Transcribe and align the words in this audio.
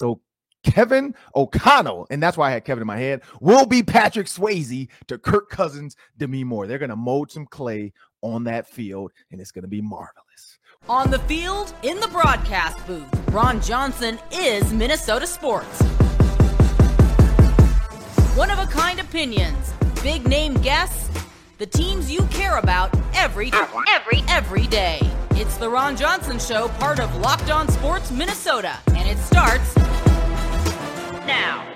So 0.00 0.18
Kevin 0.64 1.14
O'Connell, 1.36 2.06
and 2.10 2.22
that's 2.22 2.38
why 2.38 2.48
I 2.48 2.52
had 2.52 2.64
Kevin 2.64 2.80
in 2.80 2.86
my 2.86 2.96
head, 2.96 3.20
will 3.38 3.66
be 3.66 3.82
Patrick 3.82 4.28
Swayze 4.28 4.88
to 5.08 5.18
Kirk 5.18 5.50
Cousins, 5.50 5.94
Demi 6.16 6.42
Moore. 6.42 6.66
They're 6.66 6.78
going 6.78 6.88
to 6.88 6.96
mold 6.96 7.30
some 7.30 7.44
clay 7.44 7.92
on 8.22 8.44
that 8.44 8.66
field, 8.66 9.12
and 9.30 9.42
it's 9.42 9.52
going 9.52 9.64
to 9.64 9.68
be 9.68 9.82
marvelous. 9.82 10.58
On 10.88 11.10
the 11.10 11.18
field, 11.20 11.74
in 11.82 12.00
the 12.00 12.08
broadcast 12.08 12.84
booth, 12.86 13.06
Ron 13.28 13.60
Johnson 13.60 14.18
is 14.32 14.72
Minnesota 14.72 15.26
sports. 15.26 15.82
One 18.36 18.50
of 18.50 18.58
a 18.58 18.66
kind 18.66 19.00
opinions, 19.00 19.74
big 20.02 20.26
name 20.26 20.54
guests, 20.54 21.10
the 21.58 21.66
teams 21.66 22.10
you 22.10 22.22
care 22.30 22.56
about 22.56 22.90
every 23.12 23.50
every 23.52 24.22
every 24.28 24.66
day. 24.66 25.00
It's 25.32 25.58
the 25.58 25.68
Ron 25.68 25.94
Johnson 25.94 26.38
Show, 26.38 26.68
part 26.78 27.00
of 27.00 27.14
Locked 27.16 27.50
On 27.50 27.68
Sports 27.68 28.10
Minnesota, 28.10 28.78
it 29.10 29.18
starts 29.18 29.76
now. 31.26 31.66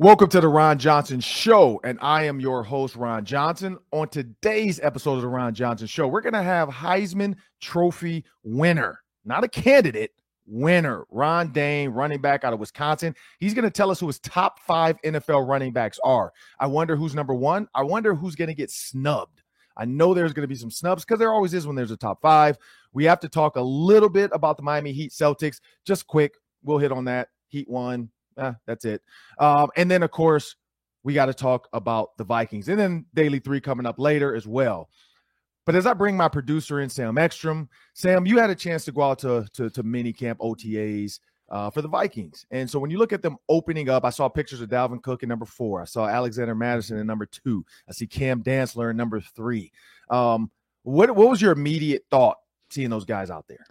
Welcome 0.00 0.28
to 0.30 0.40
the 0.40 0.48
Ron 0.48 0.76
Johnson 0.76 1.20
Show, 1.20 1.80
and 1.84 2.00
I 2.02 2.24
am 2.24 2.40
your 2.40 2.64
host, 2.64 2.96
Ron 2.96 3.24
Johnson. 3.24 3.78
On 3.92 4.08
today's 4.08 4.80
episode 4.80 5.14
of 5.14 5.20
the 5.20 5.28
Ron 5.28 5.54
Johnson 5.54 5.86
Show, 5.86 6.08
we're 6.08 6.22
going 6.22 6.32
to 6.32 6.42
have 6.42 6.68
Heisman 6.68 7.36
Trophy 7.60 8.24
winner, 8.42 9.04
not 9.24 9.44
a 9.44 9.48
candidate, 9.48 10.10
winner, 10.46 11.06
Ron 11.10 11.52
Dayne, 11.52 11.90
running 11.90 12.20
back 12.20 12.42
out 12.42 12.52
of 12.52 12.58
Wisconsin. 12.58 13.14
He's 13.38 13.54
going 13.54 13.62
to 13.62 13.70
tell 13.70 13.92
us 13.92 14.00
who 14.00 14.08
his 14.08 14.18
top 14.18 14.58
five 14.58 15.00
NFL 15.02 15.46
running 15.46 15.72
backs 15.72 16.00
are. 16.02 16.32
I 16.58 16.66
wonder 16.66 16.96
who's 16.96 17.14
number 17.14 17.34
one. 17.34 17.68
I 17.72 17.84
wonder 17.84 18.16
who's 18.16 18.34
going 18.34 18.48
to 18.48 18.54
get 18.54 18.72
snubbed. 18.72 19.35
I 19.76 19.84
know 19.84 20.14
there's 20.14 20.32
going 20.32 20.42
to 20.42 20.48
be 20.48 20.54
some 20.54 20.70
snubs 20.70 21.04
because 21.04 21.18
there 21.18 21.32
always 21.32 21.54
is 21.54 21.66
when 21.66 21.76
there's 21.76 21.90
a 21.90 21.96
top 21.96 22.20
five. 22.20 22.58
We 22.92 23.04
have 23.04 23.20
to 23.20 23.28
talk 23.28 23.56
a 23.56 23.60
little 23.60 24.08
bit 24.08 24.30
about 24.32 24.56
the 24.56 24.62
Miami 24.62 24.92
Heat 24.92 25.12
Celtics. 25.12 25.60
Just 25.84 26.06
quick, 26.06 26.34
we'll 26.62 26.78
hit 26.78 26.92
on 26.92 27.04
that. 27.04 27.28
Heat 27.48 27.68
one, 27.68 28.10
eh, 28.38 28.52
that's 28.66 28.84
it. 28.84 29.02
Um, 29.38 29.68
and 29.76 29.90
then, 29.90 30.02
of 30.02 30.10
course, 30.10 30.56
we 31.02 31.14
got 31.14 31.26
to 31.26 31.34
talk 31.34 31.68
about 31.72 32.16
the 32.16 32.24
Vikings 32.24 32.68
and 32.68 32.78
then 32.78 33.06
Daily 33.14 33.38
Three 33.38 33.60
coming 33.60 33.86
up 33.86 33.98
later 33.98 34.34
as 34.34 34.46
well. 34.46 34.88
But 35.64 35.74
as 35.74 35.86
I 35.86 35.94
bring 35.94 36.16
my 36.16 36.28
producer 36.28 36.80
in, 36.80 36.88
Sam 36.88 37.18
Ekstrom, 37.18 37.68
Sam, 37.94 38.26
you 38.26 38.38
had 38.38 38.50
a 38.50 38.54
chance 38.54 38.84
to 38.86 38.92
go 38.92 39.02
out 39.02 39.18
to 39.20 39.46
to, 39.54 39.70
to 39.70 39.82
mini 39.82 40.12
camp 40.12 40.38
OTAs 40.40 41.20
uh, 41.48 41.70
for 41.70 41.82
the 41.82 41.88
Vikings, 41.88 42.46
and 42.50 42.68
so 42.68 42.78
when 42.78 42.90
you 42.90 42.98
look 42.98 43.12
at 43.12 43.22
them 43.22 43.36
opening 43.48 43.88
up, 43.88 44.04
I 44.04 44.10
saw 44.10 44.28
pictures 44.28 44.60
of 44.60 44.68
Dalvin 44.68 45.02
Cook 45.02 45.22
in 45.22 45.28
number 45.28 45.46
four. 45.46 45.80
I 45.80 45.84
saw 45.84 46.06
Alexander 46.06 46.54
Mattison 46.54 46.98
in 46.98 47.06
number 47.06 47.26
two. 47.26 47.64
I 47.88 47.92
see 47.92 48.06
Cam 48.06 48.42
Dantzler 48.42 48.90
in 48.90 48.96
number 48.96 49.20
three. 49.20 49.72
Um, 50.10 50.50
what 50.82 51.14
what 51.14 51.28
was 51.28 51.40
your 51.40 51.52
immediate 51.52 52.04
thought 52.10 52.38
seeing 52.70 52.90
those 52.90 53.04
guys 53.04 53.30
out 53.30 53.46
there? 53.48 53.66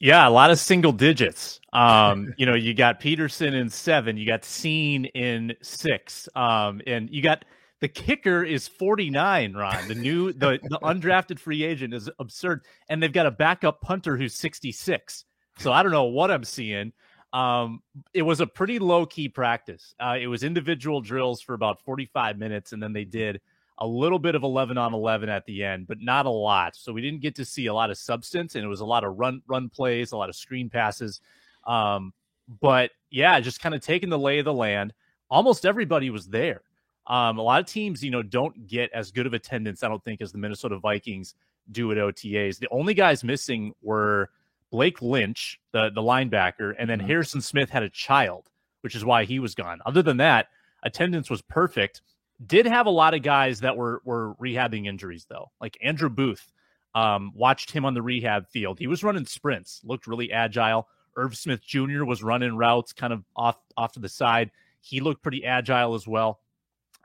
Yeah, 0.00 0.28
a 0.28 0.30
lot 0.30 0.50
of 0.50 0.58
single 0.58 0.92
digits. 0.92 1.60
Um, 1.72 2.34
you 2.38 2.46
know, 2.46 2.54
you 2.54 2.74
got 2.74 3.00
Peterson 3.00 3.54
in 3.54 3.70
seven, 3.70 4.16
you 4.16 4.26
got 4.26 4.42
Cine 4.42 5.10
in 5.14 5.54
six, 5.62 6.28
um, 6.34 6.82
and 6.86 7.08
you 7.10 7.22
got 7.22 7.44
the 7.84 7.88
kicker 7.88 8.42
is 8.42 8.66
49, 8.66 9.52
Ron. 9.52 9.88
The 9.88 9.94
new 9.94 10.32
the, 10.32 10.58
the 10.62 10.78
undrafted 10.82 11.38
free 11.38 11.62
agent 11.62 11.92
is 11.92 12.08
absurd. 12.18 12.64
And 12.88 13.02
they've 13.02 13.12
got 13.12 13.26
a 13.26 13.30
backup 13.30 13.82
punter 13.82 14.16
who's 14.16 14.34
66. 14.34 15.26
So 15.58 15.72
I 15.72 15.82
don't 15.82 15.92
know 15.92 16.04
what 16.04 16.30
I'm 16.30 16.44
seeing. 16.44 16.92
Um, 17.32 17.82
it 18.12 18.22
was 18.22 18.40
a 18.40 18.46
pretty 18.46 18.78
low 18.78 19.06
key 19.06 19.28
practice. 19.28 19.94
Uh, 19.98 20.16
it 20.20 20.28
was 20.28 20.44
individual 20.44 21.00
drills 21.00 21.40
for 21.40 21.54
about 21.54 21.82
45 21.82 22.38
minutes, 22.38 22.72
and 22.72 22.82
then 22.82 22.92
they 22.92 23.04
did 23.04 23.40
a 23.78 23.86
little 23.86 24.20
bit 24.20 24.36
of 24.36 24.44
11 24.44 24.78
on 24.78 24.94
11 24.94 25.28
at 25.28 25.44
the 25.46 25.64
end, 25.64 25.88
but 25.88 26.00
not 26.00 26.26
a 26.26 26.30
lot. 26.30 26.76
So 26.76 26.92
we 26.92 27.02
didn't 27.02 27.22
get 27.22 27.34
to 27.36 27.44
see 27.44 27.66
a 27.66 27.74
lot 27.74 27.90
of 27.90 27.98
substance, 27.98 28.54
and 28.54 28.64
it 28.64 28.68
was 28.68 28.80
a 28.80 28.84
lot 28.84 29.04
of 29.04 29.18
run 29.18 29.42
run 29.48 29.68
plays, 29.68 30.12
a 30.12 30.16
lot 30.16 30.28
of 30.28 30.36
screen 30.36 30.70
passes. 30.70 31.20
Um, 31.66 32.12
but 32.60 32.90
yeah, 33.10 33.40
just 33.40 33.60
kind 33.60 33.74
of 33.74 33.80
taking 33.80 34.10
the 34.10 34.18
lay 34.18 34.38
of 34.38 34.44
the 34.44 34.52
land. 34.52 34.92
Almost 35.28 35.66
everybody 35.66 36.10
was 36.10 36.28
there. 36.28 36.62
Um, 37.06 37.38
a 37.38 37.42
lot 37.42 37.60
of 37.60 37.66
teams, 37.66 38.02
you 38.02 38.10
know, 38.10 38.22
don't 38.22 38.66
get 38.66 38.90
as 38.92 39.10
good 39.10 39.26
of 39.26 39.34
attendance, 39.34 39.82
I 39.82 39.88
don't 39.88 40.02
think, 40.04 40.20
as 40.20 40.32
the 40.32 40.38
Minnesota 40.38 40.78
Vikings 40.78 41.34
do 41.72 41.90
at 41.90 41.98
OTAs. 41.98 42.58
The 42.58 42.68
only 42.70 42.94
guys 42.94 43.24
missing 43.24 43.74
were 43.82 44.30
Blake 44.74 45.00
Lynch, 45.00 45.60
the 45.70 45.90
the 45.94 46.02
linebacker, 46.02 46.74
and 46.76 46.90
then 46.90 46.98
mm-hmm. 46.98 47.06
Harrison 47.06 47.40
Smith 47.40 47.70
had 47.70 47.84
a 47.84 47.88
child, 47.88 48.50
which 48.80 48.96
is 48.96 49.04
why 49.04 49.24
he 49.24 49.38
was 49.38 49.54
gone. 49.54 49.78
Other 49.86 50.02
than 50.02 50.16
that, 50.16 50.48
attendance 50.82 51.30
was 51.30 51.42
perfect. 51.42 52.02
Did 52.44 52.66
have 52.66 52.86
a 52.86 52.90
lot 52.90 53.14
of 53.14 53.22
guys 53.22 53.60
that 53.60 53.76
were 53.76 54.02
were 54.04 54.34
rehabbing 54.34 54.86
injuries 54.86 55.26
though, 55.30 55.52
like 55.60 55.78
Andrew 55.80 56.08
Booth. 56.08 56.50
Um, 56.96 57.30
watched 57.36 57.70
him 57.70 57.84
on 57.84 57.94
the 57.94 58.02
rehab 58.02 58.48
field. 58.48 58.80
He 58.80 58.88
was 58.88 59.04
running 59.04 59.26
sprints, 59.26 59.80
looked 59.84 60.08
really 60.08 60.32
agile. 60.32 60.88
Irv 61.16 61.36
Smith 61.36 61.60
Jr. 61.64 62.04
was 62.04 62.24
running 62.24 62.56
routes 62.56 62.92
kind 62.92 63.12
of 63.12 63.22
off 63.36 63.56
off 63.76 63.92
to 63.92 64.00
the 64.00 64.08
side. 64.08 64.50
He 64.80 64.98
looked 64.98 65.22
pretty 65.22 65.44
agile 65.44 65.94
as 65.94 66.08
well 66.08 66.40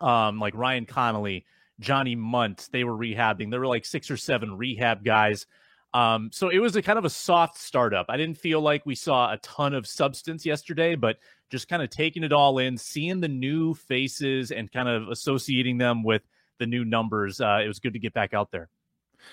um, 0.02 0.40
like 0.40 0.56
Ryan 0.56 0.86
Connelly, 0.86 1.46
Johnny 1.80 2.16
Mundt, 2.16 2.70
they 2.72 2.84
were 2.84 2.96
rehabbing. 2.96 3.52
There 3.52 3.60
were 3.60 3.68
like 3.68 3.86
six 3.86 4.10
or 4.12 4.18
seven 4.18 4.58
rehab 4.58 5.04
guys. 5.04 5.46
Um, 5.94 6.30
so 6.32 6.50
it 6.50 6.60
was 6.60 6.76
a 6.76 6.82
kind 6.82 7.00
of 7.00 7.06
a 7.06 7.10
soft 7.10 7.58
startup. 7.58 8.06
I 8.10 8.18
didn't 8.18 8.38
feel 8.38 8.62
like 8.62 8.86
we 8.86 8.96
saw 8.96 9.32
a 9.32 9.38
ton 9.38 9.74
of 9.74 9.88
substance 9.88 10.46
yesterday, 10.46 10.96
but 10.96 11.18
just 11.50 11.68
kind 11.68 11.82
of 11.82 11.90
taking 11.90 12.24
it 12.24 12.32
all 12.32 12.60
in, 12.60 12.78
seeing 12.78 13.20
the 13.20 13.28
new 13.28 13.74
faces 13.74 14.52
and 14.52 14.72
kind 14.72 14.88
of 14.88 15.10
associating 15.10 15.78
them 15.78 16.04
with 16.04 16.22
the 16.60 16.66
new 16.68 16.86
numbers. 16.86 17.42
Uh, 17.42 17.62
it 17.64 17.68
was 17.68 17.80
good 17.80 17.94
to 17.94 18.00
get 18.00 18.14
back 18.14 18.34
out 18.34 18.52
there. 18.52 18.70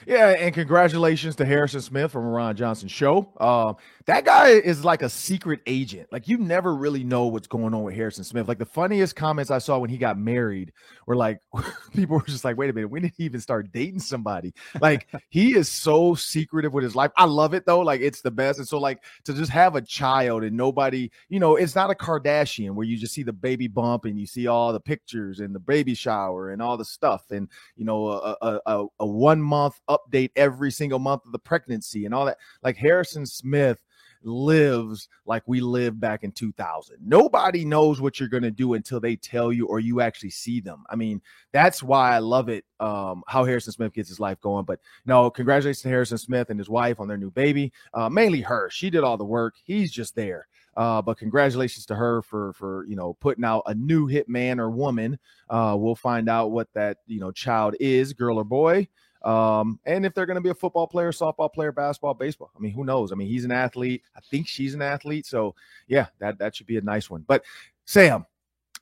Yeah, 0.06 0.30
and 0.30 0.54
congratulations 0.54 1.36
to 1.36 1.44
Harrison 1.44 1.80
Smith 1.80 2.12
from 2.12 2.24
Ron 2.26 2.56
Johnson 2.56 2.88
Show. 2.88 3.32
Uh, 3.38 3.74
that 4.06 4.24
guy 4.24 4.48
is 4.48 4.84
like 4.84 5.02
a 5.02 5.08
secret 5.08 5.60
agent. 5.66 6.08
Like 6.12 6.28
you 6.28 6.38
never 6.38 6.74
really 6.76 7.02
know 7.02 7.26
what's 7.26 7.46
going 7.46 7.74
on 7.74 7.82
with 7.82 7.94
Harrison 7.94 8.22
Smith. 8.22 8.46
Like 8.46 8.58
the 8.58 8.66
funniest 8.66 9.16
comments 9.16 9.50
I 9.50 9.58
saw 9.58 9.78
when 9.78 9.90
he 9.90 9.98
got 9.98 10.18
married 10.18 10.72
were 11.06 11.16
like, 11.16 11.40
people 11.94 12.16
were 12.16 12.24
just 12.24 12.44
like, 12.44 12.56
"Wait 12.56 12.70
a 12.70 12.72
minute, 12.72 12.88
when 12.88 13.02
did 13.02 13.12
he 13.16 13.24
even 13.24 13.40
start 13.40 13.72
dating 13.72 14.00
somebody?" 14.00 14.54
Like 14.80 15.08
he 15.28 15.56
is 15.56 15.68
so 15.68 16.14
secretive 16.14 16.72
with 16.72 16.84
his 16.84 16.94
life. 16.94 17.10
I 17.16 17.24
love 17.24 17.54
it 17.54 17.66
though. 17.66 17.80
Like 17.80 18.00
it's 18.00 18.20
the 18.20 18.30
best. 18.30 18.58
And 18.58 18.68
so 18.68 18.78
like 18.78 19.02
to 19.24 19.32
just 19.32 19.50
have 19.50 19.74
a 19.76 19.82
child 19.82 20.44
and 20.44 20.56
nobody, 20.56 21.10
you 21.28 21.40
know, 21.40 21.56
it's 21.56 21.74
not 21.74 21.90
a 21.90 21.94
Kardashian 21.94 22.74
where 22.74 22.86
you 22.86 22.96
just 22.96 23.14
see 23.14 23.22
the 23.22 23.32
baby 23.32 23.66
bump 23.66 24.04
and 24.04 24.18
you 24.18 24.26
see 24.26 24.46
all 24.46 24.72
the 24.72 24.80
pictures 24.80 25.40
and 25.40 25.54
the 25.54 25.60
baby 25.60 25.94
shower 25.94 26.50
and 26.50 26.62
all 26.62 26.76
the 26.76 26.84
stuff 26.84 27.24
and 27.30 27.48
you 27.76 27.84
know 27.84 28.08
a 28.08 28.36
a, 28.42 28.60
a, 28.66 28.86
a 29.00 29.06
one 29.06 29.40
month 29.40 29.75
update 29.88 30.30
every 30.36 30.70
single 30.70 30.98
month 30.98 31.24
of 31.26 31.32
the 31.32 31.38
pregnancy 31.38 32.04
and 32.04 32.14
all 32.14 32.26
that. 32.26 32.38
Like 32.62 32.76
Harrison 32.76 33.26
Smith 33.26 33.78
lives 34.22 35.08
like 35.24 35.42
we 35.46 35.60
lived 35.60 36.00
back 36.00 36.24
in 36.24 36.32
2000. 36.32 36.96
Nobody 37.00 37.64
knows 37.64 38.00
what 38.00 38.18
you're 38.18 38.28
going 38.28 38.42
to 38.42 38.50
do 38.50 38.74
until 38.74 39.00
they 39.00 39.16
tell 39.16 39.52
you 39.52 39.66
or 39.66 39.80
you 39.80 40.00
actually 40.00 40.30
see 40.30 40.60
them. 40.60 40.84
I 40.90 40.96
mean, 40.96 41.22
that's 41.52 41.82
why 41.82 42.14
I 42.14 42.18
love 42.18 42.48
it 42.48 42.64
um, 42.80 43.22
how 43.26 43.44
Harrison 43.44 43.72
Smith 43.72 43.94
gets 43.94 44.08
his 44.08 44.20
life 44.20 44.40
going. 44.40 44.64
But 44.64 44.80
no, 45.06 45.30
congratulations 45.30 45.82
to 45.82 45.88
Harrison 45.88 46.18
Smith 46.18 46.50
and 46.50 46.58
his 46.58 46.68
wife 46.68 47.00
on 47.00 47.08
their 47.08 47.16
new 47.16 47.30
baby. 47.30 47.72
Uh, 47.94 48.08
mainly 48.08 48.40
her. 48.42 48.68
She 48.70 48.90
did 48.90 49.04
all 49.04 49.16
the 49.16 49.24
work. 49.24 49.54
He's 49.64 49.92
just 49.92 50.14
there. 50.14 50.46
Uh, 50.76 51.00
but 51.00 51.16
congratulations 51.16 51.86
to 51.86 51.94
her 51.94 52.20
for 52.20 52.52
for 52.52 52.84
you 52.86 52.96
know 52.96 53.14
putting 53.14 53.44
out 53.44 53.62
a 53.64 53.74
new 53.74 54.06
hit 54.06 54.28
man 54.28 54.60
or 54.60 54.70
woman. 54.70 55.18
Uh, 55.48 55.74
we'll 55.78 55.94
find 55.94 56.28
out 56.28 56.50
what 56.50 56.68
that 56.74 56.98
you 57.06 57.18
know 57.18 57.30
child 57.30 57.74
is, 57.80 58.12
girl 58.12 58.38
or 58.38 58.44
boy. 58.44 58.86
Um, 59.22 59.80
and 59.84 60.06
if 60.06 60.14
they're 60.14 60.26
going 60.26 60.36
to 60.36 60.40
be 60.40 60.50
a 60.50 60.54
football 60.54 60.86
player, 60.86 61.10
softball 61.10 61.52
player, 61.52 61.72
basketball, 61.72 62.14
baseball, 62.14 62.50
I 62.56 62.60
mean, 62.60 62.72
who 62.72 62.84
knows? 62.84 63.12
I 63.12 63.14
mean, 63.14 63.28
he's 63.28 63.44
an 63.44 63.52
athlete. 63.52 64.02
I 64.16 64.20
think 64.20 64.46
she's 64.46 64.74
an 64.74 64.82
athlete. 64.82 65.26
So 65.26 65.54
yeah, 65.88 66.06
that 66.18 66.38
that 66.38 66.54
should 66.54 66.66
be 66.66 66.76
a 66.76 66.82
nice 66.82 67.10
one. 67.10 67.24
But 67.26 67.44
Sam, 67.86 68.26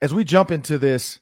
as 0.02 0.12
we 0.12 0.24
jump 0.24 0.50
into 0.50 0.78
this 0.78 1.20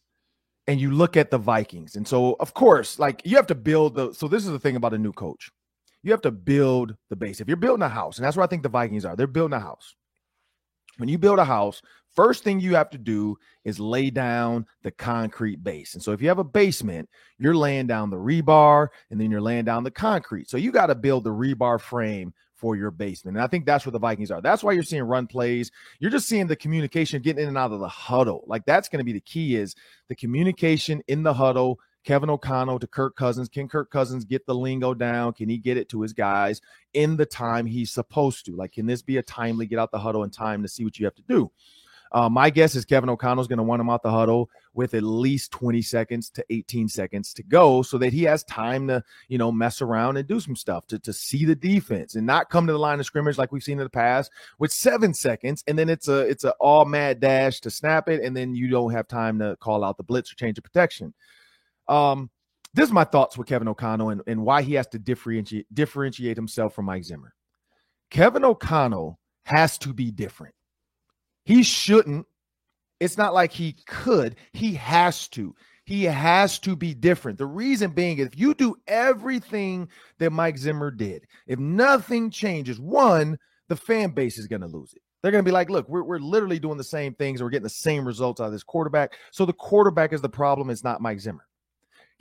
and 0.67 0.81
you 0.81 0.91
look 0.91 1.17
at 1.17 1.31
the 1.31 1.39
Vikings, 1.39 1.97
and 1.97 2.07
so 2.07 2.37
of 2.41 2.55
course, 2.55 2.99
like 2.99 3.23
you 3.25 3.37
have 3.37 3.47
to 3.49 3.55
build 3.55 3.95
the. 3.95 4.13
So 4.13 4.29
this 4.29 4.45
is 4.45 4.51
the 4.51 4.59
thing 4.59 4.77
about 4.77 4.95
a 4.95 4.99
new 4.99 5.13
coach, 5.13 5.51
you 6.03 6.11
have 6.11 6.23
to 6.23 6.31
build 6.31 6.97
the 7.11 7.17
base. 7.17 7.41
If 7.41 7.49
you're 7.49 7.57
building 7.57 7.83
a 7.83 7.89
house, 7.89 8.19
and 8.19 8.25
that's 8.25 8.37
where 8.37 8.45
I 8.45 8.49
think 8.49 8.63
the 8.63 8.69
Vikings 8.69 9.05
are, 9.05 9.17
they're 9.17 9.27
building 9.27 9.57
a 9.57 9.61
house. 9.61 9.95
When 10.99 11.09
you 11.09 11.19
build 11.19 11.39
a 11.39 11.45
house, 11.45 11.81
First 12.15 12.45
thing 12.45 12.61
you 12.61 12.75
have 12.75 12.91
to 12.91 12.99
do 12.99 13.39
is 13.65 13.81
lay 13.81 14.11
down 14.11 14.67
the 14.83 14.91
concrete 14.91 15.65
base. 15.65 15.95
And 15.95 16.03
so 16.03 16.13
if 16.13 16.21
you 16.21 16.29
have 16.29 16.39
a 16.39 16.45
basement, 16.45 17.09
you're 17.39 17.57
laying 17.57 17.87
down 17.87 18.11
the 18.11 18.17
rebar 18.17 18.89
and 19.11 19.21
then 19.21 19.31
you're 19.31 19.41
laying 19.41 19.65
down 19.65 19.85
the 19.85 19.91
concrete. 19.91 20.51
So 20.51 20.57
you 20.57 20.73
got 20.73 20.87
to 20.87 20.95
build 20.95 21.25
the 21.25 21.31
rebar 21.31 21.81
frame 21.81 22.35
for 22.55 22.77
your 22.77 22.91
basement. 22.91 23.37
And 23.37 23.43
I 23.45 23.49
think 23.49 23.67
that's 23.67 23.85
where 23.87 23.93
the 23.93 23.99
Vikings 23.99 24.31
are. 24.31 24.41
That's 24.41 24.63
why 24.63 24.73
you're 24.73 24.83
seeing 24.83 25.03
run 25.03 25.27
plays. 25.27 25.71
You're 25.99 26.11
just 26.11 26.29
seeing 26.29 26.47
the 26.47 26.55
communication 26.55 27.23
getting 27.23 27.43
in 27.43 27.49
and 27.49 27.59
out 27.59 27.73
of 27.73 27.81
the 27.81 27.89
huddle. 27.89 28.45
Like 28.47 28.65
that's 28.67 28.89
going 28.89 29.01
to 29.01 29.05
be 29.05 29.13
the 29.13 29.21
key 29.21 29.57
is 29.57 29.75
the 30.09 30.15
communication 30.15 31.03
in 31.09 31.23
the 31.23 31.35
huddle 31.35 31.81
Kevin 32.05 32.31
O'Connell 32.31 32.79
to 32.81 32.87
Kirk 32.87 33.17
Cousins. 33.17 33.49
Can 33.49 33.69
Kirk 33.69 33.91
Cousins 33.91 34.25
get 34.25 34.45
the 34.47 34.55
lingo 34.55 34.93
down? 34.93 35.33
Can 35.33 35.49
he 35.49 35.57
get 35.57 35.77
it 35.77 35.89
to 35.91 36.03
his 36.03 36.13
guys 36.13 36.61
in 36.95 37.17
the 37.17 37.27
time 37.27 37.65
he's 37.65 37.93
supposed 37.93 38.45
to? 38.47 38.57
Like, 38.57 38.73
can 38.73 38.87
this 38.87 39.03
be 39.03 39.19
a 39.19 39.23
timely 39.23 39.67
get 39.67 39.79
out 39.79 39.93
the 39.93 39.99
huddle 39.99 40.25
in 40.25 40.31
time 40.31 40.63
to 40.63 40.69
see 40.69 40.85
what 40.85 40.99
you 40.99 41.07
have 41.07 41.15
to 41.15 41.23
do? 41.23 41.51
Uh, 42.13 42.29
my 42.29 42.51
guess 42.51 42.75
is 42.75 42.85
Kevin 42.85 43.09
O'Connell's 43.09 43.49
going 43.49 43.59
to 43.59 43.63
want 43.63 43.81
him 43.81 43.89
out 43.89 44.03
the 44.03 44.11
huddle 44.11 44.51
with 44.75 44.93
at 44.95 45.03
least 45.03 45.51
20 45.53 45.81
seconds 45.81 46.29
to 46.31 46.45
18 46.51 46.89
seconds 46.89 47.33
to 47.33 47.43
go 47.43 47.83
so 47.83 47.97
that 47.99 48.13
he 48.13 48.23
has 48.25 48.45
time 48.45 48.87
to, 48.89 49.03
you 49.29 49.39
know, 49.39 49.51
mess 49.51 49.81
around 49.81 50.19
and 50.19 50.29
do 50.29 50.39
some 50.39 50.55
stuff 50.55 50.87
to, 50.87 50.99
to 50.99 51.13
see 51.13 51.45
the 51.47 51.55
defense 51.55 52.15
and 52.15 52.27
not 52.27 52.51
come 52.51 52.67
to 52.67 52.73
the 52.73 52.79
line 52.79 53.01
of 53.01 53.07
scrimmage 53.07 53.39
like 53.39 53.51
we've 53.51 53.63
seen 53.63 53.79
in 53.79 53.85
the 53.85 53.91
past 53.91 54.31
with 54.59 54.71
seven 54.71 55.15
seconds. 55.15 55.65
And 55.67 55.79
then 55.79 55.89
it's 55.89 56.09
a 56.09 56.21
it's 56.21 56.45
a 56.45 56.53
all 56.61 56.85
mad 56.85 57.19
dash 57.19 57.61
to 57.61 57.71
snap 57.71 58.09
it, 58.09 58.23
and 58.23 58.37
then 58.37 58.55
you 58.55 58.69
don't 58.69 58.93
have 58.93 59.09
time 59.09 59.39
to 59.39 59.57
call 59.61 59.83
out 59.83 59.97
the 59.97 60.03
blitz 60.03 60.31
or 60.31 60.37
change 60.37 60.57
the 60.57 60.63
protection. 60.63 61.15
Um, 61.89 62.31
this 62.75 62.87
is 62.87 62.93
my 62.93 63.05
thoughts 63.05 63.37
with 63.37 63.49
Kevin 63.49 63.69
O'Connell 63.69 64.11
and, 64.11 64.23
and 64.27 64.43
why 64.43 64.63
he 64.63 64.75
has 64.75 64.87
to 64.89 64.99
differentiate 64.99 65.73
differentiate 65.75 66.37
himself 66.37 66.75
from 66.75 66.87
Mike 66.87 67.05
Zimmer. 67.05 67.35
Kevin 68.11 68.45
O'Connell 68.45 69.19
has 69.45 69.79
to 69.79 69.95
be 69.95 70.11
different. 70.11 70.55
He 71.45 71.63
shouldn't. 71.63 72.27
It's 73.01 73.19
not 73.19 73.35
like 73.35 73.53
he 73.53 73.75
could. 73.87 74.37
He 74.53 74.75
has 74.75 75.29
to. 75.29 75.55
He 75.85 76.05
has 76.05 76.59
to 76.61 76.77
be 76.77 76.95
different. 76.95 77.39
The 77.39 77.47
reason 77.47 77.91
being, 77.91 78.19
if 78.19 78.39
you 78.39 78.55
do 78.55 78.77
everything 78.87 79.89
that 80.19 80.31
Mike 80.31 80.57
Zimmer 80.57 80.91
did, 80.93 81.27
if 81.47 81.59
nothing 81.59 82.31
changes, 82.31 82.79
one, 82.79 83.39
the 83.69 83.77
fan 83.77 84.11
base 84.11 84.39
is 84.39 84.47
going 84.47 84.61
to 84.61 84.69
lose 84.69 84.93
it. 84.95 85.03
They're 85.23 85.33
going 85.33 85.45
to 85.45 85.49
be 85.49 85.53
like, 85.53 85.71
look, 85.71 85.89
we're, 85.89 86.03
we're 86.03 86.19
literally 86.19 86.59
doing 86.59 86.79
the 86.79 86.85
same 86.85 87.15
things 87.15 87.43
we're 87.43 87.51
getting 87.51 87.65
the 87.65 87.71
same 87.71 88.05
results 88.05 88.41
out 88.41 88.47
of 88.47 88.53
this 88.53 88.63
quarterback. 88.65 89.15
So 89.31 89.45
the 89.45 89.53
quarterback 89.53 90.13
is 90.13 90.21
the 90.21 90.29
problem. 90.29 90.71
It's 90.71 90.85
not 90.85 91.01
Mike 91.01 91.21
Zimmer. 91.21 91.47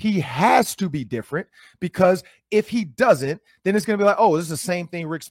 He 0.02 0.20
has 0.22 0.76
to 0.78 0.90
be 0.90 1.04
different 1.04 1.48
because 1.80 2.24
if 2.50 2.68
he 2.68 2.86
doesn't, 2.86 3.40
then 3.64 3.76
it's 3.76 3.86
going 3.86 4.00
to 4.00 4.02
be 4.02 4.08
like, 4.08 4.16
oh, 4.18 4.36
this 4.36 4.46
is 4.46 4.50
the 4.50 4.58
same 4.58 4.88
thing 4.88 5.06
Rick, 5.06 5.22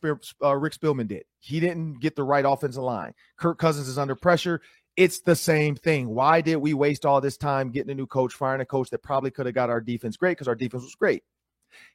uh, 0.44 0.54
Rick 0.54 0.74
Spielman 0.74 1.08
did. 1.08 1.24
He 1.40 1.58
didn't 1.58 1.98
get 1.98 2.14
the 2.14 2.22
right 2.22 2.44
offensive 2.46 2.84
line. 2.84 3.12
Kirk 3.36 3.58
Cousins 3.58 3.88
is 3.88 3.98
under 3.98 4.14
pressure. 4.14 4.60
It's 4.96 5.22
the 5.22 5.34
same 5.34 5.74
thing. 5.74 6.08
Why 6.08 6.40
did 6.40 6.54
we 6.58 6.72
waste 6.72 7.04
all 7.04 7.20
this 7.20 7.36
time 7.36 7.72
getting 7.72 7.90
a 7.90 7.96
new 7.96 8.06
coach, 8.06 8.34
firing 8.34 8.60
a 8.60 8.64
coach 8.64 8.90
that 8.90 9.02
probably 9.02 9.32
could 9.32 9.46
have 9.46 9.56
got 9.56 9.70
our 9.70 9.80
defense 9.80 10.16
great 10.16 10.38
because 10.38 10.46
our 10.46 10.54
defense 10.54 10.84
was 10.84 10.94
great? 10.94 11.24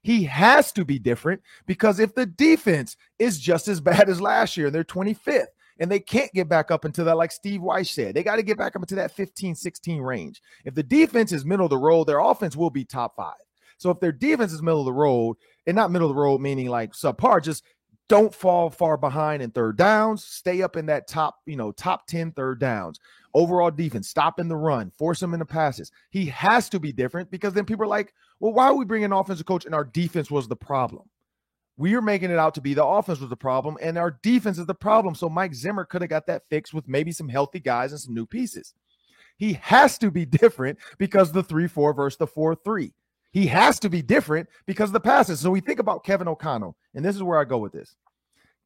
He 0.01 0.25
has 0.25 0.74
to 0.74 0.83
be 0.83 1.00
different 1.00 1.42
because 1.66 2.01
if 2.01 2.13
the 2.13 2.25
defense 2.25 2.98
is 3.19 3.39
just 3.39 3.69
as 3.69 3.80
bad 3.80 4.10
as 4.10 4.19
last 4.19 4.57
year 4.57 4.66
and 4.66 4.75
they're 4.75 4.83
25th, 4.83 5.45
and 5.80 5.92
they 5.92 6.00
can't 6.00 6.31
get 6.33 6.48
back 6.48 6.72
up 6.72 6.86
into 6.86 7.04
that, 7.04 7.18
like 7.18 7.31
Steve 7.31 7.62
Weiss 7.62 7.92
said. 7.92 8.16
They 8.16 8.24
got 8.24 8.38
to 8.38 8.44
get 8.44 8.57
back 8.57 8.75
up 8.75 8.81
into 8.81 8.95
that 8.95 9.12
15, 9.12 9.56
16 9.56 10.01
range. 10.01 10.42
If 10.63 10.75
the 10.75 10.83
defense 10.83 11.31
is 11.31 11.45
middle 11.45 11.66
of 11.66 11.69
the 11.69 11.77
road, 11.77 12.06
their 12.06 12.19
offense 12.19 12.56
will 12.56 12.69
be 12.69 12.86
top 12.86 13.16
five. 13.16 13.33
So 13.77 13.89
if 13.89 14.00
their 14.00 14.12
defense 14.12 14.54
is 14.54 14.62
middle 14.62 14.80
of 14.80 14.86
the 14.86 14.94
road, 14.94 15.38
and 15.68 15.75
not 15.75 15.92
middle 15.92 16.10
of 16.10 16.16
the 16.16 16.22
road 16.22 16.42
meaning 16.42 16.69
like 16.69 16.94
subpar, 16.94 17.44
just 17.44 17.63
don't 18.07 18.33
fall 18.33 18.69
far 18.69 18.98
behind 18.98 19.42
in 19.42 19.51
third 19.51 19.77
downs. 19.77 20.24
Stay 20.24 20.62
up 20.62 20.75
in 20.75 20.86
that 20.86 21.07
top, 21.07 21.38
you 21.45 21.56
know, 21.56 21.72
top 21.72 22.06
10 22.07 22.31
third 22.33 22.60
downs. 22.60 23.00
Overall 23.33 23.71
defense, 23.71 24.07
stop 24.07 24.39
in 24.39 24.48
the 24.48 24.56
run, 24.56 24.92
force 24.92 25.21
him 25.21 25.33
into 25.33 25.45
passes. 25.45 25.92
He 26.12 26.28
has 26.28 26.69
to 26.69 26.80
be 26.80 26.94
different 26.94 27.31
because 27.31 27.54
then 27.54 27.66
people 27.66 27.83
are 27.83 27.88
like, 27.88 28.13
well, 28.39 28.54
why 28.54 28.68
are 28.68 28.75
we 28.75 28.86
bringing 28.86 29.06
an 29.06 29.13
offensive 29.13 29.45
coach 29.45 29.66
and 29.66 29.75
our 29.75 29.83
defense 29.83 30.30
was 30.30 30.48
the 30.48 30.56
problem? 30.56 31.10
We 31.77 31.95
are 31.95 32.01
making 32.01 32.31
it 32.31 32.39
out 32.39 32.56
to 32.56 32.62
be 32.62 32.74
the 32.74 32.86
offense 32.86 33.19
was 33.19 33.30
the 33.30 33.36
problem 33.36 33.77
and 33.81 33.98
our 33.98 34.18
defense 34.24 34.57
is 34.57 34.66
the 34.66 34.74
problem. 34.74 35.16
So 35.16 35.30
Mike 35.30 35.54
Zimmer 35.54 35.86
could 35.86 36.01
have 36.01 36.10
got 36.10 36.27
that 36.27 36.44
fixed 36.50 36.74
with 36.74 36.88
maybe 36.88 37.12
some 37.12 37.27
healthy 37.27 37.60
guys 37.60 37.92
and 37.92 38.00
some 38.00 38.13
new 38.13 38.25
pieces. 38.25 38.74
He 39.38 39.54
has 39.54 39.98
to 40.00 40.12
be 40.12 40.25
different 40.25 40.77
because 40.98 41.31
the 41.31 41.44
3 41.44 41.68
4 41.68 41.94
versus 41.94 42.18
the 42.18 42.27
4 42.27 42.56
3. 42.56 42.94
He 43.31 43.48
has 43.48 43.80
to 43.81 43.89
be 43.89 44.01
different 44.01 44.48
because 44.66 44.94
the 44.94 45.00
passes. 45.00 45.42
So 45.42 45.51
we 45.51 45.60
think 45.60 45.80
about 45.80 46.06
Kevin 46.06 46.30
O'Connell, 46.30 46.77
and 46.94 47.04
this 47.04 47.18
is 47.18 47.24
where 47.24 47.38
I 47.38 47.44
go 47.44 47.57
with 47.57 47.74
this. 47.74 47.98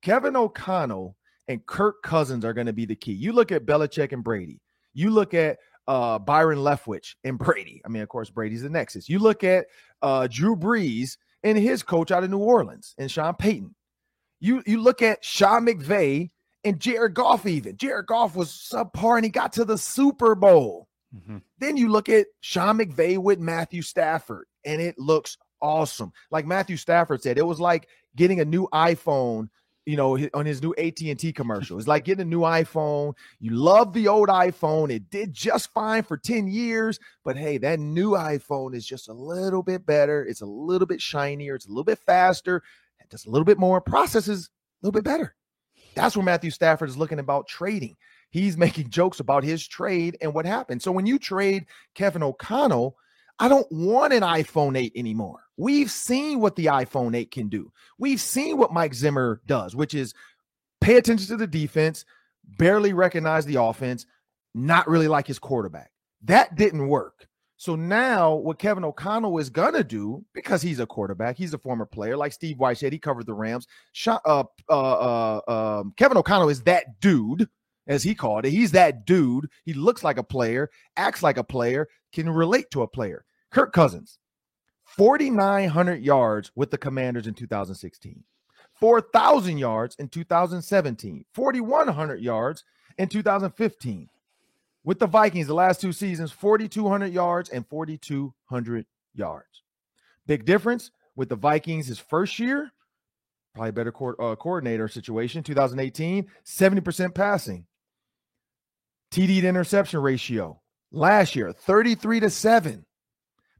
Kevin 0.04 0.36
O'Connell 0.36 1.16
and 1.48 1.66
Kirk 1.66 2.04
Cousins 2.04 2.46
are 2.46 2.54
going 2.54 2.68
to 2.68 2.74
be 2.74 2.86
the 2.86 2.96
key. 2.96 3.14
You 3.14 3.34
look 3.34 3.52
at 3.52 3.66
Belichick 3.66 4.12
and 4.12 4.24
Brady. 4.24 4.62
You 4.94 5.10
look 5.10 5.34
at 5.34 5.58
uh, 5.88 6.20
Byron 6.20 6.60
Leftwich 6.60 7.16
and 7.24 7.40
Brady. 7.40 7.82
I 7.84 7.90
mean, 7.90 8.04
of 8.04 8.10
course, 8.10 8.30
Brady's 8.30 8.62
the 8.62 8.70
nexus. 8.70 9.10
You 9.10 9.18
look 9.18 9.44
at 9.44 9.66
uh, 10.04 10.28
Drew 10.28 10.56
Brees 10.56 11.18
and 11.44 11.58
his 11.58 11.84
coach 11.84 12.12
out 12.12 12.24
of 12.24 12.30
New 12.30 12.40
Orleans 12.40 12.96
and 12.98 13.10
Sean 13.10 13.36
Payton. 13.36 13.76
You 14.40 14.64
you 14.66 14.82
look 14.82 15.02
at 15.02 15.24
Sean 15.24 15.66
McVay 15.66 16.30
and 16.64 16.80
Jared 16.80 17.14
Goff, 17.14 17.46
even 17.46 17.78
Jared 17.78 18.08
Goff 18.08 18.36
was 18.36 18.50
subpar 18.50 19.18
and 19.18 19.26
he 19.26 19.32
got 19.32 19.54
to 19.54 19.66
the 19.66 19.78
Super 19.78 20.36
Bowl. 20.36 20.88
Mm-hmm. 21.16 21.38
Then 21.58 21.78
you 21.78 21.90
look 21.90 22.10
at 22.10 22.28
Sean 22.42 22.78
McVay 22.78 23.18
with 23.18 23.40
Matthew 23.40 23.82
Stafford, 23.82 24.46
and 24.66 24.82
it 24.82 24.98
looks 24.98 25.38
awesome. 25.62 26.12
Like 26.32 26.46
Matthew 26.46 26.78
Stafford 26.78 27.22
said, 27.22 27.38
it 27.38 27.46
was 27.46 27.60
like 27.60 27.88
getting 28.16 28.40
a 28.40 28.46
new 28.46 28.68
iPhone 28.74 29.50
you 29.90 29.96
know, 29.96 30.20
on 30.36 30.46
his 30.46 30.62
new 30.62 30.76
AT&T 30.78 31.34
commercial. 31.34 31.80
It's 31.80 31.88
like 31.88 32.06
getting 32.06 32.22
a 32.22 32.26
new 32.26 32.42
iPhone. 32.42 33.16
You 33.40 33.56
love 33.56 33.92
the 33.92 34.08
old 34.08 34.30
iPhone. 34.30 34.92
It 34.92 35.10
did 35.10 35.34
just 35.34 35.74
fine 35.74 36.04
for 36.04 36.16
10 36.16 36.48
years, 36.48 37.00
but 37.26 37.36
hey, 37.36 37.58
that 37.58 37.80
new 37.80 38.12
iPhone 38.12 38.76
is 38.76 38.86
just 38.86 39.10
a 39.10 39.14
little 39.14 39.64
bit 39.64 39.88
better. 39.88 40.24
It's 40.24 40.42
a 40.42 40.46
little 40.46 40.86
bit 40.86 41.02
shinier. 41.02 41.56
It's 41.56 41.66
a 41.66 41.70
little 41.70 41.84
bit 41.84 41.98
faster. 41.98 42.58
it 43.00 43.10
does 43.10 43.26
a 43.26 43.32
little 43.32 43.46
bit 43.46 43.58
more. 43.58 43.82
Processes 43.82 44.52
a 44.52 44.86
little 44.86 44.96
bit 44.96 45.06
better. 45.06 45.34
That's 45.96 46.16
where 46.16 46.24
Matthew 46.24 46.52
Stafford 46.52 46.90
is 46.90 46.98
looking 46.98 47.18
about 47.18 47.48
trading. 47.48 47.96
He's 48.30 48.58
making 48.60 48.92
jokes 48.92 49.20
about 49.20 49.44
his 49.44 49.68
trade 49.68 50.20
and 50.22 50.36
what 50.36 50.46
happened. 50.46 50.84
So 50.84 50.92
when 50.92 51.08
you 51.08 51.18
trade 51.18 51.66
Kevin 51.96 52.22
O'Connell, 52.22 52.96
I 53.40 53.48
don't 53.48 53.72
want 53.72 54.14
an 54.14 54.22
iPhone 54.22 54.78
8 54.78 54.92
anymore. 54.96 55.40
We've 55.58 55.90
seen 55.90 56.40
what 56.40 56.56
the 56.56 56.68
iPhone 56.68 57.16
8 57.16 57.32
can 57.32 57.48
do. 57.48 57.72
We've 57.98 58.20
seen 58.20 58.58
what 58.58 58.74
Mike 58.74 58.94
Zimmer 58.94 59.42
does, 59.46 59.76
which 59.76 59.94
is 59.94 60.14
pay 60.82 60.98
attention 60.98 61.28
to 61.28 61.38
the 61.38 61.48
defense, 61.48 62.06
barely 62.58 62.94
recognize 62.94 63.46
the 63.46 63.62
offense, 63.62 64.06
not 64.54 64.88
really 64.88 65.08
like 65.08 65.28
his 65.28 65.40
quarterback. 65.40 65.92
That 66.24 66.56
didn't 66.56 66.88
work. 66.88 67.28
So 67.58 67.76
now 67.76 68.36
what 68.36 68.58
Kevin 68.58 68.86
O'Connell 68.86 69.38
is 69.38 69.50
gonna 69.50 69.84
do, 69.84 70.24
because 70.34 70.62
he's 70.62 70.80
a 70.80 70.86
quarterback, 70.86 71.38
he's 71.38 71.54
a 71.54 71.58
former 71.58 71.86
player, 71.86 72.16
like 72.16 72.32
Steve 72.32 72.58
said, 72.76 72.94
he 72.94 73.00
covered 73.00 73.26
the 73.26 73.34
Rams. 73.34 73.68
Uh, 74.08 74.44
uh, 74.70 74.70
uh, 74.70 75.42
um, 75.48 75.94
Kevin 75.98 76.18
O'Connell 76.18 76.50
is 76.50 76.62
that 76.64 77.02
dude, 77.02 77.50
as 77.90 78.04
he 78.04 78.16
called 78.16 78.46
it. 78.46 78.52
He's 78.52 78.72
that 78.72 79.06
dude. 79.06 79.50
He 79.66 79.74
looks 79.74 80.04
like 80.04 80.18
a 80.18 80.24
player, 80.24 80.70
acts 80.96 81.22
like 81.22 81.38
a 81.38 81.44
player, 81.44 81.90
can 82.14 82.30
relate 82.30 82.72
to 82.72 82.84
a 82.84 82.88
player. 82.88 83.26
Kirk 83.52 83.74
Cousins, 83.74 84.20
4,900 84.86 86.04
yards 86.04 86.52
with 86.56 86.72
the 86.72 86.78
Commanders 86.78 87.28
in 87.28 87.34
2016, 87.34 88.24
4,000 88.80 89.58
yards 89.58 89.96
in 89.96 90.08
2017, 90.08 91.26
4,100 91.34 92.20
yards 92.22 92.64
in 92.98 93.08
2015. 93.08 94.10
With 94.84 95.00
the 95.00 95.08
Vikings, 95.08 95.48
the 95.48 95.54
last 95.54 95.82
two 95.82 95.92
seasons, 95.92 96.32
4,200 96.32 97.08
yards 97.08 97.50
and 97.50 97.68
4,200 97.68 98.86
yards. 99.14 99.64
Big 100.26 100.46
difference 100.46 100.92
with 101.16 101.30
the 101.30 101.36
Vikings 101.36 101.88
his 101.88 102.00
first 102.00 102.40
year, 102.40 102.72
probably 103.54 103.72
better 103.72 103.92
co- 103.92 104.16
uh, 104.20 104.36
coordinator 104.36 104.88
situation, 104.88 105.44
2018, 105.44 106.28
70% 106.46 107.14
passing. 107.14 107.66
TD 109.12 109.42
to 109.42 109.48
interception 109.48 110.02
ratio 110.02 110.62
last 110.92 111.36
year, 111.36 111.52
33 111.52 112.22
to 112.22 112.30
7 112.30 112.86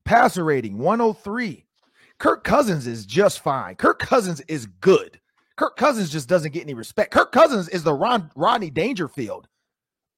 passer 0.10 0.44
rating 0.44 0.76
103. 0.80 1.68
Kirk 2.18 2.44
Cousins 2.44 2.88
is 2.88 3.06
just 3.06 3.42
fine. 3.42 3.76
Kirk 3.76 4.00
Cousins 4.00 4.42
is 4.48 4.66
good. 4.66 5.20
Kirk 5.56 5.78
Cousins 5.78 6.10
just 6.10 6.28
doesn't 6.28 6.52
get 6.52 6.64
any 6.64 6.74
respect. 6.74 7.12
Kirk 7.12 7.32
Cousins 7.32 7.70
is 7.70 7.84
the 7.84 7.94
Ron, 7.94 8.32
Rodney 8.36 8.72
Dangerfield 8.72 9.48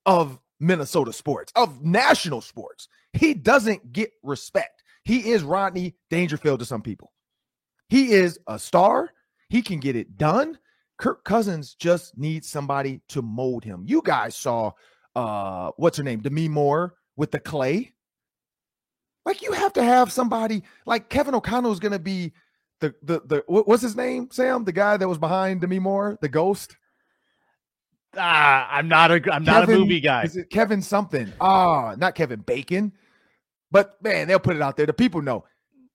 of 0.06 0.40
Minnesota 0.62 1.12
sports, 1.12 1.52
of 1.58 1.84
national 1.84 2.40
sports. 2.40 2.88
He 3.12 3.34
doesn't 3.34 3.92
get 3.92 4.12
respect. 4.24 4.82
He 5.04 5.32
is 5.32 5.44
Rodney 5.44 5.96
Dangerfield 6.10 6.60
to 6.60 6.66
some 6.66 6.82
people. 6.82 7.12
He 7.90 8.14
is 8.14 8.40
a 8.48 8.58
star. 8.58 9.10
He 9.50 9.62
can 9.62 9.82
get 9.82 9.98
it 9.98 10.18
done. 10.18 10.58
Kirk 11.00 11.26
Cousins 11.26 11.76
just 11.76 12.18
needs 12.18 12.48
somebody 12.48 13.02
to 13.10 13.22
mold 13.22 13.66
him. 13.66 13.84
You 13.86 14.02
guys 14.06 14.38
saw 14.38 14.72
uh 15.18 15.72
what's 15.76 15.98
her 15.98 16.04
name? 16.04 16.22
Demi 16.22 16.48
Moore 16.48 16.94
with 17.18 17.32
the 17.32 17.42
clay. 17.42 17.92
Like 19.26 19.42
you 19.42 19.52
have 19.52 19.74
to 19.74 19.84
have 19.84 20.12
somebody 20.12 20.64
like 20.86 21.10
Kevin 21.10 21.36
O'Connell 21.36 21.72
is 21.72 21.80
going 21.80 21.92
to 21.92 22.00
be 22.00 22.34
the 22.80 22.94
the 23.04 23.22
the 23.26 23.44
what's 23.48 23.84
his 23.84 23.96
name? 23.96 24.30
Sam, 24.32 24.64
the 24.64 24.72
guy 24.72 24.98
that 24.98 25.08
was 25.08 25.18
behind 25.18 25.62
Demi 25.62 25.80
Moore, 25.80 26.18
the 26.22 26.30
ghost. 26.30 26.76
Ah, 28.18 28.68
I'm 28.72 28.88
not 28.88 29.12
a 29.12 29.16
I'm 29.16 29.46
Kevin, 29.46 29.46
not 29.46 29.70
a 29.70 29.78
movie 29.78 30.02
guy. 30.02 30.24
Is 30.24 30.36
it 30.36 30.50
Kevin 30.50 30.82
something? 30.82 31.32
Ah, 31.40 31.96
not 31.98 32.16
Kevin 32.16 32.42
Bacon. 32.42 32.92
But 33.70 34.02
man, 34.04 34.28
they'll 34.28 34.40
put 34.40 34.56
it 34.56 34.62
out 34.62 34.76
there. 34.76 34.86
The 34.86 34.94
people 34.94 35.22
know. 35.22 35.46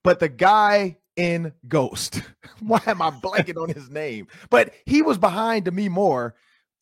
But 0.03 0.21
the 0.21 0.29
guy 0.29 0.97
in 1.17 1.53
Ghost. 1.67 2.23
Why 2.61 2.81
am 2.87 3.03
I 3.03 3.11
blanking 3.11 3.61
on 3.61 3.69
his 3.69 3.91
name? 3.91 4.29
But 4.51 4.73
he 4.85 5.03
was 5.03 5.19
behind 5.19 5.65
Demi 5.65 5.89
Moore, 5.89 6.35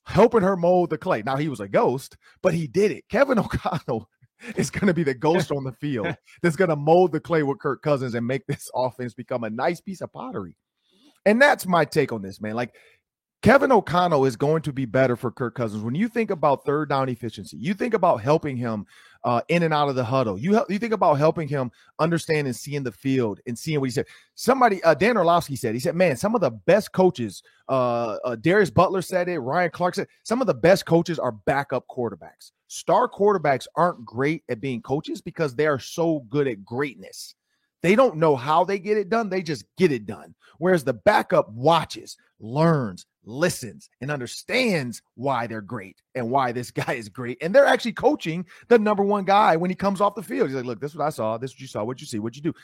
helping 0.05 0.43
her 0.43 0.57
mold 0.57 0.91
the 0.91 0.99
clay. 0.99 1.23
Now 1.23 1.37
he 1.37 1.49
was 1.49 1.61
a 1.61 1.69
ghost, 1.69 2.17
but 2.43 2.55
he 2.55 2.67
did 2.67 2.91
it. 2.91 3.05
Kevin 3.09 3.39
O'Connell 3.41 4.09
is 4.57 4.71
going 4.71 4.87
to 4.87 4.95
be 4.95 5.03
the 5.03 5.15
ghost 5.15 5.51
on 5.51 5.65
the 5.65 5.73
field 5.73 6.17
that's 6.43 6.57
going 6.57 6.71
to 6.71 6.77
mold 6.77 7.13
the 7.13 7.21
clay 7.21 7.43
with 7.43 7.59
Kirk 7.59 7.83
Cousins 7.83 8.15
and 8.15 8.27
make 8.27 8.47
this 8.47 8.71
offense 8.75 9.15
become 9.15 9.45
a 9.45 9.51
nice 9.51 9.81
piece 9.81 10.01
of 10.01 10.13
pottery. 10.13 10.57
And 11.27 11.41
that's 11.41 11.67
my 11.67 11.85
take 11.85 12.13
on 12.13 12.23
this, 12.23 12.41
man. 12.41 12.55
Like 12.55 12.75
Kevin 13.45 13.73
O'Connell 13.73 14.25
is 14.25 14.37
going 14.37 14.63
to 14.63 14.73
be 14.73 14.87
better 14.87 15.17
for 15.17 15.31
Kirk 15.31 15.55
Cousins. 15.55 15.83
When 15.83 15.95
you 15.95 16.09
think 16.09 16.31
about 16.31 16.65
third 16.65 16.89
down 16.89 17.11
efficiency, 17.11 17.59
you 17.59 17.75
think 17.75 17.93
about 17.93 18.23
helping 18.23 18.57
him 18.57 18.87
uh, 19.23 19.43
in 19.49 19.65
and 19.65 19.75
out 19.75 19.91
of 19.91 19.97
the 19.97 20.03
huddle. 20.03 20.39
You 20.39 20.65
you 20.71 20.79
think 20.79 20.95
about 20.95 21.19
helping 21.19 21.47
him 21.47 21.71
understand 21.99 22.47
and 22.47 22.57
seeing 22.57 22.83
the 22.83 22.91
field 22.91 23.41
and 23.47 23.59
seeing 23.59 23.81
what 23.81 23.91
he 23.91 23.93
said. 23.93 24.07
Somebody, 24.35 24.83
uh, 24.83 24.95
Dan 24.95 25.19
Orlovsky 25.19 25.57
said, 25.57 25.75
he 25.75 25.79
said, 25.79 25.95
man, 25.95 26.17
some 26.17 26.35
of 26.35 26.41
the 26.41 26.53
best 26.53 26.93
coaches, 26.93 27.43
uh, 27.69 28.17
uh, 28.25 28.37
Darius 28.37 28.71
Butler 28.71 29.03
said 29.03 29.29
it, 29.29 29.39
Ryan 29.39 29.71
Clark 29.71 29.97
said, 29.97 30.09
some 30.23 30.41
of 30.41 30.47
the 30.47 30.55
best 30.55 30.87
coaches 30.87 31.19
are 31.19 31.33
backup 31.33 31.85
quarterbacks. 31.87 32.53
Star 32.69 33.11
quarterbacks 33.11 33.67
aren't 33.77 34.07
great 34.07 34.43
at 34.49 34.63
being 34.63 34.81
coaches 34.81 35.21
because 35.21 35.55
they 35.55 35.67
are 35.67 35.79
so 35.79 36.21
good 36.31 36.49
at 36.49 36.65
greatness. 36.65 37.35
They 37.83 37.95
don't 37.95 38.17
know 38.17 38.37
how 38.37 38.65
they 38.65 38.79
get 38.79 38.97
it 38.97 39.11
done. 39.11 39.29
They 39.29 39.43
just 39.43 39.67
get 39.77 39.93
it 39.93 40.07
done. 40.07 40.35
Whereas 40.57 40.83
the 40.83 40.95
backup 40.95 41.51
watches, 41.51 42.17
learns, 42.41 43.05
listens, 43.27 43.89
and 44.01 44.11
understands 44.11 45.03
why 45.15 45.47
they're 45.47 45.61
great 45.61 46.01
and 46.15 46.31
why 46.31 46.53
this 46.53 46.71
guy 46.73 46.95
is 46.95 47.09
great. 47.09 47.39
And 47.41 47.55
they're 47.55 47.67
actually 47.67 47.93
coaching 47.93 48.47
the 48.69 48.79
number 48.79 49.03
one 49.03 49.25
guy 49.25 49.57
when 49.57 49.71
he 49.71 49.77
comes 49.77 50.01
off 50.01 50.15
the 50.15 50.23
field. 50.23 50.49
He's 50.49 50.57
like, 50.57 50.65
look, 50.65 50.81
this 50.81 50.93
is 50.93 50.97
what 50.97 51.07
I 51.07 51.11
saw. 51.11 51.39
This 51.39 51.51
is 51.51 51.57
what 51.57 51.61
you 51.61 51.67
saw. 51.67 51.85
What 51.85 52.01
you 52.01 52.07
see. 52.07 52.19
What 52.19 52.37
you 52.37 52.43
do. 52.43 52.55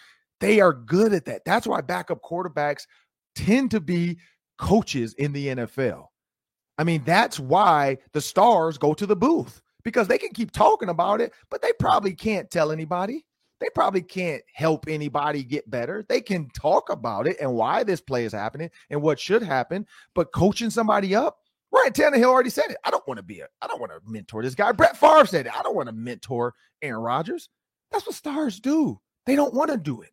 They 0.40 0.60
are 0.60 0.72
good 0.72 1.12
at 1.12 1.26
that. 1.26 1.44
That's 1.44 1.66
why 1.66 1.80
backup 1.80 2.22
quarterbacks 2.22 2.86
tend 3.34 3.70
to 3.72 3.80
be 3.80 4.18
coaches 4.58 5.14
in 5.14 5.32
the 5.32 5.48
NFL. 5.48 6.06
I 6.78 6.84
mean, 6.84 7.02
that's 7.04 7.38
why 7.38 7.98
the 8.12 8.20
stars 8.20 8.78
go 8.78 8.94
to 8.94 9.06
the 9.06 9.16
booth 9.16 9.60
because 9.84 10.08
they 10.08 10.18
can 10.18 10.30
keep 10.30 10.50
talking 10.50 10.88
about 10.88 11.20
it, 11.20 11.32
but 11.50 11.62
they 11.62 11.72
probably 11.78 12.14
can't 12.14 12.50
tell 12.50 12.72
anybody. 12.72 13.24
They 13.60 13.68
probably 13.74 14.02
can't 14.02 14.42
help 14.54 14.86
anybody 14.88 15.44
get 15.44 15.70
better. 15.70 16.04
They 16.08 16.22
can 16.22 16.48
talk 16.50 16.90
about 16.90 17.26
it 17.26 17.36
and 17.40 17.52
why 17.52 17.84
this 17.84 18.00
play 18.00 18.24
is 18.24 18.32
happening 18.32 18.70
and 18.88 19.02
what 19.02 19.20
should 19.20 19.42
happen, 19.42 19.86
but 20.14 20.32
coaching 20.32 20.70
somebody 20.70 21.14
up, 21.14 21.38
Ryan 21.72 21.92
Tannehill 21.92 22.24
already 22.24 22.50
said 22.50 22.70
it. 22.70 22.78
I 22.84 22.90
don't 22.90 23.06
want 23.06 23.18
to 23.18 23.22
be 23.22 23.40
a, 23.40 23.46
I 23.62 23.66
don't 23.66 23.80
want 23.80 23.92
to 23.92 24.00
mentor 24.10 24.42
this 24.42 24.54
guy. 24.54 24.72
Brett 24.72 24.96
Favre 24.96 25.26
said 25.26 25.46
it. 25.46 25.56
I 25.56 25.62
don't 25.62 25.76
want 25.76 25.88
to 25.88 25.94
mentor 25.94 26.54
Aaron 26.82 27.02
Rodgers. 27.02 27.48
That's 27.92 28.06
what 28.06 28.16
stars 28.16 28.60
do. 28.60 28.98
They 29.26 29.36
don't 29.36 29.54
want 29.54 29.70
to 29.70 29.76
do 29.76 30.00
it. 30.00 30.10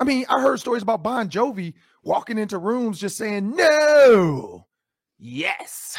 I 0.00 0.04
mean, 0.04 0.24
I 0.28 0.40
heard 0.40 0.58
stories 0.58 0.82
about 0.82 1.02
Bon 1.02 1.28
Jovi 1.28 1.74
walking 2.02 2.38
into 2.38 2.58
rooms 2.58 2.98
just 2.98 3.16
saying, 3.16 3.54
no, 3.54 4.66
yes. 5.18 5.96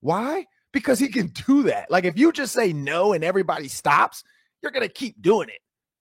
Why? 0.00 0.46
Because 0.72 0.98
he 0.98 1.08
can 1.08 1.28
do 1.28 1.64
that. 1.64 1.90
Like 1.90 2.04
if 2.04 2.18
you 2.18 2.32
just 2.32 2.52
say 2.52 2.72
no 2.72 3.12
and 3.12 3.24
everybody 3.24 3.68
stops, 3.68 4.22
you're 4.62 4.72
going 4.72 4.86
to 4.86 4.92
keep 4.92 5.20
doing 5.20 5.48
it. 5.48 5.60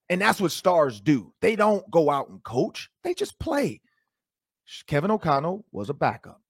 And 0.09 0.19
that's 0.19 0.41
what 0.41 0.51
stars 0.51 0.99
do. 0.99 1.33
They 1.39 1.55
don't 1.55 1.89
go 1.91 2.09
out 2.09 2.29
and 2.29 2.43
coach, 2.43 2.89
they 3.03 3.13
just 3.13 3.39
play. 3.39 3.81
Kevin 4.87 5.11
O'Connell 5.11 5.65
was 5.71 5.89
a 5.89 5.93
backup. 5.93 6.41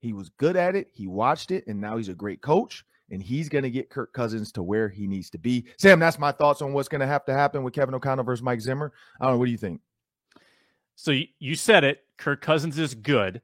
He 0.00 0.12
was 0.12 0.28
good 0.28 0.56
at 0.56 0.76
it. 0.76 0.88
He 0.92 1.06
watched 1.06 1.50
it, 1.50 1.66
and 1.66 1.80
now 1.80 1.96
he's 1.96 2.10
a 2.10 2.14
great 2.14 2.42
coach. 2.42 2.84
And 3.10 3.22
he's 3.22 3.48
going 3.48 3.64
to 3.64 3.70
get 3.70 3.90
Kirk 3.90 4.12
Cousins 4.12 4.50
to 4.52 4.62
where 4.62 4.88
he 4.88 5.06
needs 5.06 5.30
to 5.30 5.38
be. 5.38 5.66
Sam, 5.78 5.98
that's 5.98 6.18
my 6.18 6.32
thoughts 6.32 6.62
on 6.62 6.72
what's 6.72 6.88
going 6.88 7.02
to 7.02 7.06
have 7.06 7.24
to 7.26 7.34
happen 7.34 7.62
with 7.62 7.74
Kevin 7.74 7.94
O'Connell 7.94 8.24
versus 8.24 8.42
Mike 8.42 8.60
Zimmer. 8.60 8.92
I 9.20 9.24
don't 9.24 9.34
know. 9.34 9.38
What 9.38 9.44
do 9.44 9.50
you 9.50 9.58
think? 9.58 9.80
So 10.96 11.12
you 11.38 11.54
said 11.54 11.84
it. 11.84 12.00
Kirk 12.16 12.40
Cousins 12.40 12.78
is 12.78 12.94
good. 12.94 13.42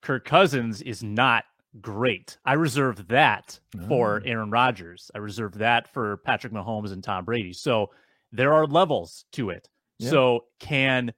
Kirk 0.00 0.24
Cousins 0.24 0.80
is 0.80 1.02
not 1.02 1.44
great. 1.80 2.38
I 2.44 2.54
reserve 2.54 3.08
that 3.08 3.58
for 3.88 4.22
oh. 4.24 4.28
Aaron 4.28 4.50
Rodgers. 4.50 5.10
I 5.14 5.18
reserve 5.18 5.58
that 5.58 5.92
for 5.92 6.18
Patrick 6.18 6.52
Mahomes 6.52 6.92
and 6.92 7.02
Tom 7.02 7.24
Brady. 7.24 7.52
So 7.52 7.90
there 8.32 8.52
are 8.52 8.66
levels 8.66 9.24
to 9.32 9.50
it. 9.50 9.68
Yeah. 9.98 10.10
So 10.10 10.44
can 10.58 11.12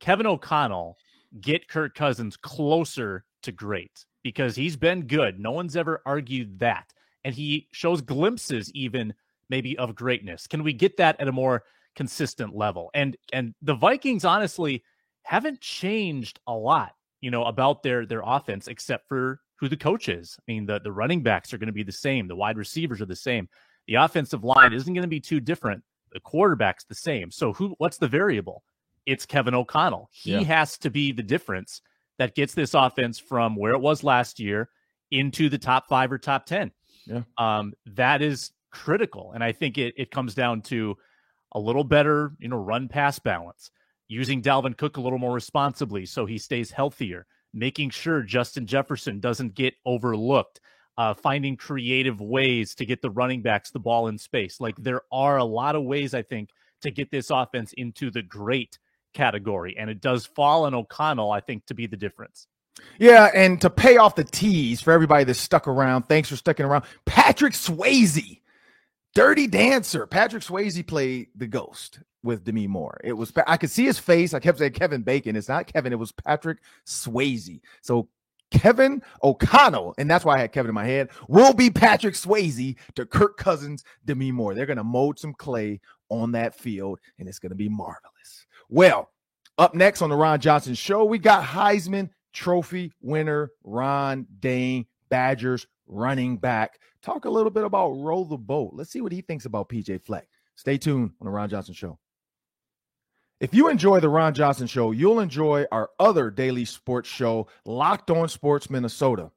Kevin 0.00 0.26
O'Connell 0.26 0.96
get 1.40 1.68
Kirk 1.68 1.94
Cousins 1.94 2.36
closer 2.36 3.24
to 3.42 3.52
great? 3.52 4.04
Because 4.22 4.56
he's 4.56 4.76
been 4.76 5.06
good. 5.06 5.40
No 5.40 5.52
one's 5.52 5.76
ever 5.76 6.02
argued 6.04 6.58
that. 6.60 6.92
And 7.24 7.34
he 7.34 7.68
shows 7.72 8.00
glimpses 8.00 8.70
even 8.74 9.14
maybe 9.50 9.76
of 9.78 9.94
greatness. 9.94 10.46
Can 10.46 10.62
we 10.62 10.72
get 10.72 10.96
that 10.98 11.20
at 11.20 11.28
a 11.28 11.32
more 11.32 11.64
consistent 11.96 12.54
level? 12.54 12.90
And 12.94 13.16
and 13.32 13.54
the 13.62 13.74
Vikings 13.74 14.24
honestly 14.24 14.84
haven't 15.22 15.60
changed 15.60 16.40
a 16.46 16.54
lot, 16.54 16.92
you 17.20 17.30
know, 17.30 17.44
about 17.44 17.82
their 17.82 18.06
their 18.06 18.22
offense 18.24 18.68
except 18.68 19.08
for 19.08 19.40
who 19.56 19.68
the 19.68 19.76
coach 19.76 20.08
is. 20.08 20.36
I 20.38 20.42
mean, 20.52 20.66
the 20.66 20.80
the 20.80 20.92
running 20.92 21.22
backs 21.22 21.52
are 21.52 21.58
going 21.58 21.68
to 21.68 21.72
be 21.72 21.82
the 21.82 21.92
same, 21.92 22.28
the 22.28 22.36
wide 22.36 22.58
receivers 22.58 23.00
are 23.00 23.06
the 23.06 23.16
same. 23.16 23.48
The 23.86 23.94
offensive 23.94 24.44
line 24.44 24.74
isn't 24.74 24.92
going 24.92 25.02
to 25.02 25.08
be 25.08 25.20
too 25.20 25.40
different 25.40 25.82
the 26.12 26.20
quarterback's 26.20 26.84
the 26.84 26.94
same. 26.94 27.30
So 27.30 27.52
who 27.52 27.74
what's 27.78 27.98
the 27.98 28.08
variable? 28.08 28.62
It's 29.06 29.26
Kevin 29.26 29.54
O'Connell. 29.54 30.10
He 30.12 30.32
yeah. 30.32 30.42
has 30.42 30.76
to 30.78 30.90
be 30.90 31.12
the 31.12 31.22
difference 31.22 31.80
that 32.18 32.34
gets 32.34 32.54
this 32.54 32.74
offense 32.74 33.18
from 33.18 33.56
where 33.56 33.72
it 33.72 33.80
was 33.80 34.04
last 34.04 34.38
year 34.38 34.68
into 35.10 35.48
the 35.48 35.58
top 35.58 35.88
five 35.88 36.12
or 36.12 36.18
top 36.18 36.46
10. 36.46 36.70
Yeah. 37.06 37.22
Um, 37.38 37.72
that 37.86 38.20
is 38.20 38.52
critical. 38.70 39.32
And 39.32 39.42
I 39.42 39.52
think 39.52 39.78
it, 39.78 39.94
it 39.96 40.10
comes 40.10 40.34
down 40.34 40.62
to 40.62 40.96
a 41.52 41.60
little 41.60 41.84
better, 41.84 42.32
you 42.38 42.48
know, 42.48 42.58
run 42.58 42.88
pass 42.88 43.18
balance, 43.18 43.70
using 44.08 44.42
Dalvin 44.42 44.76
Cook 44.76 44.96
a 44.96 45.00
little 45.00 45.18
more 45.18 45.32
responsibly 45.32 46.04
so 46.04 46.26
he 46.26 46.38
stays 46.38 46.70
healthier, 46.70 47.26
making 47.54 47.90
sure 47.90 48.22
Justin 48.22 48.66
Jefferson 48.66 49.20
doesn't 49.20 49.54
get 49.54 49.74
overlooked 49.86 50.60
uh, 50.98 51.14
finding 51.14 51.56
creative 51.56 52.20
ways 52.20 52.74
to 52.74 52.84
get 52.84 53.00
the 53.00 53.10
running 53.10 53.40
backs 53.40 53.70
the 53.70 53.78
ball 53.78 54.08
in 54.08 54.18
space. 54.18 54.60
Like 54.60 54.74
there 54.76 55.02
are 55.12 55.38
a 55.38 55.44
lot 55.44 55.76
of 55.76 55.84
ways, 55.84 56.12
I 56.12 56.22
think, 56.22 56.50
to 56.82 56.90
get 56.90 57.10
this 57.10 57.30
offense 57.30 57.72
into 57.74 58.10
the 58.10 58.22
great 58.22 58.78
category. 59.14 59.76
And 59.78 59.88
it 59.88 60.00
does 60.00 60.26
fall 60.26 60.64
on 60.64 60.74
O'Connell, 60.74 61.30
I 61.30 61.40
think, 61.40 61.64
to 61.66 61.74
be 61.74 61.86
the 61.86 61.96
difference. 61.96 62.48
Yeah, 62.98 63.30
and 63.32 63.60
to 63.60 63.70
pay 63.70 63.96
off 63.96 64.16
the 64.16 64.24
tease 64.24 64.80
for 64.80 64.92
everybody 64.92 65.24
that 65.24 65.34
stuck 65.34 65.68
around, 65.68 66.08
thanks 66.08 66.28
for 66.28 66.36
sticking 66.36 66.66
around. 66.66 66.84
Patrick 67.06 67.52
Swayze, 67.52 68.40
Dirty 69.14 69.46
Dancer. 69.46 70.06
Patrick 70.06 70.42
Swayze 70.42 70.86
played 70.86 71.28
the 71.34 71.46
ghost 71.46 72.00
with 72.22 72.44
Demi 72.44 72.66
Moore. 72.66 73.00
It 73.02 73.12
was 73.12 73.32
I 73.46 73.56
could 73.56 73.70
see 73.70 73.84
his 73.84 73.98
face. 73.98 74.34
I 74.34 74.40
kept 74.40 74.58
saying 74.58 74.72
Kevin 74.72 75.02
Bacon. 75.02 75.36
It's 75.36 75.48
not 75.48 75.72
Kevin. 75.72 75.92
It 75.92 75.98
was 75.98 76.12
Patrick 76.12 76.58
Swayze. 76.86 77.60
So 77.82 78.08
Kevin 78.50 79.02
O'Connell, 79.22 79.94
and 79.98 80.10
that's 80.10 80.24
why 80.24 80.36
I 80.36 80.40
had 80.40 80.52
Kevin 80.52 80.70
in 80.70 80.74
my 80.74 80.86
head, 80.86 81.10
will 81.28 81.52
be 81.52 81.70
Patrick 81.70 82.14
Swayze 82.14 82.76
to 82.94 83.06
Kirk 83.06 83.36
Cousins, 83.36 83.84
Demi 84.04 84.32
Moore. 84.32 84.54
They're 84.54 84.66
going 84.66 84.78
to 84.78 84.84
mold 84.84 85.18
some 85.18 85.34
clay 85.34 85.80
on 86.08 86.32
that 86.32 86.54
field, 86.54 86.98
and 87.18 87.28
it's 87.28 87.38
going 87.38 87.50
to 87.50 87.56
be 87.56 87.68
marvelous. 87.68 88.46
Well, 88.68 89.10
up 89.58 89.74
next 89.74 90.02
on 90.02 90.10
the 90.10 90.16
Ron 90.16 90.40
Johnson 90.40 90.74
Show, 90.74 91.04
we 91.04 91.18
got 91.18 91.44
Heisman 91.44 92.10
Trophy 92.32 92.92
winner 93.00 93.50
Ron 93.64 94.26
Dayne, 94.40 94.86
Badgers 95.08 95.66
running 95.86 96.36
back. 96.36 96.78
Talk 97.02 97.24
a 97.24 97.30
little 97.30 97.50
bit 97.50 97.64
about 97.64 97.90
roll 97.90 98.24
the 98.24 98.36
boat. 98.36 98.72
Let's 98.74 98.90
see 98.90 99.00
what 99.00 99.12
he 99.12 99.20
thinks 99.20 99.44
about 99.44 99.68
PJ 99.68 100.02
Fleck. 100.02 100.28
Stay 100.54 100.78
tuned 100.78 101.12
on 101.20 101.24
the 101.24 101.30
Ron 101.30 101.48
Johnson 101.48 101.74
Show. 101.74 101.98
If 103.40 103.54
you 103.54 103.68
enjoy 103.68 104.00
the 104.00 104.08
Ron 104.08 104.34
Johnson 104.34 104.66
Show, 104.66 104.90
you'll 104.90 105.20
enjoy 105.20 105.64
our 105.70 105.90
other 106.00 106.28
daily 106.28 106.64
sports 106.64 107.08
show, 107.08 107.46
Locked 107.64 108.10
On 108.10 108.28
Sports 108.28 108.68
Minnesota. 108.68 109.30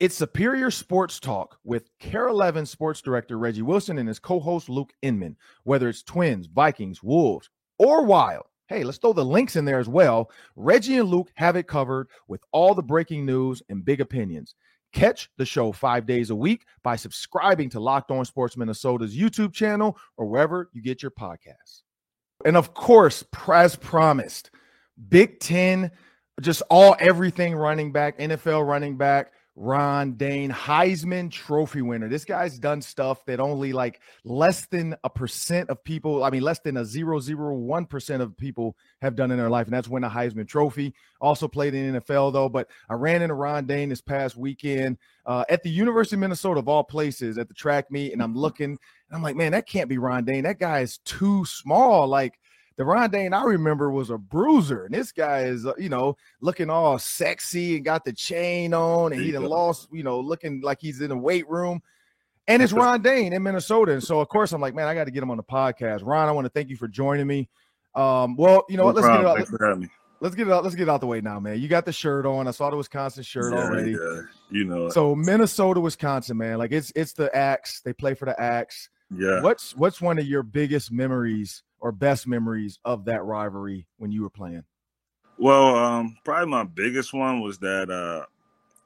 It's 0.00 0.16
superior 0.16 0.72
sports 0.72 1.20
talk 1.20 1.56
with 1.62 1.88
KARE 2.00 2.26
11 2.26 2.66
sports 2.66 3.00
director 3.00 3.38
Reggie 3.38 3.62
Wilson 3.62 3.98
and 3.98 4.08
his 4.08 4.18
co 4.18 4.40
host 4.40 4.68
Luke 4.68 4.92
Inman. 5.02 5.36
Whether 5.62 5.88
it's 5.88 6.02
Twins, 6.02 6.48
Vikings, 6.48 7.00
Wolves, 7.00 7.48
or 7.78 8.04
Wild, 8.04 8.46
hey, 8.66 8.82
let's 8.82 8.98
throw 8.98 9.12
the 9.12 9.24
links 9.24 9.54
in 9.54 9.64
there 9.64 9.78
as 9.78 9.88
well. 9.88 10.32
Reggie 10.56 10.98
and 10.98 11.08
Luke 11.08 11.30
have 11.36 11.54
it 11.54 11.68
covered 11.68 12.08
with 12.26 12.42
all 12.50 12.74
the 12.74 12.82
breaking 12.82 13.24
news 13.24 13.62
and 13.68 13.84
big 13.84 14.00
opinions. 14.00 14.56
Catch 14.92 15.30
the 15.38 15.46
show 15.46 15.70
five 15.70 16.06
days 16.06 16.30
a 16.30 16.34
week 16.34 16.64
by 16.82 16.96
subscribing 16.96 17.70
to 17.70 17.78
Locked 17.78 18.10
On 18.10 18.24
Sports 18.24 18.56
Minnesota's 18.56 19.16
YouTube 19.16 19.52
channel 19.52 19.96
or 20.16 20.26
wherever 20.26 20.70
you 20.72 20.82
get 20.82 21.02
your 21.02 21.12
podcasts. 21.12 21.83
And 22.44 22.56
of 22.56 22.74
course, 22.74 23.24
as 23.52 23.76
promised, 23.76 24.50
Big 25.08 25.40
Ten, 25.40 25.90
just 26.40 26.62
all 26.70 26.96
everything 26.98 27.54
running 27.54 27.92
back, 27.92 28.18
NFL 28.18 28.66
running 28.66 28.96
back, 28.96 29.32
Ron 29.56 30.14
Dayne, 30.14 30.50
Heisman 30.50 31.30
Trophy 31.30 31.80
winner. 31.80 32.08
This 32.08 32.24
guy's 32.24 32.58
done 32.58 32.82
stuff 32.82 33.24
that 33.26 33.38
only 33.38 33.72
like 33.72 34.00
less 34.24 34.66
than 34.66 34.96
a 35.04 35.10
percent 35.10 35.70
of 35.70 35.82
people, 35.84 36.24
I 36.24 36.30
mean, 36.30 36.42
less 36.42 36.58
than 36.58 36.76
a 36.76 36.82
001% 36.82 38.20
of 38.20 38.36
people 38.36 38.76
have 39.00 39.14
done 39.14 39.30
in 39.30 39.38
their 39.38 39.50
life. 39.50 39.66
And 39.68 39.74
that's 39.74 39.86
win 39.86 40.02
a 40.02 40.10
Heisman 40.10 40.48
Trophy. 40.48 40.92
Also 41.20 41.46
played 41.46 41.74
in 41.74 41.94
NFL, 41.94 42.32
though. 42.32 42.48
But 42.48 42.68
I 42.90 42.94
ran 42.94 43.22
into 43.22 43.34
Ron 43.34 43.66
Dayne 43.66 43.90
this 43.90 44.00
past 44.00 44.36
weekend 44.36 44.98
uh, 45.24 45.44
at 45.48 45.62
the 45.62 45.70
University 45.70 46.16
of 46.16 46.20
Minnesota, 46.20 46.58
of 46.58 46.68
all 46.68 46.82
places, 46.82 47.38
at 47.38 47.46
the 47.46 47.54
track 47.54 47.92
meet. 47.92 48.12
And 48.12 48.22
I'm 48.22 48.34
looking, 48.36 48.70
and 48.70 48.78
I'm 49.12 49.22
like, 49.22 49.36
man, 49.36 49.52
that 49.52 49.68
can't 49.68 49.88
be 49.88 49.98
Ron 49.98 50.24
Dayne. 50.24 50.44
That 50.44 50.58
guy 50.58 50.80
is 50.80 50.98
too 50.98 51.44
small. 51.44 52.08
Like, 52.08 52.40
the 52.76 52.84
Ron 52.84 53.10
Dayne 53.10 53.32
I 53.32 53.44
remember 53.44 53.90
was 53.90 54.10
a 54.10 54.18
bruiser, 54.18 54.84
and 54.86 54.94
this 54.94 55.12
guy 55.12 55.42
is, 55.44 55.64
uh, 55.66 55.74
you 55.78 55.88
know, 55.88 56.16
looking 56.40 56.70
all 56.70 56.98
sexy 56.98 57.76
and 57.76 57.84
got 57.84 58.04
the 58.04 58.12
chain 58.12 58.74
on, 58.74 59.12
and 59.12 59.22
he 59.22 59.30
done 59.30 59.44
lost, 59.44 59.88
you 59.92 60.02
know, 60.02 60.18
looking 60.20 60.60
like 60.60 60.80
he's 60.80 61.00
in 61.00 61.10
a 61.10 61.16
weight 61.16 61.48
room. 61.48 61.80
And 62.46 62.62
it's 62.62 62.72
Ron 62.74 63.00
Dayne 63.00 63.32
in 63.32 63.42
Minnesota, 63.42 63.92
and 63.92 64.02
so 64.02 64.20
of 64.20 64.28
course 64.28 64.52
I'm 64.52 64.60
like, 64.60 64.74
man, 64.74 64.86
I 64.86 64.94
got 64.94 65.04
to 65.04 65.10
get 65.10 65.22
him 65.22 65.30
on 65.30 65.36
the 65.38 65.42
podcast. 65.42 66.00
Ron, 66.04 66.28
I 66.28 66.32
want 66.32 66.44
to 66.44 66.50
thank 66.50 66.68
you 66.68 66.76
for 66.76 66.86
joining 66.88 67.26
me. 67.26 67.48
Um, 67.94 68.36
well, 68.36 68.64
you 68.68 68.76
know 68.76 68.82
no 68.82 68.86
what? 68.88 68.96
Let's 68.96 69.06
problem. 69.06 69.24
get 69.24 69.30
it. 69.32 69.36
Thanks 69.46 69.50
for 69.50 69.66
having 69.66 69.80
me. 69.82 69.88
let's 70.20 70.34
get 70.34 70.48
it 70.48 70.52
out. 70.52 70.62
Let's 70.62 70.76
get 70.76 70.82
it 70.82 70.88
out 70.90 71.00
the 71.00 71.06
way 71.06 71.20
now, 71.22 71.40
man. 71.40 71.58
You 71.60 71.68
got 71.68 71.86
the 71.86 71.92
shirt 71.92 72.26
on. 72.26 72.46
I 72.46 72.50
saw 72.50 72.68
the 72.70 72.76
Wisconsin 72.76 73.22
shirt 73.22 73.52
Yeah, 73.54 73.60
already. 73.60 73.92
yeah, 73.92 74.20
you 74.50 74.64
know. 74.64 74.90
So 74.90 75.14
Minnesota, 75.14 75.80
Wisconsin, 75.80 76.36
man. 76.36 76.58
Like 76.58 76.72
it's 76.72 76.92
it's 76.94 77.14
the 77.14 77.34
Axe. 77.34 77.80
They 77.82 77.94
play 77.94 78.12
for 78.14 78.26
the 78.26 78.38
Axe. 78.38 78.90
yeah. 79.16 79.40
What's 79.40 79.74
what's 79.76 80.02
one 80.02 80.18
of 80.18 80.26
your 80.26 80.42
biggest 80.42 80.92
memories 80.92 81.62
or 81.84 81.92
best 81.92 82.26
memories 82.26 82.78
of 82.86 83.04
that 83.04 83.22
rivalry 83.24 83.86
when 83.98 84.10
you 84.10 84.22
were 84.22 84.30
playing? 84.30 84.64
Well, 85.36 85.76
um, 85.76 86.16
probably 86.24 86.50
my 86.50 86.64
biggest 86.64 87.12
one 87.12 87.42
was 87.42 87.58
that 87.58 87.90
uh, 87.90 88.24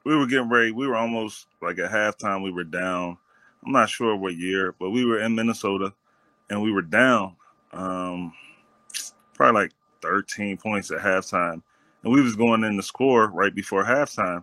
we 0.04 0.16
were 0.16 0.26
getting 0.26 0.48
ready. 0.48 0.72
We 0.72 0.88
were 0.88 0.96
almost 0.96 1.46
like 1.62 1.78
at 1.78 1.92
halftime. 1.92 2.42
We 2.42 2.50
were 2.50 2.64
down. 2.64 3.16
I'm 3.64 3.70
not 3.70 3.88
sure 3.88 4.16
what 4.16 4.34
year, 4.36 4.74
but 4.80 4.90
we 4.90 5.04
were 5.04 5.20
in 5.20 5.36
Minnesota, 5.36 5.94
and 6.50 6.60
we 6.60 6.72
were 6.72 6.82
down. 6.82 7.36
Um, 7.72 8.32
probably 9.32 9.62
like 9.62 9.72
13 10.02 10.56
points 10.56 10.90
at 10.90 10.98
halftime, 10.98 11.62
and 12.02 12.12
we 12.12 12.20
was 12.20 12.34
going 12.34 12.64
in 12.64 12.74
to 12.76 12.82
score 12.82 13.28
right 13.28 13.54
before 13.54 13.84
halftime, 13.84 14.42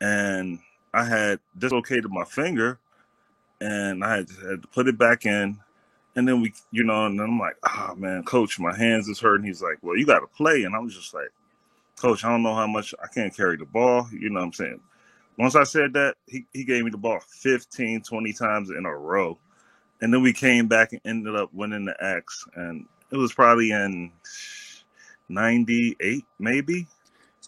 and 0.00 0.60
I 0.94 1.04
had 1.04 1.40
dislocated 1.58 2.12
my 2.12 2.24
finger, 2.24 2.78
and 3.60 4.04
I 4.04 4.18
had, 4.18 4.28
had 4.30 4.62
to 4.62 4.68
put 4.68 4.86
it 4.86 4.96
back 4.96 5.26
in. 5.26 5.58
And 6.14 6.28
then 6.28 6.40
we, 6.42 6.52
you 6.70 6.84
know, 6.84 7.06
and 7.06 7.18
then 7.18 7.26
I'm 7.26 7.38
like, 7.38 7.56
ah, 7.64 7.94
man, 7.96 8.22
coach, 8.24 8.58
my 8.58 8.76
hands 8.76 9.08
is 9.08 9.18
hurting. 9.18 9.46
He's 9.46 9.62
like, 9.62 9.78
well, 9.82 9.96
you 9.96 10.04
got 10.04 10.20
to 10.20 10.26
play. 10.26 10.64
And 10.64 10.74
I 10.74 10.78
was 10.78 10.94
just 10.94 11.14
like, 11.14 11.30
coach, 11.96 12.24
I 12.24 12.28
don't 12.30 12.42
know 12.42 12.54
how 12.54 12.66
much 12.66 12.94
I 13.02 13.06
can't 13.06 13.34
carry 13.34 13.56
the 13.56 13.64
ball. 13.64 14.08
You 14.12 14.28
know 14.30 14.40
what 14.40 14.46
I'm 14.46 14.52
saying? 14.52 14.80
Once 15.38 15.56
I 15.56 15.64
said 15.64 15.94
that, 15.94 16.16
he, 16.26 16.44
he 16.52 16.64
gave 16.64 16.84
me 16.84 16.90
the 16.90 16.98
ball 16.98 17.20
15, 17.40 18.02
20 18.02 18.32
times 18.34 18.70
in 18.70 18.84
a 18.84 18.94
row. 18.94 19.38
And 20.02 20.12
then 20.12 20.20
we 20.20 20.32
came 20.34 20.68
back 20.68 20.92
and 20.92 21.00
ended 21.06 21.34
up 21.34 21.48
winning 21.54 21.86
the 21.86 21.94
Axe. 22.04 22.44
And 22.56 22.84
it 23.10 23.16
was 23.16 23.32
probably 23.32 23.70
in 23.70 24.12
98, 25.28 26.24
maybe. 26.38 26.86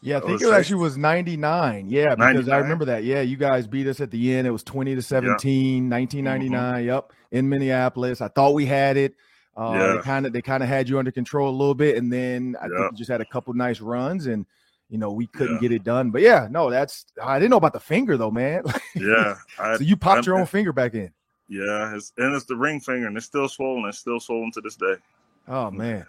Yeah, 0.00 0.18
I 0.18 0.20
think 0.20 0.32
was 0.32 0.42
it 0.42 0.48
like- 0.48 0.60
actually 0.60 0.82
was 0.82 0.98
99. 0.98 1.88
Yeah, 1.88 2.14
because 2.14 2.48
I 2.48 2.58
remember 2.58 2.84
that. 2.86 3.04
Yeah, 3.04 3.20
you 3.20 3.36
guys 3.36 3.66
beat 3.66 3.86
us 3.86 4.00
at 4.00 4.10
the 4.10 4.34
end. 4.34 4.46
It 4.46 4.50
was 4.50 4.62
20 4.62 4.94
to 4.94 5.02
17, 5.02 5.88
1999. 5.88 6.84
Yep, 6.84 7.12
in 7.34 7.48
Minneapolis. 7.48 8.20
I 8.20 8.28
thought 8.28 8.54
we 8.54 8.64
had 8.66 8.96
it. 8.96 9.14
Uh. 9.56 9.72
Yeah. 9.74 9.92
They 9.96 10.02
kind 10.02 10.26
of 10.26 10.32
they 10.32 10.42
kind 10.42 10.62
of 10.62 10.68
had 10.68 10.88
you 10.88 10.98
under 10.98 11.10
control 11.10 11.48
a 11.50 11.56
little 11.56 11.74
bit, 11.74 11.96
and 11.96 12.12
then 12.12 12.56
I 12.60 12.64
Yeah. 12.66 12.78
think 12.78 12.92
you 12.92 12.98
just 12.98 13.10
had 13.10 13.20
a 13.20 13.24
couple 13.26 13.52
nice 13.54 13.80
runs, 13.80 14.26
and 14.26 14.46
you 14.88 14.98
know 14.98 15.12
we 15.12 15.26
couldn't 15.26 15.56
Yeah. 15.56 15.60
get 15.68 15.72
it 15.72 15.84
done. 15.84 16.10
But 16.10 16.22
yeah, 16.22 16.48
no, 16.50 16.70
that's 16.70 17.06
I 17.22 17.38
didn't 17.38 17.50
know 17.50 17.56
about 17.58 17.72
the 17.72 17.80
finger 17.80 18.16
though, 18.16 18.30
man. 18.30 18.62
Yeah. 18.94 19.34
I, 19.58 19.76
so 19.76 19.82
you 19.84 19.96
popped 19.96 20.26
your 20.26 20.38
own 20.38 20.46
finger 20.46 20.72
back 20.72 20.94
in. 20.94 21.10
Yeah. 21.48 21.94
It's, 21.94 22.12
and 22.16 22.34
it's 22.34 22.46
the 22.46 22.56
ring 22.56 22.80
finger, 22.80 23.06
and 23.06 23.16
it's 23.16 23.26
still 23.26 23.48
swollen. 23.48 23.88
It's 23.88 23.98
still 23.98 24.18
swollen 24.20 24.50
to 24.52 24.60
this 24.60 24.76
day. 24.76 24.94
Oh 25.48 25.70
man. 25.70 26.06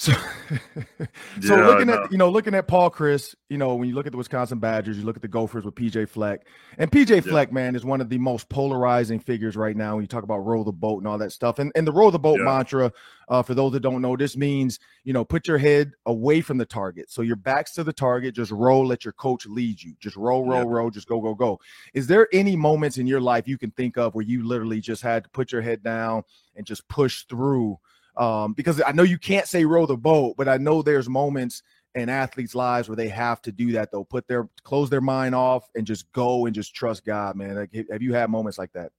So, 0.00 0.12
so 1.42 1.56
Yeah, 1.56 1.66
looking 1.66 1.90
at 1.90 2.10
you 2.10 2.16
know 2.16 2.30
looking 2.30 2.54
at 2.54 2.66
Paul 2.66 2.90
Chryst, 2.90 3.34
you 3.50 3.58
know 3.58 3.74
when 3.74 3.86
you 3.86 3.94
look 3.94 4.06
at 4.06 4.12
the 4.12 4.16
Wisconsin 4.18 4.58
Badgers, 4.58 4.96
you 4.96 5.04
look 5.04 5.16
at 5.16 5.20
the 5.20 5.28
Gophers 5.28 5.62
with 5.66 5.74
PJ 5.74 6.08
Fleck, 6.08 6.46
and 6.78 6.90
PJ 6.90 7.22
Fleck, 7.24 7.52
man, 7.52 7.76
is 7.76 7.84
one 7.84 8.00
of 8.00 8.08
the 8.08 8.16
most 8.16 8.48
polarizing 8.48 9.20
figures 9.20 9.56
right 9.56 9.76
now. 9.76 9.96
When 9.96 10.02
you 10.02 10.08
talk 10.08 10.22
about 10.24 10.38
roll 10.38 10.64
the 10.64 10.72
boat 10.72 11.00
and 11.00 11.06
all 11.06 11.18
that 11.18 11.32
stuff, 11.32 11.58
and 11.58 11.70
and 11.74 11.86
the 11.86 11.92
roll 11.92 12.10
the 12.10 12.18
boat 12.18 12.38
Yeah. 12.38 12.46
mantra, 12.46 12.90
uh, 13.28 13.42
for 13.42 13.52
those 13.52 13.72
that 13.72 13.80
don't 13.80 14.00
know, 14.00 14.16
this 14.16 14.38
means 14.38 14.78
you 15.04 15.12
know 15.12 15.22
put 15.22 15.46
your 15.46 15.58
head 15.58 15.92
away 16.06 16.40
from 16.40 16.56
the 16.56 16.64
target, 16.64 17.10
so 17.10 17.20
your 17.20 17.36
back's 17.36 17.74
to 17.74 17.84
the 17.84 17.92
target, 17.92 18.34
just 18.34 18.52
roll, 18.52 18.86
let 18.86 19.04
your 19.04 19.12
coach 19.12 19.44
lead 19.44 19.82
you, 19.82 19.92
just 20.00 20.16
roll, 20.16 20.46
roll, 20.46 20.64
Yeah. 20.64 20.76
roll, 20.78 20.88
just 20.88 21.08
go, 21.08 21.20
go, 21.20 21.34
go. 21.34 21.60
Is 21.92 22.06
there 22.06 22.26
any 22.32 22.56
moments 22.56 22.96
in 22.96 23.06
your 23.06 23.20
life 23.20 23.46
you 23.46 23.58
can 23.58 23.70
think 23.72 23.98
of 23.98 24.14
where 24.14 24.24
you 24.24 24.46
literally 24.48 24.80
just 24.80 25.02
had 25.02 25.24
to 25.24 25.30
put 25.30 25.52
your 25.52 25.60
head 25.60 25.82
down 25.82 26.22
and 26.56 26.64
just 26.64 26.88
push 26.88 27.24
through? 27.24 27.78
Um, 28.16 28.52
because 28.52 28.82
I 28.84 28.92
know 28.92 29.02
you 29.02 29.18
can't 29.18 29.46
say 29.46 29.64
row 29.64 29.86
the 29.86 29.96
boat, 29.96 30.34
but 30.36 30.48
I 30.48 30.56
know 30.56 30.82
there's 30.82 31.08
moments 31.08 31.62
in 31.94 32.08
athletes' 32.08 32.54
lives 32.54 32.88
where 32.88 32.96
they 32.96 33.08
have 33.08 33.42
to 33.42 33.52
do 33.52 33.72
that. 33.72 33.90
They'll 33.90 34.04
put 34.04 34.26
their 34.28 34.48
close 34.62 34.90
their 34.90 35.00
mind 35.00 35.34
off 35.34 35.68
and 35.74 35.86
just 35.86 36.10
go 36.12 36.46
and 36.46 36.54
just 36.54 36.74
trust 36.74 37.04
God, 37.04 37.36
man. 37.36 37.56
Like, 37.56 37.86
have 37.90 38.02
you 38.02 38.12
had 38.12 38.30
moments 38.30 38.58
like 38.58 38.72
that? 38.72 38.92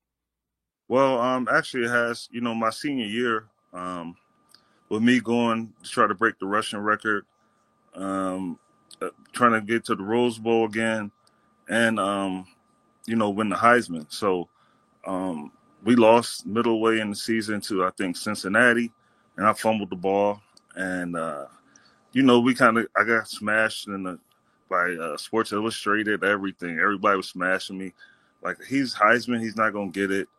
Well, 0.87 1.19
um, 1.19 1.47
actually, 1.51 1.85
it 1.85 1.91
has. 1.91 2.27
You 2.31 2.41
know, 2.41 2.53
my 2.53 2.69
senior 2.69 3.05
year, 3.05 3.45
um, 3.73 4.15
with 4.89 5.01
me 5.01 5.19
going 5.19 5.73
to 5.83 5.89
try 5.89 6.07
to 6.07 6.15
break 6.15 6.37
the 6.39 6.45
rushing 6.45 6.79
record, 6.79 7.25
um, 7.95 8.59
uh, 9.01 9.09
trying 9.31 9.53
to 9.53 9.61
get 9.61 9.85
to 9.85 9.95
the 9.95 10.03
Rose 10.03 10.37
Bowl 10.37 10.65
again, 10.65 11.11
and 11.69 11.99
um, 11.99 12.45
you 13.05 13.15
know, 13.15 13.29
win 13.29 13.49
the 13.49 13.55
Heisman. 13.55 14.11
So, 14.11 14.49
um, 15.07 15.53
we 15.83 15.95
lost 15.95 16.45
middle 16.45 16.81
way 16.81 16.99
in 16.99 17.09
the 17.09 17.15
season 17.15 17.61
to 17.61 17.85
I 17.85 17.91
think 17.97 18.17
Cincinnati, 18.17 18.91
and 19.41 19.49
I 19.49 19.53
fumbled 19.53 19.89
the 19.89 19.95
ball, 19.95 20.39
and 20.75 21.15
uh, 21.15 21.47
you 22.11 22.21
know, 22.21 22.41
we 22.41 22.53
kind 22.53 22.77
of 22.77 22.85
I 22.95 23.03
got 23.03 23.27
smashed 23.27 23.87
in 23.87 24.03
the 24.03 24.19
by 24.69 24.91
uh, 24.91 25.17
Sports 25.17 25.51
Illustrated, 25.51 26.23
everything. 26.23 26.77
Everybody 26.77 27.17
was 27.17 27.29
smashing 27.29 27.75
me. 27.75 27.91
Like 28.43 28.63
he's 28.63 28.93
Heisman, 28.93 29.39
he's 29.39 29.55
not 29.55 29.73
gonna 29.73 29.89
get 29.89 30.11
it. 30.11 30.29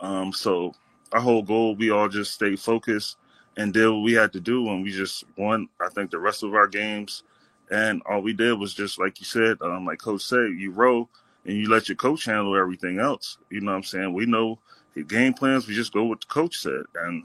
Um, 0.00 0.32
so 0.32 0.74
our 1.12 1.20
whole 1.20 1.42
goal, 1.42 1.76
we 1.76 1.90
all 1.90 2.08
just 2.08 2.32
stay 2.32 2.56
focused 2.56 3.18
and 3.58 3.74
did 3.74 3.86
what 3.86 4.00
we 4.00 4.14
had 4.14 4.32
to 4.32 4.40
do, 4.40 4.66
and 4.70 4.82
we 4.82 4.92
just 4.92 5.24
won. 5.36 5.68
I 5.78 5.90
think 5.90 6.10
the 6.10 6.18
rest 6.18 6.42
of 6.42 6.54
our 6.54 6.68
games, 6.68 7.24
and 7.70 8.00
all 8.06 8.22
we 8.22 8.32
did 8.32 8.58
was 8.58 8.72
just 8.72 8.98
like 8.98 9.20
you 9.20 9.26
said, 9.26 9.58
um, 9.60 9.84
like 9.84 9.98
Coach 9.98 10.22
said, 10.22 10.54
you 10.56 10.70
row 10.70 11.06
and 11.44 11.54
you 11.54 11.68
let 11.68 11.86
your 11.90 11.96
coach 11.96 12.24
handle 12.24 12.56
everything 12.56 12.98
else. 12.98 13.36
You 13.50 13.60
know 13.60 13.72
what 13.72 13.76
I'm 13.76 13.84
saying? 13.84 14.14
We 14.14 14.24
know 14.24 14.58
game 15.06 15.34
plans. 15.34 15.68
We 15.68 15.74
just 15.74 15.92
go 15.92 16.04
with 16.04 16.20
the 16.20 16.26
coach 16.28 16.56
said, 16.56 16.84
and 17.02 17.24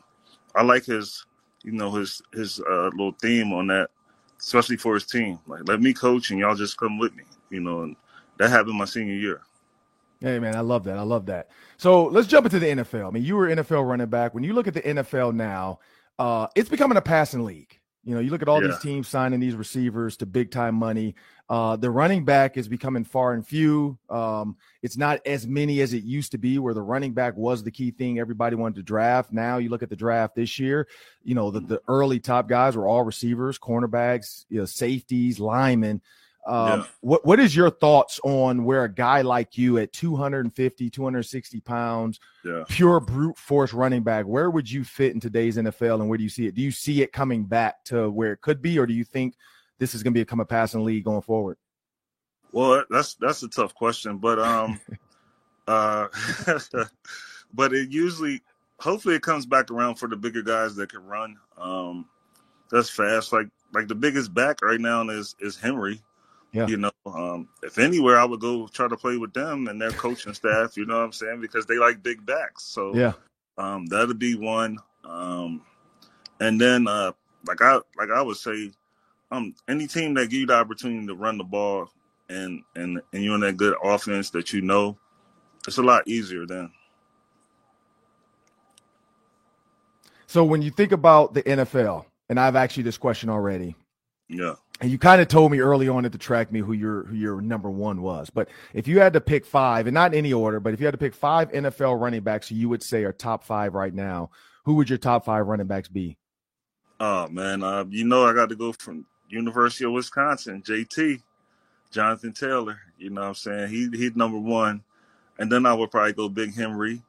I 0.56 0.64
like 0.64 0.86
his, 0.86 1.26
you 1.64 1.72
know, 1.72 1.92
his 1.92 2.22
his 2.34 2.60
uh, 2.60 2.90
little 2.94 3.16
theme 3.22 3.54
on 3.54 3.68
that, 3.68 3.90
especially 4.40 4.78
for 4.78 4.94
his 4.94 5.06
team. 5.06 5.40
Like 5.48 5.68
let 5.68 5.82
me 5.82 5.94
coach 5.94 6.32
and 6.32 6.40
y'all 6.40 6.56
just 6.56 6.78
come 6.78 6.98
with 6.98 7.16
me. 7.16 7.24
You 7.50 7.60
know, 7.60 7.82
and 7.82 7.96
that 8.38 8.50
happened 8.50 8.78
my 8.78 8.86
senior 8.86 9.16
year. 9.16 9.42
Hey 10.20 10.40
man, 10.40 10.56
I 10.56 10.62
love 10.62 10.86
that. 10.86 10.98
I 10.98 11.02
love 11.02 11.26
that. 11.26 11.50
So 11.78 12.06
let's 12.06 12.28
jump 12.28 12.46
into 12.46 12.60
the 12.60 12.68
NFL. 12.68 13.08
I 13.08 13.12
mean, 13.12 13.24
you 13.24 13.36
were 13.36 13.48
NFL 13.48 13.88
running 13.88 14.08
back. 14.08 14.34
When 14.34 14.44
you 14.44 14.54
look 14.54 14.68
at 14.68 14.74
the 14.74 14.82
NFL 14.82 15.36
now, 15.36 15.80
uh, 16.18 16.48
it's 16.56 16.70
becoming 16.70 16.98
a 16.98 17.02
passing 17.02 17.44
league. 17.44 17.78
You 18.06 18.16
know, 18.16 18.20
you 18.20 18.32
look 18.32 18.42
at 18.42 18.50
all 18.50 18.60
these 18.60 18.80
teams 18.80 19.08
signing 19.08 19.40
these 19.40 19.56
receivers 19.56 20.18
to 20.18 20.26
big 20.26 20.52
time 20.52 20.76
money. 20.76 21.16
Uh, 21.50 21.76
the 21.76 21.90
running 21.90 22.26
back 22.26 22.58
is 22.58 22.68
becoming 22.68 23.04
far 23.04 23.34
and 23.34 23.46
few. 23.48 23.98
Um, 24.10 24.58
it's 24.82 24.98
not 24.98 25.26
as 25.26 25.48
many 25.48 25.80
as 25.82 25.94
it 25.94 26.04
used 26.04 26.32
to 26.32 26.38
be, 26.38 26.60
where 26.60 26.74
the 26.74 26.82
running 26.82 27.14
back 27.14 27.38
was 27.38 27.64
the 27.64 27.72
key 27.72 27.92
thing 27.92 28.20
everybody 28.20 28.56
wanted 28.56 28.76
to 28.76 28.84
draft. 28.84 29.32
Now 29.32 29.58
you 29.58 29.70
look 29.70 29.84
at 29.84 29.90
the 29.90 29.96
draft 29.96 30.36
this 30.36 30.60
year. 30.60 30.88
You 31.24 31.36
know, 31.36 31.52
the, 31.52 31.62
the 31.62 31.82
early 31.88 32.20
top 32.20 32.50
guys 32.50 32.76
were 32.76 32.88
all 32.88 33.04
receivers, 33.04 33.58
cornerbacks, 33.58 34.46
you 34.50 34.60
know, 34.60 34.66
safeties, 34.66 35.40
linemen. 35.40 36.02
Um, 36.46 36.68
Yeah. 36.82 36.86
what 37.02 37.26
what 37.26 37.40
is 37.40 37.56
your 37.56 37.70
thoughts 37.70 38.20
on 38.24 38.66
where 38.66 38.84
a 38.84 38.94
guy 38.94 39.22
like 39.22 39.58
you 39.58 39.78
at 39.78 39.94
250, 39.94 40.90
260 40.90 41.62
pounds, 41.62 42.20
Yeah. 42.44 42.64
pure 42.68 43.00
brute 43.00 43.38
force 43.38 43.74
running 43.74 44.04
back, 44.04 44.26
where 44.26 44.50
would 44.50 44.70
you 44.70 44.84
fit 44.84 45.14
in 45.14 45.20
today's 45.20 45.58
NFL 45.58 46.02
and 46.02 46.10
where 46.10 46.18
do 46.18 46.24
you 46.24 46.30
see 46.30 46.48
it? 46.48 46.56
Do 46.56 46.62
you 46.62 46.72
see 46.72 47.02
it 47.02 47.14
coming 47.14 47.46
back 47.46 47.84
to 47.86 48.10
where 48.10 48.34
it 48.34 48.42
could 48.42 48.62
be, 48.62 48.78
or 48.78 48.86
do 48.86 48.94
you 48.94 49.06
think 49.06 49.36
this 49.80 49.96
is 49.96 50.04
going 50.04 50.14
to 50.14 50.20
become 50.20 50.40
a 50.42 50.46
passing 50.46 50.84
league 50.84 51.06
going 51.06 51.22
forward? 51.22 51.58
Well, 52.52 52.84
that's 52.90 53.16
that's 53.16 53.42
a 53.44 53.48
tough 53.48 53.74
question, 53.74 54.18
but 54.18 54.38
um, 54.40 54.80
uh, 55.68 56.08
but 57.54 57.74
it 57.74 57.90
usually, 57.90 58.42
hopefully, 58.80 59.16
it 59.16 59.22
comes 59.24 59.46
back 59.46 59.72
around 59.72 59.96
for 59.96 60.08
the 60.08 60.16
bigger 60.16 60.42
guys 60.44 60.76
that 60.76 60.92
can 60.92 61.06
run. 61.06 61.38
Um, 61.58 62.08
that's 62.70 62.90
fast. 62.90 63.32
Like 63.34 63.48
like 63.74 63.88
the 63.88 63.96
biggest 63.96 64.34
back 64.34 64.62
right 64.62 64.80
now 64.80 65.08
is 65.10 65.36
is 65.40 65.58
Henry. 65.58 66.02
Yeah. 66.54 66.68
You 66.68 66.78
know, 66.78 66.92
um, 67.08 67.50
if 67.64 67.80
anywhere, 67.80 68.20
I 68.20 68.26
would 68.26 68.40
go 68.40 68.68
try 68.68 68.88
to 68.88 68.96
play 68.96 69.18
with 69.18 69.34
them 69.34 69.68
and 69.68 69.82
their 69.82 69.90
coaching 69.92 70.36
staff. 70.36 70.78
You 70.78 70.86
know 70.86 71.00
what 71.00 71.06
I'm 71.06 71.12
saying? 71.12 71.42
Because 71.42 71.66
they 71.66 71.78
like 71.78 72.04
big 72.04 72.24
backs. 72.26 72.64
So 72.64 72.96
Yeah. 72.96 73.14
um, 73.58 73.88
that'll 73.88 74.14
be 74.14 74.36
one. 74.36 74.78
Um, 75.04 75.64
and 76.40 76.62
then, 76.62 76.88
uh, 76.88 77.12
like 77.48 77.62
I 77.62 77.80
like 77.98 78.12
I 78.14 78.22
would 78.22 78.38
say, 78.38 78.72
um, 79.32 79.56
any 79.68 79.88
team 79.88 80.14
that 80.14 80.30
give 80.30 80.42
you 80.42 80.46
the 80.46 80.56
opportunity 80.56 81.08
to 81.08 81.16
run 81.16 81.40
the 81.40 81.44
ball 81.44 81.90
and 82.30 82.62
and 82.76 83.02
and 83.12 83.24
you're 83.24 83.36
in 83.36 83.42
that 83.42 83.58
good 83.58 83.76
offense 83.84 84.30
that 84.30 84.54
you 84.54 84.62
know, 84.62 84.98
it's 85.68 85.78
a 85.78 85.84
lot 85.84 86.08
easier 86.08 86.46
then. 86.46 86.72
So 90.28 90.44
when 90.44 90.62
you 90.62 90.72
think 90.72 90.92
about 90.92 91.34
the 91.34 91.44
NFL, 91.44 92.06
and 92.30 92.40
I've 92.40 92.56
asked 92.56 92.78
you 92.78 92.84
this 92.84 92.98
question 92.98 93.30
already, 93.30 93.76
Yeah. 94.34 94.56
and 94.82 94.92
you 94.92 94.98
kind 94.98 95.22
of 95.22 95.28
told 95.28 95.52
me 95.52 95.60
early 95.60 95.88
on 95.88 96.06
at 96.06 96.12
the 96.12 96.18
track 96.18 96.52
me 96.52 96.60
who 96.60 96.74
your 96.74 97.04
who 97.06 97.16
your 97.16 97.42
number 97.42 97.70
one 97.70 98.02
was. 98.02 98.30
But 98.30 98.50
if 98.74 98.88
you 98.88 99.00
had 99.00 99.14
to 99.14 99.22
pick 99.22 99.46
five, 99.46 99.88
and 99.88 99.94
not 99.94 100.14
in 100.14 100.18
any 100.18 100.34
order, 100.34 100.60
but 100.60 100.74
if 100.74 100.80
you 100.80 100.86
had 100.86 100.94
to 100.94 100.98
pick 100.98 101.14
five 101.14 101.52
NFL 101.52 102.00
running 102.00 102.22
backs 102.22 102.52
you 102.52 102.70
would 102.70 102.84
say 102.84 103.04
are 103.04 103.14
top 103.14 103.44
five 103.44 103.74
right 103.74 103.94
now, 103.94 104.32
who 104.66 104.76
would 104.76 104.90
your 104.90 104.98
top 104.98 105.26
five 105.26 105.48
running 105.48 105.68
backs 105.68 105.88
be? 105.88 106.18
Oh 107.00 107.28
man, 107.28 107.64
uh, 107.64 107.86
you 107.90 108.06
know 108.06 108.26
I 108.26 108.34
got 108.34 108.50
to 108.50 108.56
go 108.56 108.74
from 108.74 109.06
University 109.30 109.86
of 109.86 109.92
Wisconsin, 109.92 110.62
JT, 110.62 111.22
Jonathan 111.92 112.34
Taylor. 112.34 112.80
You 112.98 113.10
know 113.10 113.22
what 113.22 113.28
I'm 113.28 113.36
saying? 113.36 113.70
He 113.70 113.90
he's 113.92 114.16
number 114.16 114.38
one, 114.40 114.84
and 115.40 115.52
then 115.52 115.66
I 115.66 115.74
would 115.74 115.92
probably 115.92 116.14
go 116.14 116.30
Big 116.30 116.56
Henry, 116.56 117.02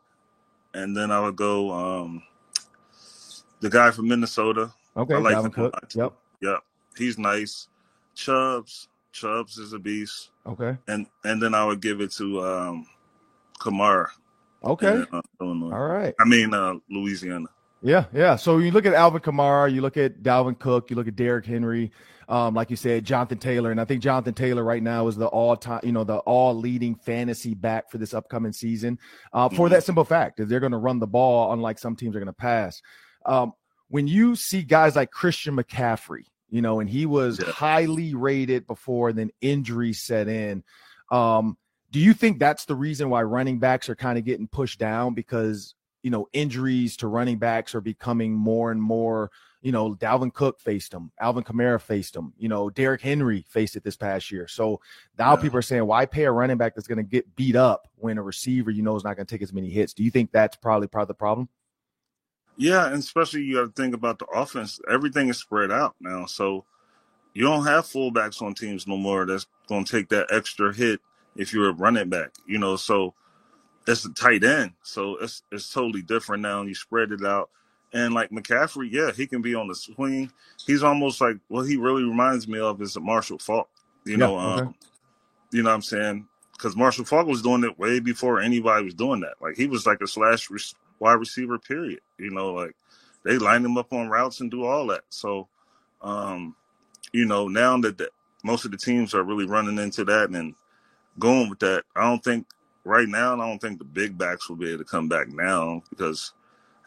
and 0.75 0.97
then 0.97 1.11
I 1.11 1.21
would 1.21 1.37
go 1.37 1.71
um, 1.71 2.23
the 3.61 3.71
guy 3.71 3.91
from 3.91 4.09
Minnesota. 4.09 4.73
Okay, 4.97 5.15
I 5.15 5.19
like 5.19 5.37
Dalvin 5.37 5.53
Cook. 5.53 5.75
Yep. 5.95 6.13
Yep. 6.41 6.65
He's 6.97 7.19
nice. 7.19 7.69
Chubbs, 8.15 8.89
Chubbs 9.13 9.59
is 9.59 9.73
a 9.73 9.79
beast. 9.79 10.31
Okay. 10.47 10.77
And 10.89 11.07
and 11.25 11.43
then 11.43 11.55
I 11.55 11.65
would 11.65 11.81
give 11.81 12.01
it 12.01 12.13
to 12.13 12.43
um 12.43 12.87
Kamara. 13.61 14.09
Okay. 14.63 14.93
in, 14.95 15.07
uh, 15.13 15.21
Illinois. 15.41 15.73
All 15.73 15.87
right. 15.87 16.15
I 16.21 16.25
mean 16.25 16.55
uh 16.55 16.75
Louisiana. 16.91 17.49
Yeah, 17.83 18.07
yeah. 18.15 18.37
So 18.37 18.59
you 18.59 18.71
look 18.71 18.87
at 18.87 18.95
Alvin 18.95 19.21
Kamara, 19.21 19.71
you 19.71 19.83
look 19.83 19.99
at 19.99 20.23
Dalvin 20.23 20.59
Cook, 20.59 20.89
you 20.89 20.97
look 20.97 21.07
at 21.07 21.17
Derrick 21.17 21.45
Henry, 21.45 21.93
um, 22.31 22.55
like 22.55 22.71
you 22.71 22.77
said, 22.77 23.05
Jonathan 23.05 23.37
Taylor, 23.37 23.71
and 23.71 23.79
I 23.79 23.85
think 23.85 24.03
Jonathan 24.03 24.33
Taylor 24.33 24.65
right 24.65 24.83
now 24.83 25.07
is 25.07 25.17
the 25.17 25.27
all 25.27 25.55
time, 25.55 25.81
you 25.83 25.93
know, 25.93 26.03
the 26.03 26.17
all 26.19 26.55
leading 26.55 26.95
fantasy 26.95 27.53
back 27.53 27.91
for 27.91 27.99
this 27.99 28.15
upcoming 28.15 28.55
season. 28.55 28.99
Uh, 29.35 29.51
for 29.51 29.69
that 29.69 29.85
simple 29.85 30.05
fact 30.05 30.39
that 30.39 30.49
they're 30.49 30.61
going 30.61 30.73
to 30.73 30.79
run 30.79 30.99
the 30.99 31.07
ball, 31.07 31.53
unlike 31.53 31.79
some 31.79 31.95
teams 31.95 32.17
are 32.17 32.21
going 32.21 32.27
to 32.27 32.33
pass. 32.33 32.81
Um, 33.27 33.53
when 33.89 34.07
you 34.07 34.35
see 34.35 34.63
guys 34.63 34.97
like 34.97 35.11
Christian 35.11 35.55
McCaffrey, 35.55 36.25
you 36.55 36.63
know, 36.63 36.79
and 36.79 36.89
he 36.89 37.05
was 37.05 37.41
Yeah. 37.41 37.51
highly 37.51 38.15
rated 38.15 38.65
before, 38.69 39.13
then 39.13 39.33
injuries 39.41 40.01
set 40.01 40.29
in. 40.29 40.63
Um, 41.11 41.59
do 41.91 41.99
you 41.99 42.15
think 42.15 42.39
that's 42.39 42.67
the 42.67 42.77
reason 42.77 43.11
why 43.11 43.25
running 43.25 43.59
backs 43.59 43.89
are 43.89 43.97
kind 43.97 44.19
of 44.19 44.25
getting 44.25 44.47
pushed 44.47 44.79
down 44.79 45.15
because 45.15 45.75
you 46.05 46.11
know 46.11 46.29
injuries 46.33 46.97
to 46.99 47.09
running 47.09 47.39
backs 47.39 47.75
are 47.75 47.81
becoming 47.81 48.35
more 48.35 48.71
and 48.71 48.81
more? 48.81 49.33
You 49.63 49.73
know, 49.73 49.95
Dalvin 49.97 50.33
Cook 50.33 50.61
faced 50.61 50.95
him, 50.95 51.11
Alvin 51.19 51.43
Kamara 51.43 51.81
faced 51.81 52.15
him. 52.15 52.35
You 52.39 52.49
know, 52.49 52.71
Derrick 52.71 53.01
Henry 53.01 53.45
faced 53.49 53.75
it 53.75 53.83
this 53.83 53.97
past 53.97 54.31
year. 54.31 54.47
So 54.47 54.81
now 55.19 55.35
Yeah. 55.35 55.43
people 55.43 55.59
are 55.59 55.63
saying, 55.63 55.85
why 55.87 56.07
pay 56.07 56.25
a 56.25 56.31
running 56.31 56.59
back 56.59 56.77
that's 56.77 56.87
going 56.87 56.99
to 56.99 57.03
get 57.03 57.35
beat 57.35 57.57
up 57.57 57.89
when 57.97 58.17
a 58.19 58.23
receiver 58.23 58.71
you 58.71 58.83
know 58.83 58.95
is 58.95 59.03
not 59.03 59.17
going 59.17 59.27
to 59.27 59.35
take 59.35 59.43
as 59.43 59.53
many 59.53 59.71
hits? 59.71 59.93
Do 59.93 60.05
you 60.05 60.11
think 60.13 60.31
that's 60.31 60.55
probably 60.57 60.87
part 60.87 61.03
of 61.03 61.09
the 61.09 61.15
problem? 61.15 61.49
Yeah, 62.57 62.87
and 62.87 62.97
especially 62.97 63.43
you 63.43 63.57
got 63.57 63.75
to 63.75 63.83
think 63.83 63.95
about 63.95 64.19
the 64.19 64.27
offense. 64.27 64.81
Everything 64.89 65.29
is 65.29 65.39
spread 65.39 65.73
out 65.73 65.95
now, 66.01 66.27
so 66.27 66.65
you 67.33 67.43
don't 67.43 67.67
have 67.67 67.85
fullbacks 67.85 68.41
on 68.43 68.55
teams 68.55 68.87
no 68.87 68.97
more. 68.97 69.27
That's 69.27 69.47
going 69.69 69.85
to 69.85 69.91
take 69.93 70.09
that 70.11 70.29
extra 70.31 70.73
hit 70.73 71.01
if 71.37 71.53
you're 71.53 71.71
a 71.71 71.73
running 71.73 72.09
back. 72.09 72.31
You 72.47 72.59
know, 72.59 72.77
so 72.77 73.15
it's 73.87 74.05
a 74.05 74.13
tight 74.15 74.45
end, 74.45 74.73
so 74.83 75.17
it's 75.17 75.43
it's 75.51 75.73
totally 75.73 76.03
different 76.03 76.43
now. 76.43 76.63
You 76.63 76.75
spread 76.75 77.11
it 77.13 77.25
out, 77.25 77.51
and 77.93 78.15
like 78.15 78.31
McCaffrey, 78.31 78.89
yeah, 78.91 79.11
he 79.11 79.27
can 79.27 79.43
be 79.43 79.55
on 79.55 79.69
the 79.69 79.75
swing. 79.75 80.31
He's 80.67 80.83
almost 80.83 81.21
like 81.21 81.37
what 81.49 81.63
he 81.63 81.77
really 81.77 82.05
reminds 82.05 82.47
me 82.47 82.61
of 82.61 82.81
is 82.81 82.97
a 82.97 83.01
Marshall 83.01 83.39
Faulk. 83.39 83.69
You 84.05 84.17
know, 84.17 84.39
Yeah, 84.39 84.61
okay. 84.61 84.69
um, 84.69 84.75
you 85.51 85.63
know 85.63 85.71
what 85.71 85.77
I'm 85.77 85.83
saying? 85.83 86.29
Because 86.53 86.77
Marshall 86.77 87.05
Faulk 87.05 87.27
was 87.27 87.43
doing 87.43 87.65
it 87.65 87.79
way 87.79 88.01
before 88.01 88.41
anybody 88.41 88.85
was 88.85 88.95
doing 88.95 89.21
that. 89.21 89.35
Like 89.41 89.57
he 89.57 89.67
was 89.67 89.87
like 89.87 90.01
a 90.01 90.07
slash 90.07 90.51
wide 90.99 91.15
receiver, 91.15 91.59
period. 91.59 92.01
You 92.19 92.31
know, 92.31 92.53
like 92.53 92.75
they 93.25 93.39
line 93.39 93.65
him 93.65 93.79
up 93.79 93.93
on 93.93 94.09
routes 94.09 94.41
and 94.41 94.51
do 94.51 94.65
all 94.65 94.87
that. 94.89 95.03
So, 95.09 95.49
um, 96.03 96.55
you 97.13 97.25
know, 97.25 97.49
now 97.49 97.79
that 97.79 97.99
the, 97.99 98.11
most 98.43 98.65
of 98.65 98.71
the 98.71 98.77
teams 98.77 99.15
are 99.15 99.23
really 99.23 99.47
running 99.47 99.79
into 99.79 100.05
that 100.05 100.31
and 100.31 100.55
going 101.19 101.49
with 101.49 101.61
that, 101.61 101.85
I 101.97 102.03
don't 102.03 102.23
think 102.23 102.47
right 102.85 103.09
now, 103.09 103.35
I 103.35 103.49
don't 103.49 103.61
think 103.61 103.79
the 103.79 103.85
big 103.85 104.19
backs 104.19 104.49
will 104.49 104.57
be 104.57 104.69
able 104.69 104.79
to 104.79 104.85
come 104.85 105.09
back 105.09 105.29
now 105.29 105.83
because, 105.91 106.33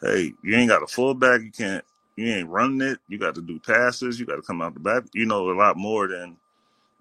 hey, 0.00 0.32
you 0.42 0.54
ain't 0.56 0.70
got 0.70 0.82
a 0.82 0.86
fullback. 0.86 1.42
You 1.42 1.50
can't, 1.50 1.84
you 2.16 2.32
ain't 2.32 2.48
running 2.48 2.80
it. 2.82 2.98
You 3.08 3.18
got 3.18 3.34
to 3.34 3.42
do 3.42 3.58
passes. 3.58 4.18
You 4.20 4.26
got 4.26 4.36
to 4.36 4.42
come 4.42 4.62
out 4.62 4.74
the 4.74 4.80
back. 4.80 5.04
You 5.14 5.26
know, 5.26 5.50
a 5.50 5.52
lot 5.52 5.76
more 5.76 6.06
than 6.06 6.36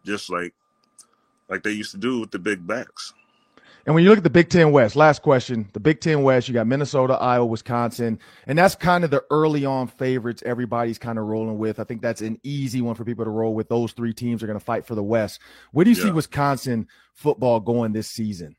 just 0.06 0.30
like, 0.30 0.54
like 1.50 1.63
they 1.63 1.72
used 1.72 1.91
to 1.91 1.98
do 1.98 2.20
with 2.20 2.32
the 2.32 2.39
big 2.39 2.65
backs. 2.65 3.13
And 3.88 3.95
when 3.95 4.04
you 4.04 4.10
look 4.10 4.17
at 4.17 4.26
the 4.26 4.30
Big 4.30 4.50
Ten 4.50 4.73
West, 4.73 4.97
last 4.97 5.21
question, 5.21 5.69
the 5.71 5.80
Big 5.80 6.02
Ten 6.02 6.21
West, 6.21 6.50
you 6.50 6.54
got 6.54 6.67
Minnesota, 6.67 7.13
Iowa, 7.13 7.45
Wisconsin, 7.45 8.19
and 8.45 8.58
that's 8.58 8.76
kind 8.76 9.06
of 9.06 9.12
the 9.12 9.23
early 9.32 9.63
on 9.63 9.88
favorites 9.88 10.43
everybody's 10.45 10.97
kind 10.97 11.17
of 11.17 11.23
rolling 11.23 11.58
with. 11.58 11.80
I 11.80 11.86
think 11.86 12.02
that's 12.02 12.19
an 12.19 12.38
easy 12.43 12.82
one 12.82 12.95
for 12.95 13.06
people 13.06 13.23
to 13.23 13.32
roll 13.32 13.56
with. 13.56 13.69
Those 13.69 13.93
three 13.93 14.13
teams 14.13 14.43
are 14.43 14.45
going 14.45 14.60
to 14.60 14.63
fight 14.65 14.86
for 14.86 14.93
the 14.93 15.04
West. 15.04 15.39
Where 15.71 15.86
do 15.86 15.89
you 15.89 15.95
see 15.95 16.12
Wisconsin 16.12 16.89
football 17.13 17.62
going 17.62 17.93
this 17.93 18.10
season? 18.10 18.58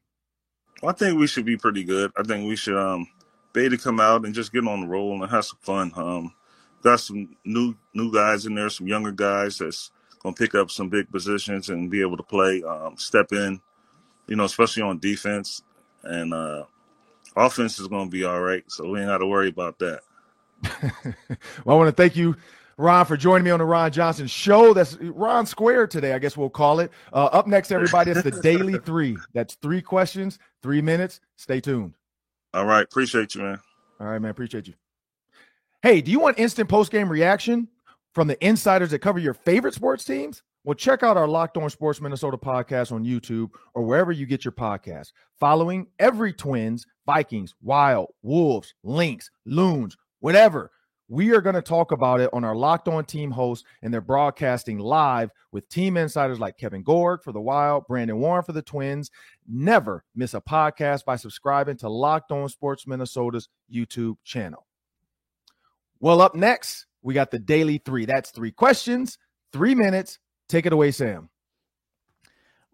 I 0.83 0.93
think 0.93 1.19
we 1.19 1.27
should 1.27 1.45
be 1.45 1.59
pretty 1.59 1.85
good. 1.85 2.11
I 2.17 2.23
think 2.23 2.49
we 2.49 2.57
should 2.57 2.79
um 2.79 3.07
be 3.53 3.69
to 3.69 3.77
come 3.77 4.01
out 4.01 4.25
and 4.25 4.35
just 4.35 4.51
get 4.51 4.67
on 4.67 4.81
the 4.81 4.87
roll 4.87 5.21
and 5.21 5.31
have 5.31 5.45
some 5.45 5.59
fun. 5.61 5.93
Um 5.95 6.35
got 6.83 7.01
some 7.01 7.37
new 7.45 7.75
new 7.95 8.11
guys 8.11 8.47
in 8.47 8.55
there, 8.55 8.71
some 8.71 8.87
younger 8.87 9.12
guys 9.12 9.59
that's 9.59 9.91
gonna 10.23 10.35
pick 10.35 10.55
up 10.55 10.71
some 10.71 10.88
big 10.88 11.11
positions 11.11 11.69
and 11.69 11.91
be 11.91 12.01
able 12.01 12.17
to 12.17 12.23
play, 12.23 12.62
um, 12.62 12.97
step 12.97 13.33
in, 13.33 13.61
you 14.29 14.37
know, 14.37 14.45
especially 14.45 14.83
on 14.83 14.99
defense. 14.99 15.62
And 16.05 16.33
uh 16.33 16.64
offense 17.37 17.79
is 17.79 17.88
gonna 17.88 18.11
be 18.11 18.25
all 18.25 18.41
right, 18.41 18.64
so 18.69 18.88
we 18.88 19.01
ain't 19.01 19.09
gotta 19.09 19.27
worry 19.27 19.49
about 19.49 19.79
that. 19.79 20.01
well, 21.64 21.75
I 21.75 21.75
want 21.75 21.88
to 21.88 21.93
thank 21.93 22.17
you, 22.17 22.37
Ron, 22.77 23.07
for 23.07 23.17
joining 23.17 23.45
me 23.45 23.51
on 23.51 23.59
the 23.59 23.64
Ron 23.64 23.93
Johnson 23.93 24.27
Show. 24.27 24.75
That's 24.75 24.97
Ron 25.01 25.47
Square 25.47 25.88
today, 25.88 26.12
I 26.12 26.19
guess 26.19 26.37
we'll 26.37 26.51
call 26.51 26.81
it. 26.81 26.91
Uh, 27.12 27.27
up 27.27 27.47
next, 27.47 27.71
everybody, 27.71 28.11
it's 28.11 28.23
the 28.23 28.31
Daily 28.43 28.79
Three. 28.85 29.17
That's 29.35 29.55
three 29.57 29.83
questions, 29.83 30.38
three 30.62 30.83
minutes. 30.83 31.21
Stay 31.37 31.61
tuned. 31.61 31.95
All 32.55 32.64
right, 32.64 32.85
appreciate 32.85 33.35
you, 33.35 33.43
man. 33.43 33.61
All 34.01 34.07
right, 34.07 34.21
man. 34.21 34.31
Appreciate 34.31 34.67
you. 34.67 34.75
Hey, 35.83 36.01
do 36.01 36.11
you 36.11 36.19
want 36.19 36.38
instant 36.38 36.69
post 36.69 36.91
game 36.91 37.09
reaction 37.09 37.69
from 38.14 38.27
the 38.27 38.45
insiders 38.45 38.91
that 38.91 38.99
cover 39.01 39.19
your 39.19 39.35
favorite 39.35 39.75
sports 39.75 40.05
teams? 40.05 40.43
Well, 40.69 40.75
check 40.75 41.03
out 41.03 41.17
our 41.17 41.27
Locked 41.27 41.57
On 41.57 41.71
Sports 41.71 41.99
Minnesota 41.99 42.37
podcast 42.37 42.93
on 42.93 43.03
YouTube 43.03 43.53
or 43.73 43.85
wherever 43.85 44.13
you 44.13 44.27
get 44.27 44.45
your 44.45 44.53
podcasts. 44.53 45.13
Following 45.41 45.87
every 45.99 46.31
Twins, 46.31 46.85
Vikings, 47.07 47.55
Wild, 47.63 48.09
Wolves, 48.21 48.75
Lynx, 48.85 49.31
Loons, 49.47 49.97
whatever. 50.21 50.71
We 51.09 51.35
are 51.35 51.41
going 51.41 51.55
to 51.55 51.63
talk 51.63 51.91
about 51.91 52.21
it 52.21 52.29
on 52.35 52.45
our 52.45 52.55
Locked 52.55 52.87
On 52.87 53.03
team 53.03 53.31
hosts, 53.31 53.67
and 53.81 53.95
they're 53.95 54.03
broadcasting 54.03 54.79
live 54.79 55.31
with 55.53 55.67
team 55.71 55.97
insiders 55.97 56.39
like 56.39 56.59
Kevin 56.59 56.83
Gorg 56.83 57.23
for 57.23 57.33
the 57.33 57.41
Wild, 57.41 57.87
Brandon 57.87 58.19
Warne 58.19 58.43
for 58.43 58.53
the 58.53 58.61
Twins. 58.61 59.11
Never 59.49 60.05
miss 60.15 60.35
a 60.35 60.41
podcast 60.43 61.07
by 61.07 61.17
subscribing 61.17 61.79
to 61.79 61.89
Locked 61.89 62.31
On 62.31 62.47
Sports 62.47 62.87
Minnesota's 62.87 63.49
YouTube 63.73 64.17
channel. 64.23 64.67
Well, 65.99 66.21
up 66.21 66.35
next, 66.35 66.85
we 67.01 67.15
got 67.15 67.31
the 67.31 67.39
Daily 67.39 67.79
Three. 67.79 68.05
That's 68.05 68.31
three 68.31 68.53
questions, 68.53 69.17
three 69.51 69.75
minutes. 69.75 70.19
Take 70.49 70.67
it 70.67 70.73
away, 70.73 70.91
Sam. 70.91 71.29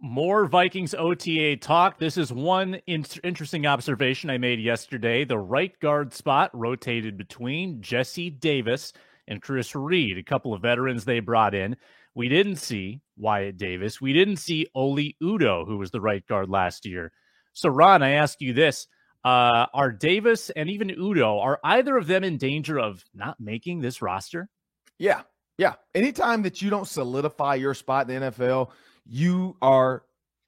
More 0.00 0.46
Vikings 0.46 0.94
OTA 0.94 1.56
talk. 1.56 1.98
This 1.98 2.16
is 2.18 2.32
one 2.32 2.74
in- 2.86 3.06
interesting 3.22 3.66
observation 3.66 4.28
I 4.30 4.38
made 4.38 4.60
yesterday. 4.60 5.24
The 5.24 5.38
right 5.38 5.78
guard 5.80 6.12
spot 6.12 6.50
rotated 6.52 7.16
between 7.16 7.80
Jesse 7.80 8.30
Davis 8.30 8.92
and 9.26 9.40
Chris 9.40 9.74
Reed, 9.74 10.18
a 10.18 10.22
couple 10.22 10.52
of 10.52 10.62
veterans 10.62 11.04
they 11.04 11.20
brought 11.20 11.54
in. 11.54 11.76
We 12.14 12.28
didn't 12.28 12.56
see 12.56 13.00
Wyatt 13.16 13.56
Davis. 13.56 14.00
We 14.00 14.12
didn't 14.12 14.36
see 14.36 14.66
Oli 14.74 15.16
Udoh, 15.22 15.66
who 15.66 15.78
was 15.78 15.90
the 15.90 16.00
right 16.00 16.24
guard 16.26 16.48
last 16.48 16.86
year. 16.86 17.12
So, 17.54 17.68
Ron, 17.68 18.02
I 18.02 18.10
ask 18.10 18.40
you 18.40 18.52
this. 18.52 18.86
Uh, 19.24 19.66
are 19.72 19.90
Davis 19.90 20.50
and 20.50 20.68
even 20.68 20.88
Udoh, 20.88 21.40
are 21.40 21.58
either 21.64 21.96
of 21.96 22.06
them 22.06 22.24
in 22.24 22.36
danger 22.36 22.78
of 22.78 23.02
not 23.14 23.40
making 23.40 23.80
this 23.80 24.02
roster? 24.02 24.50
Yeah. 24.98 25.22
Yeah. 25.58 25.74
Anytime 25.94 26.42
that 26.42 26.62
you 26.62 26.70
don't 26.70 26.88
solidify 26.88 27.56
your 27.56 27.74
spot 27.74 28.10
in 28.10 28.20
the 28.20 28.30
NFL, 28.30 28.70
you 29.06 29.56
are 29.62 30.04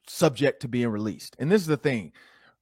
subject 0.08 0.62
to 0.62 0.68
being 0.68 0.88
released. 0.88 1.36
And 1.38 1.50
this 1.50 1.62
is 1.62 1.68
the 1.68 1.76
thing 1.76 2.12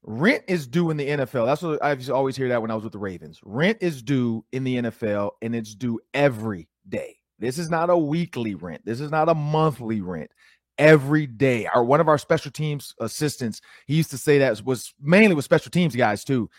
rent 0.04 0.44
is 0.48 0.66
due 0.66 0.90
in 0.90 0.96
the 0.96 1.08
NFL. 1.08 1.46
That's 1.46 1.62
what 1.62 1.82
I 1.82 1.96
always 2.12 2.36
hear 2.36 2.48
that 2.50 2.62
when 2.62 2.70
I 2.70 2.74
was 2.74 2.84
with 2.84 2.92
the 2.92 2.98
Ravens. 2.98 3.40
Rent 3.44 3.78
is 3.80 4.02
due 4.02 4.44
in 4.52 4.64
the 4.64 4.76
NFL 4.76 5.30
and 5.42 5.54
it's 5.54 5.74
due 5.74 6.00
every 6.12 6.68
day. 6.88 7.16
This 7.38 7.58
is 7.58 7.70
not 7.70 7.90
a 7.90 7.96
weekly 7.96 8.54
rent. 8.54 8.82
This 8.84 9.00
is 9.00 9.10
not 9.10 9.28
a 9.28 9.34
monthly 9.34 10.00
rent. 10.00 10.30
Every 10.76 11.26
day. 11.26 11.66
Our 11.66 11.84
one 11.84 12.00
of 12.00 12.08
our 12.08 12.18
special 12.18 12.50
teams 12.50 12.94
assistants, 13.00 13.60
he 13.86 13.94
used 13.94 14.10
to 14.10 14.18
say 14.18 14.38
that 14.38 14.62
was 14.64 14.92
mainly 15.00 15.34
with 15.34 15.44
special 15.44 15.70
teams 15.70 15.96
guys 15.96 16.24
too. 16.24 16.50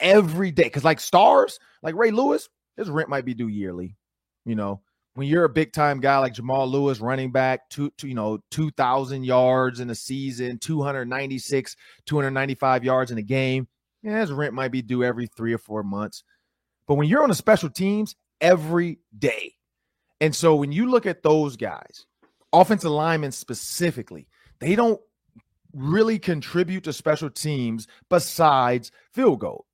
Every 0.00 0.50
day. 0.50 0.64
Because 0.64 0.84
like 0.84 1.00
stars, 1.00 1.58
like 1.82 1.94
Ray 1.94 2.10
Lewis, 2.10 2.48
his 2.76 2.88
rent 2.88 3.08
might 3.08 3.24
be 3.24 3.34
due 3.34 3.48
yearly. 3.48 3.96
You 4.44 4.54
know, 4.54 4.80
when 5.14 5.26
you're 5.28 5.44
a 5.44 5.48
big 5.48 5.72
time 5.72 6.00
guy 6.00 6.18
like 6.18 6.34
Jamal 6.34 6.66
Lewis, 6.66 7.00
running 7.00 7.30
back, 7.30 7.68
two, 7.70 7.90
two 7.96 8.08
you 8.08 8.14
know, 8.14 8.38
2,000 8.50 9.24
yards 9.24 9.80
in 9.80 9.90
a 9.90 9.94
season, 9.94 10.58
296, 10.58 11.76
295 12.06 12.84
yards 12.84 13.10
in 13.10 13.18
a 13.18 13.22
game, 13.22 13.68
yeah, 14.02 14.20
his 14.20 14.32
rent 14.32 14.54
might 14.54 14.72
be 14.72 14.82
due 14.82 15.04
every 15.04 15.26
three 15.26 15.52
or 15.52 15.58
four 15.58 15.82
months. 15.82 16.24
But 16.86 16.96
when 16.96 17.08
you're 17.08 17.22
on 17.22 17.30
the 17.30 17.34
special 17.34 17.70
teams, 17.70 18.16
every 18.40 18.98
day. 19.18 19.54
And 20.20 20.34
so 20.34 20.54
when 20.54 20.72
you 20.72 20.90
look 20.90 21.06
at 21.06 21.22
those 21.22 21.56
guys, 21.56 22.06
offensive 22.52 22.90
linemen 22.90 23.32
specifically, 23.32 24.28
they 24.60 24.76
don't 24.76 25.00
really 25.72 26.18
contribute 26.18 26.84
to 26.84 26.92
special 26.92 27.30
teams 27.30 27.88
besides 28.10 28.92
field 29.12 29.40
goal 29.40 29.66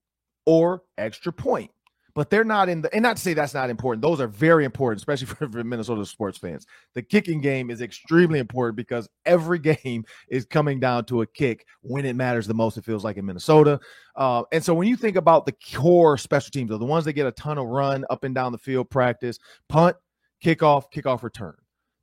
or 0.46 0.82
extra 0.96 1.32
point 1.32 1.70
but 2.14 2.30
they're 2.30 2.44
not 2.44 2.68
in 2.68 2.82
the 2.82 2.94
and 2.94 3.02
not 3.02 3.16
to 3.16 3.22
say 3.22 3.34
that's 3.34 3.54
not 3.54 3.70
important 3.70 4.02
those 4.02 4.20
are 4.20 4.26
very 4.26 4.64
important 4.64 5.00
especially 5.00 5.26
for, 5.34 5.48
for 5.48 5.64
minnesota 5.64 6.04
sports 6.04 6.38
fans. 6.38 6.66
The 6.94 7.02
kicking 7.02 7.40
game 7.40 7.70
is 7.70 7.80
extremely 7.80 8.38
important 8.38 8.76
because 8.76 9.08
every 9.26 9.58
game 9.82 10.04
is 10.28 10.44
coming 10.44 10.80
down 10.80 11.04
to 11.06 11.22
a 11.22 11.26
kick 11.26 11.66
when 11.82 12.04
it 12.04 12.16
matters 12.16 12.46
the 12.46 12.54
most 12.54 12.76
it 12.76 12.84
feels 12.84 13.04
like 13.04 13.16
in 13.16 13.26
minnesota. 13.26 13.80
Uh, 14.16 14.42
and 14.52 14.64
so 14.64 14.74
when 14.74 14.88
you 14.88 14.96
think 14.96 15.16
about 15.16 15.46
the 15.46 15.54
core 15.74 16.18
special 16.18 16.50
teams 16.50 16.70
are 16.70 16.78
the 16.78 16.84
ones 16.84 17.04
that 17.04 17.12
get 17.14 17.26
a 17.26 17.32
ton 17.32 17.58
of 17.58 17.66
run 17.66 18.04
up 18.10 18.24
and 18.24 18.34
down 18.34 18.52
the 18.52 18.58
field 18.58 18.90
practice 18.90 19.38
punt 19.68 19.96
kickoff 20.44 20.84
kickoff 20.94 21.22
return. 21.22 21.54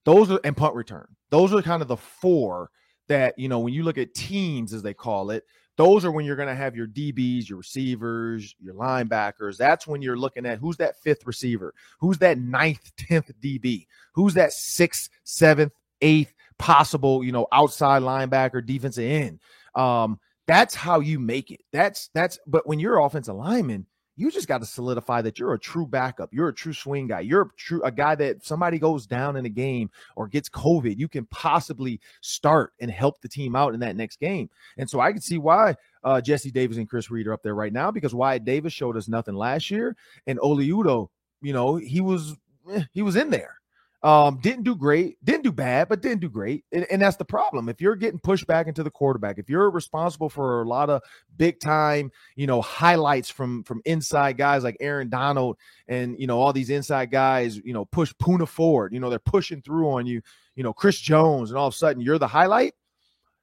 Those 0.05 0.31
are 0.31 0.39
and 0.43 0.55
punt 0.55 0.75
return. 0.75 1.07
Those 1.31 1.53
are 1.53 1.61
kind 1.61 1.81
of 1.81 1.87
the 1.87 1.97
four 1.97 2.69
that 3.07 3.37
you 3.37 3.49
know 3.49 3.59
when 3.59 3.73
you 3.73 3.83
look 3.83 3.97
at 3.97 4.13
teams 4.13 4.73
as 4.73 4.83
they 4.83 4.93
call 4.93 5.31
it. 5.31 5.43
Those 5.77 6.03
are 6.05 6.11
when 6.11 6.25
you're 6.25 6.35
going 6.35 6.47
to 6.47 6.55
have 6.55 6.75
your 6.75 6.87
DBs, 6.87 7.47
your 7.47 7.59
receivers, 7.59 8.55
your 8.59 8.73
linebackers. 8.73 9.57
That's 9.57 9.85
when 9.85 10.01
you're 10.01 10.17
looking 10.17 10.43
at 10.47 10.57
who's 10.57 10.77
that 10.77 10.99
fifth 11.03 11.27
receiver, 11.27 11.71
who's 11.99 12.17
that 12.17 12.39
ninth, 12.39 12.91
tenth 12.97 13.29
DB, 13.39 13.85
who's 14.13 14.33
that 14.33 14.53
sixth, 14.53 15.11
seventh, 15.23 15.73
eighth 16.01 16.33
possible, 16.57 17.23
you 17.23 17.31
know, 17.31 17.45
outside 17.51 18.01
linebacker, 18.01 18.65
defensive 18.65 19.03
end. 19.03 19.39
Um, 19.75 20.19
that's 20.47 20.73
how 20.73 20.99
you 20.99 21.19
make 21.19 21.51
it. 21.51 21.61
That's 21.71 22.09
that's. 22.13 22.39
But 22.47 22.65
when 22.65 22.79
you're 22.79 22.99
offensive 22.99 23.35
lineman, 23.35 23.85
you 24.17 24.31
just 24.31 24.47
got 24.47 24.57
to 24.57 24.65
solidify 24.65 25.21
that 25.21 25.37
you're 25.37 25.53
a 25.53 25.59
true 25.59 25.85
backup. 25.85 26.33
You're 26.33 26.49
a 26.49 26.53
true 26.53 26.73
swing 26.73 27.07
guy. 27.07 27.21
You're 27.21 27.43
a 27.43 27.49
true 27.55 27.81
a 27.83 27.91
guy 27.91 28.15
that 28.15 28.43
somebody 28.43 28.79
goes 28.79 29.05
down 29.05 29.37
in 29.37 29.45
a 29.45 29.49
game 29.49 29.91
or 30.15 30.27
gets 30.27 30.49
COVID, 30.49 30.97
you 30.97 31.07
can 31.07 31.25
possibly 31.27 32.01
start 32.21 32.73
and 32.81 32.89
help 32.89 33.21
the 33.21 33.29
team 33.29 33.55
out 33.55 33.75
in 33.75 33.79
that 33.81 33.95
next 33.95 34.19
game. 34.19 34.49
And 34.77 34.89
so 34.89 34.99
I 34.99 35.11
can 35.11 35.21
see 35.21 35.37
why 35.37 35.75
uh, 36.03 36.19
Jesse 36.19 36.51
Davis 36.51 36.77
and 36.77 36.89
Chris 36.89 37.11
Reed 37.11 37.27
are 37.27 37.33
up 37.33 37.43
there 37.43 37.55
right 37.55 37.71
now 37.71 37.91
because 37.91 38.15
Wyatt 38.15 38.43
Davis 38.43 38.73
showed 38.73 38.97
us 38.97 39.07
nothing 39.07 39.35
last 39.35 39.69
year, 39.69 39.95
and 40.25 40.39
Oli 40.41 40.67
Udoh, 40.67 41.09
you 41.41 41.53
know, 41.53 41.75
he 41.75 42.01
was 42.01 42.35
eh, 42.71 42.83
he 42.93 43.03
was 43.03 43.15
in 43.15 43.29
there. 43.29 43.56
Um, 44.03 44.37
didn't 44.41 44.63
do 44.63 44.75
great, 44.75 45.17
didn't 45.25 45.43
do 45.43 45.51
bad, 45.51 45.89
but 45.89 46.03
didn't 46.03 46.21
do 46.21 46.29
great. 46.29 46.63
And, 46.71 46.85
and, 46.91 47.01
that's 47.01 47.15
the 47.15 47.25
problem. 47.25 47.67
If 47.67 47.81
you're 47.81 47.95
getting 47.95 48.19
pushed 48.19 48.45
back 48.45 48.67
into 48.67 48.83
the 48.83 48.91
quarterback, 48.91 49.39
if 49.39 49.49
you're 49.49 49.71
responsible 49.71 50.29
for 50.29 50.61
a 50.61 50.67
lot 50.67 50.91
of 50.91 51.01
big 51.35 51.59
time, 51.59 52.11
you 52.35 52.45
know, 52.45 52.61
highlights 52.61 53.31
from 53.31 53.63
from 53.63 53.81
inside 53.85 54.37
guys 54.37 54.63
like 54.63 54.77
Aaron 54.81 55.09
Donald 55.09 55.57
and 55.87 56.15
you 56.19 56.27
know 56.27 56.39
all 56.39 56.53
these 56.53 56.69
inside 56.69 57.09
guys, 57.09 57.57
you 57.57 57.73
know, 57.73 57.85
push 57.85 58.13
Poona 58.21 58.47
Ford. 58.47 58.93
you 58.93 58.99
know, 58.99 59.09
they're 59.09 59.17
pushing 59.17 59.63
through 59.63 59.89
on 59.89 60.05
you, 60.05 60.21
you 60.55 60.61
know, 60.61 60.73
Chris 60.73 60.99
Jones, 60.99 61.49
and 61.49 61.57
all 61.57 61.67
of 61.67 61.73
a 61.73 61.77
sudden 61.77 61.99
you're 61.99 62.19
the 62.19 62.27
highlight. 62.27 62.75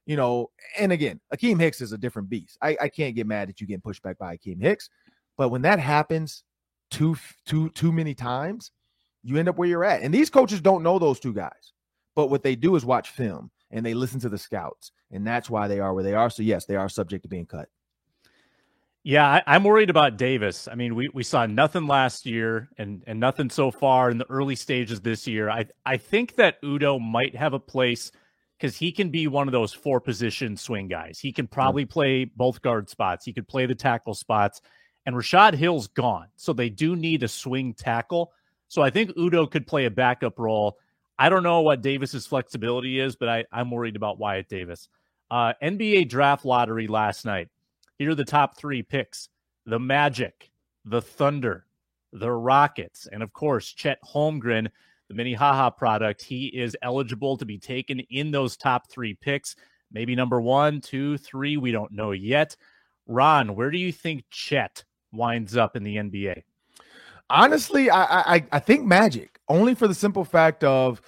You 0.05 0.15
know, 0.15 0.51
and 0.79 0.93
again, 0.93 1.19
Akiem 1.33 1.59
Hicks 1.59 1.81
is 1.81 1.91
a 1.91 1.97
different 1.97 2.29
beast. 2.29 2.57
I, 2.61 2.77
I 2.79 2.89
can't 2.89 3.15
get 3.15 3.27
mad 3.27 3.49
at 3.49 3.59
you 3.59 3.67
getting 3.67 3.81
pushed 3.81 4.03
back 4.03 4.17
by 4.17 4.37
Akiem 4.37 4.61
Hicks, 4.61 4.89
but 5.35 5.49
when 5.49 5.63
that 5.63 5.79
happens 5.79 6.45
too 6.91 7.17
too 7.45 7.69
too 7.71 7.91
many 7.91 8.13
times 8.13 8.71
you 9.25 9.37
end 9.37 9.49
up 9.49 9.57
where 9.57 9.67
you're 9.67 9.83
at. 9.83 10.01
And 10.01 10.13
these 10.13 10.29
coaches 10.29 10.61
don't 10.61 10.83
know 10.83 10.99
those 10.99 11.19
two 11.19 11.33
guys, 11.33 11.73
but 12.15 12.29
what 12.29 12.43
they 12.43 12.55
do 12.55 12.75
is 12.75 12.85
watch 12.85 13.09
film 13.09 13.51
and 13.71 13.85
they 13.85 13.93
listen 13.93 14.19
to 14.21 14.29
the 14.29 14.37
scouts, 14.37 14.91
and 15.11 15.25
that's 15.25 15.49
why 15.49 15.67
they 15.67 15.79
are 15.79 15.93
where 15.93 16.03
they 16.03 16.13
are. 16.13 16.29
So 16.29 16.43
yes, 16.43 16.65
they 16.65 16.75
are 16.75 16.87
subject 16.87 17.23
to 17.23 17.29
being 17.29 17.45
cut. 17.45 17.67
Yeah, 19.03 19.41
I, 19.45 19.55
am 19.55 19.63
worried 19.63 19.91
about 19.91 20.17
Davis. 20.17 20.67
I 20.67 20.73
mean, 20.73 20.95
we, 20.95 21.09
we 21.13 21.21
saw 21.21 21.45
nothing 21.45 21.85
last 21.85 22.25
year 22.25 22.69
and, 22.79 23.03
and 23.05 23.19
nothing 23.19 23.51
so 23.51 23.69
far 23.69 24.09
in 24.09 24.17
the 24.17 24.25
early 24.31 24.55
stages 24.55 24.99
this 25.01 25.27
year. 25.27 25.47
I 25.47 25.65
I 25.85 25.97
think 25.97 26.35
that 26.37 26.59
Udoh 26.63 26.99
might 26.99 27.35
have 27.35 27.53
a 27.53 27.59
place 27.59 28.11
because 28.57 28.75
he 28.75 28.91
can 28.91 29.09
be 29.09 29.27
one 29.27 29.47
of 29.47 29.51
those 29.51 29.73
four 29.73 29.99
position 29.99 30.57
swing 30.57 30.87
guys. 30.87 31.19
He 31.19 31.31
can 31.31 31.47
probably 31.47 31.85
mm. 31.85 31.89
play 31.89 32.25
both 32.25 32.61
guard 32.61 32.89
spots. 32.89 33.25
He 33.25 33.33
could 33.33 33.47
play 33.47 33.65
the 33.65 33.75
tackle 33.75 34.15
spots. 34.15 34.61
And 35.05 35.15
Rashad 35.15 35.53
Hill's 35.53 35.87
gone. 35.87 36.27
So 36.35 36.53
they 36.53 36.69
do 36.69 36.95
need 36.95 37.21
a 37.21 37.27
swing 37.27 37.73
tackle. 37.73 38.31
So 38.75 38.81
I 38.81 38.89
think 38.89 39.11
Udoh 39.11 39.49
could 39.49 39.65
play 39.65 39.85
a 39.85 39.89
backup 39.89 40.37
role. 40.37 40.77
I 41.17 41.29
don't 41.29 41.43
know 41.43 41.61
what 41.61 41.81
Davis's 41.81 42.27
flexibility 42.27 42.99
is, 42.99 43.15
but 43.15 43.29
I, 43.29 43.45
I'm 43.49 43.71
worried 43.71 43.95
about 43.95 44.19
Wyatt 44.19 44.49
Davis. 44.49 44.89
Uh, 45.31 45.53
NBA 45.63 46.09
draft 46.09 46.43
lottery 46.43 46.87
last 46.87 47.23
night. 47.23 47.47
Here 47.97 48.09
are 48.11 48.15
the 48.15 48.25
top 48.25 48.57
three 48.57 48.83
picks 48.83 49.29
the 49.65 49.79
Magic, 49.79 50.51
the 50.83 51.01
Thunder, 51.01 51.65
the 52.11 52.29
Rockets, 52.29 53.07
and 53.13 53.23
of 53.23 53.31
course, 53.31 53.71
Chet 53.71 53.97
Holmgren, 54.03 54.67
the 55.07 55.13
Minnehaha 55.13 55.69
product. 55.69 56.21
He 56.21 56.47
is 56.47 56.75
eligible 56.81 57.37
to 57.37 57.45
be 57.45 57.57
taken 57.57 58.01
in 58.09 58.29
those 58.29 58.57
top 58.57 58.91
three 58.91 59.13
picks. 59.13 59.55
Maybe 59.89 60.15
number 60.15 60.41
one, 60.41 60.81
two, 60.81 61.17
three. 61.17 61.55
We 61.55 61.71
don't 61.71 61.93
know 61.93 62.11
yet. 62.11 62.57
Ron, 63.07 63.55
where 63.55 63.71
do 63.71 63.77
you 63.77 63.93
think 63.93 64.25
Chet 64.31 64.83
winds 65.13 65.55
up 65.55 65.77
in 65.77 65.83
the 65.83 65.95
NBA? 65.95 66.43
Honestly, 67.29 67.89
I, 67.89 68.35
I 68.35 68.45
I 68.51 68.59
think 68.59 68.85
Magic 68.85 69.39
only 69.47 69.75
for 69.75 69.87
the 69.87 69.93
simple 69.93 70.25
fact 70.25 70.63
of 70.63 71.01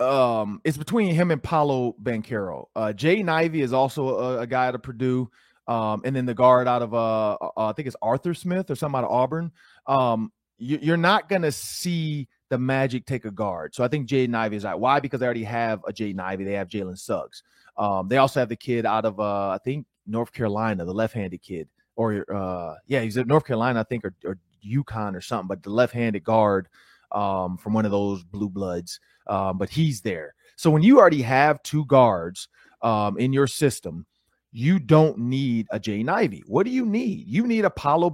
um 0.00 0.60
it's 0.64 0.76
between 0.76 1.14
him 1.14 1.30
and 1.30 1.42
Paolo 1.42 1.94
Banchero. 2.02 2.66
Uh 2.74 2.92
Jaden 2.94 3.28
Ivey 3.28 3.62
is 3.62 3.72
also 3.72 4.08
a, 4.08 4.40
a, 4.40 4.46
guy 4.46 4.66
out 4.66 4.74
of 4.74 4.82
Purdue. 4.82 5.30
Um, 5.66 6.02
and 6.04 6.14
then 6.14 6.26
the 6.26 6.34
guard 6.34 6.68
out 6.68 6.82
of 6.82 6.92
uh, 6.92 7.34
uh, 7.34 7.48
I 7.56 7.72
think 7.72 7.86
it's 7.86 7.96
Arthur 8.02 8.34
Smith 8.34 8.70
or 8.70 8.74
something 8.74 8.98
out 8.98 9.04
of 9.04 9.10
Auburn. 9.10 9.50
Um, 9.86 10.30
you, 10.58 10.92
are 10.92 10.98
not 10.98 11.28
gonna 11.28 11.52
see 11.52 12.28
the 12.50 12.58
Magic 12.58 13.06
take 13.06 13.24
a 13.24 13.30
guard. 13.30 13.74
So 13.74 13.82
I 13.82 13.88
think 13.88 14.08
Jaden 14.08 14.34
Ivey 14.34 14.56
is 14.56 14.64
out. 14.64 14.80
Why? 14.80 15.00
Because 15.00 15.20
they 15.20 15.26
already 15.26 15.44
have 15.44 15.80
a 15.88 15.92
Jaden 15.92 16.20
Ivey. 16.20 16.44
They 16.44 16.52
have 16.52 16.68
Jalen 16.68 16.98
Suggs. 16.98 17.42
Um, 17.76 18.08
they 18.08 18.18
also 18.18 18.40
have 18.40 18.48
the 18.48 18.56
kid 18.56 18.86
out 18.86 19.04
of 19.04 19.18
uh, 19.18 19.50
I 19.50 19.58
think 19.64 19.86
North 20.06 20.32
Carolina, 20.32 20.84
the 20.84 20.92
left-handed 20.92 21.42
kid, 21.42 21.68
or 21.96 22.24
uh, 22.32 22.74
yeah, 22.86 23.00
he's 23.00 23.16
at 23.16 23.26
North 23.26 23.44
Carolina, 23.44 23.80
I 23.80 23.84
think, 23.84 24.04
or, 24.04 24.14
or 24.24 24.38
UConn 24.64 25.14
or 25.14 25.20
something, 25.20 25.48
but 25.48 25.62
the 25.62 25.70
left-handed 25.70 26.24
guard 26.24 26.68
um, 27.12 27.56
from 27.56 27.72
one 27.72 27.84
of 27.84 27.90
those 27.90 28.24
blue 28.24 28.48
bloods. 28.48 29.00
Um, 29.26 29.58
but 29.58 29.70
he's 29.70 30.00
there. 30.00 30.34
So 30.56 30.70
when 30.70 30.82
you 30.82 30.98
already 30.98 31.22
have 31.22 31.62
two 31.62 31.84
guards 31.86 32.48
um, 32.82 33.18
in 33.18 33.32
your 33.32 33.46
system, 33.46 34.06
you 34.52 34.78
don't 34.78 35.18
need 35.18 35.66
a 35.72 35.80
Ivey. 36.08 36.44
What 36.46 36.64
do 36.64 36.70
you 36.70 36.86
need? 36.86 37.26
You 37.26 37.46
need 37.46 37.64
a 37.64 37.70
Paolo 37.70 38.08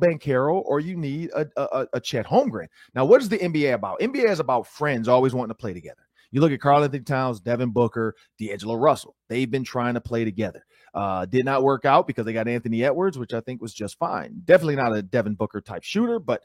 or 0.64 0.80
you 0.80 0.96
need 0.96 1.30
a, 1.36 1.46
a, 1.56 1.86
a 1.92 2.00
Chet 2.00 2.26
Holmgren. 2.26 2.66
Now, 2.94 3.04
what 3.04 3.20
is 3.20 3.28
the 3.28 3.36
NBA 3.36 3.74
about? 3.74 4.00
NBA 4.00 4.30
is 4.30 4.40
about 4.40 4.66
friends 4.66 5.06
always 5.06 5.34
wanting 5.34 5.50
to 5.50 5.54
play 5.54 5.74
together. 5.74 6.00
You 6.30 6.40
look 6.40 6.52
at 6.52 6.60
Karl-Anthony 6.60 7.02
Towns, 7.02 7.40
Devin 7.40 7.70
Booker, 7.70 8.14
D'Angelo 8.38 8.74
Russell. 8.74 9.16
They've 9.28 9.50
been 9.50 9.64
trying 9.64 9.94
to 9.94 10.00
play 10.00 10.24
together. 10.24 10.64
Uh, 10.94 11.24
did 11.26 11.44
not 11.44 11.62
work 11.62 11.84
out 11.84 12.06
because 12.06 12.24
they 12.24 12.32
got 12.32 12.48
Anthony 12.48 12.84
Edwards, 12.84 13.18
which 13.18 13.32
I 13.32 13.40
think 13.40 13.60
was 13.60 13.72
just 13.72 13.98
fine. 13.98 14.42
Definitely 14.44 14.76
not 14.76 14.94
a 14.94 15.02
Devin 15.02 15.34
Booker 15.34 15.60
type 15.60 15.82
shooter, 15.82 16.18
but 16.18 16.42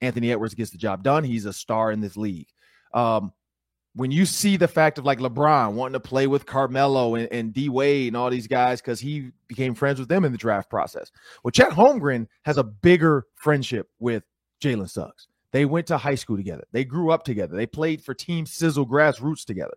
Anthony 0.00 0.30
Edwards 0.30 0.54
gets 0.54 0.70
the 0.70 0.78
job 0.78 1.02
done. 1.02 1.24
He's 1.24 1.46
a 1.46 1.52
star 1.52 1.92
in 1.92 2.00
this 2.00 2.16
league. 2.16 2.48
Um, 2.92 3.32
when 3.94 4.10
you 4.10 4.26
see 4.26 4.56
the 4.56 4.68
fact 4.68 4.98
of 4.98 5.04
like 5.04 5.20
LeBron 5.20 5.72
wanting 5.72 5.92
to 5.92 6.00
play 6.00 6.26
with 6.26 6.46
Carmelo 6.46 7.14
and, 7.14 7.28
and 7.30 7.52
D 7.52 7.68
Wade 7.68 8.08
and 8.08 8.16
all 8.16 8.30
these 8.30 8.48
guys 8.48 8.80
because 8.80 9.00
he 9.00 9.30
became 9.46 9.74
friends 9.74 10.00
with 10.00 10.08
them 10.08 10.24
in 10.24 10.32
the 10.32 10.38
draft 10.38 10.68
process. 10.68 11.10
Well, 11.42 11.52
Chet 11.52 11.70
Holmgren 11.70 12.26
has 12.44 12.58
a 12.58 12.64
bigger 12.64 13.26
friendship 13.36 13.88
with 14.00 14.24
Jalen 14.62 14.90
Suggs. 14.90 15.28
They 15.54 15.66
went 15.66 15.86
to 15.86 15.96
high 15.96 16.16
school 16.16 16.36
together. 16.36 16.64
They 16.72 16.84
grew 16.84 17.12
up 17.12 17.22
together. 17.22 17.54
They 17.54 17.64
played 17.64 18.02
for 18.02 18.12
Team 18.12 18.44
Sizzle 18.44 18.88
Grassroots 18.88 19.44
together. 19.44 19.76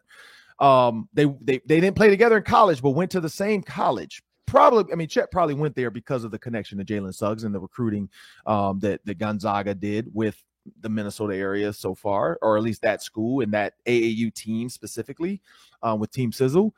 Um, 0.58 1.08
they 1.13 1.26
they 1.26 1.62
they 1.68 1.80
didn't 1.80 1.96
play 1.96 2.10
together 2.10 2.38
in 2.38 2.44
college, 2.44 2.82
but 2.82 2.90
went 2.90 3.12
to 3.12 3.22
the 3.22 3.30
same 3.30 3.62
college. 3.62 4.24
Probably, 4.48 4.92
I 4.92 4.96
mean, 4.96 5.08
Chet 5.08 5.30
probably 5.30 5.54
went 5.54 5.76
there 5.76 5.92
because 5.92 6.24
of 6.24 6.32
the 6.32 6.40
connection 6.40 6.80
to 6.80 6.84
Jalen 6.84 7.13
Suggs 7.13 7.44
and 7.44 7.54
the 7.54 7.60
recruiting 7.60 8.10
um, 8.48 8.80
that 8.80 9.06
that 9.06 9.20
Gonzaga 9.20 9.76
did 9.76 10.10
with 10.16 10.44
the 10.82 10.90
Minnesota 10.90 11.36
area 11.36 11.72
so 11.72 11.94
far, 11.94 12.40
or 12.42 12.58
at 12.58 12.63
least 12.63 12.82
that 12.82 13.04
school 13.04 13.44
and 13.44 13.54
that 13.54 13.74
AAU 13.86 14.34
team 14.34 14.70
specifically 14.70 15.44
uh, 15.84 15.96
with 15.96 16.10
Team 16.10 16.32
Sizzle. 16.32 16.74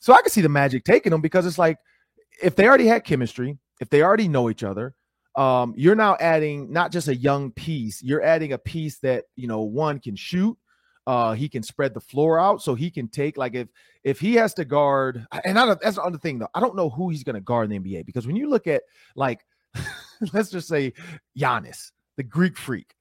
So 0.00 0.12
I 0.12 0.22
could 0.22 0.30
see 0.30 0.40
the 0.40 0.48
Magic 0.48 0.84
taking 0.84 1.10
them 1.10 1.20
because 1.20 1.46
it's 1.46 1.58
like 1.58 1.78
if 2.40 2.54
they 2.54 2.68
already 2.68 2.86
had 2.86 3.02
chemistry, 3.02 3.58
if 3.80 3.90
they 3.90 4.02
already 4.02 4.28
know 4.28 4.50
each 4.50 4.62
other, 4.62 4.94
um, 5.36 5.74
you're 5.76 5.94
now 5.94 6.16
adding 6.18 6.72
not 6.72 6.90
just 6.90 7.08
a 7.08 7.14
young 7.14 7.52
piece, 7.52 8.02
you're 8.02 8.22
adding 8.22 8.52
a 8.52 8.58
piece 8.58 8.98
that 9.00 9.24
you 9.36 9.46
know 9.46 9.60
one 9.60 10.00
can 10.00 10.16
shoot, 10.16 10.56
uh, 11.06 11.34
he 11.34 11.48
can 11.48 11.62
spread 11.62 11.94
the 11.94 12.00
floor 12.00 12.38
out, 12.38 12.62
so 12.62 12.74
he 12.74 12.90
can 12.90 13.08
take 13.08 13.36
like 13.36 13.54
if 13.54 13.68
if 14.02 14.18
he 14.18 14.34
has 14.34 14.54
to 14.54 14.64
guard, 14.64 15.26
and 15.44 15.58
I 15.58 15.66
that's 15.66 15.96
the 15.96 16.02
other 16.02 16.18
thing 16.18 16.38
though. 16.38 16.48
I 16.54 16.60
don't 16.60 16.76
know 16.76 16.88
who 16.88 17.10
he's 17.10 17.24
going 17.24 17.34
to 17.34 17.40
guard 17.40 17.70
in 17.70 17.82
the 17.82 17.90
NBA 17.90 18.06
because 18.06 18.26
when 18.26 18.36
you 18.36 18.48
look 18.48 18.66
at 18.66 18.82
like, 19.14 19.44
let's 20.32 20.50
just 20.50 20.68
say 20.68 20.94
Giannis, 21.38 21.92
the 22.16 22.22
Greek 22.22 22.56
freak, 22.56 22.94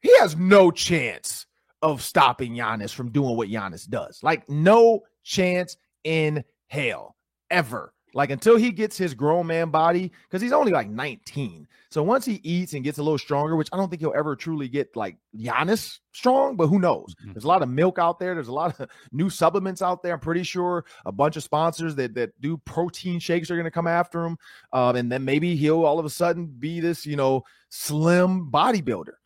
he 0.00 0.16
has 0.18 0.36
no 0.36 0.70
chance 0.70 1.46
of 1.82 2.02
stopping 2.02 2.54
Giannis 2.54 2.94
from 2.94 3.12
doing 3.12 3.36
what 3.36 3.48
Giannis 3.48 3.86
does. 3.86 4.20
Like 4.22 4.48
no 4.48 5.02
chance 5.22 5.76
in 6.02 6.44
hell 6.68 7.14
ever. 7.50 7.92
Like 8.16 8.30
until 8.30 8.56
he 8.56 8.70
gets 8.70 8.96
his 8.96 9.12
grown 9.12 9.46
man 9.46 9.68
body, 9.68 10.10
because 10.22 10.40
he's 10.40 10.50
only 10.50 10.72
like 10.72 10.88
19. 10.88 11.68
So 11.90 12.02
once 12.02 12.24
he 12.24 12.40
eats 12.42 12.72
and 12.72 12.82
gets 12.82 12.96
a 12.96 13.02
little 13.02 13.18
stronger, 13.18 13.56
which 13.56 13.68
I 13.74 13.76
don't 13.76 13.90
think 13.90 14.00
he'll 14.00 14.14
ever 14.16 14.34
truly 14.34 14.68
get 14.68 14.96
like 14.96 15.18
Giannis 15.36 15.98
strong, 16.12 16.56
but 16.56 16.68
who 16.68 16.78
knows? 16.78 17.14
Mm-hmm. 17.14 17.34
There's 17.34 17.44
a 17.44 17.48
lot 17.48 17.62
of 17.62 17.68
milk 17.68 17.98
out 17.98 18.18
there. 18.18 18.32
There's 18.32 18.48
a 18.48 18.54
lot 18.54 18.80
of 18.80 18.88
new 19.12 19.28
supplements 19.28 19.82
out 19.82 20.02
there. 20.02 20.14
I'm 20.14 20.20
pretty 20.20 20.44
sure 20.44 20.86
a 21.04 21.12
bunch 21.12 21.36
of 21.36 21.42
sponsors 21.42 21.94
that 21.96 22.14
that 22.14 22.40
do 22.40 22.56
protein 22.56 23.18
shakes 23.18 23.50
are 23.50 23.54
going 23.54 23.64
to 23.64 23.70
come 23.70 23.86
after 23.86 24.24
him, 24.24 24.38
um, 24.72 24.96
and 24.96 25.12
then 25.12 25.26
maybe 25.26 25.54
he'll 25.54 25.84
all 25.84 25.98
of 25.98 26.06
a 26.06 26.10
sudden 26.10 26.46
be 26.46 26.80
this 26.80 27.04
you 27.04 27.16
know 27.16 27.44
slim 27.68 28.50
bodybuilder. 28.50 29.16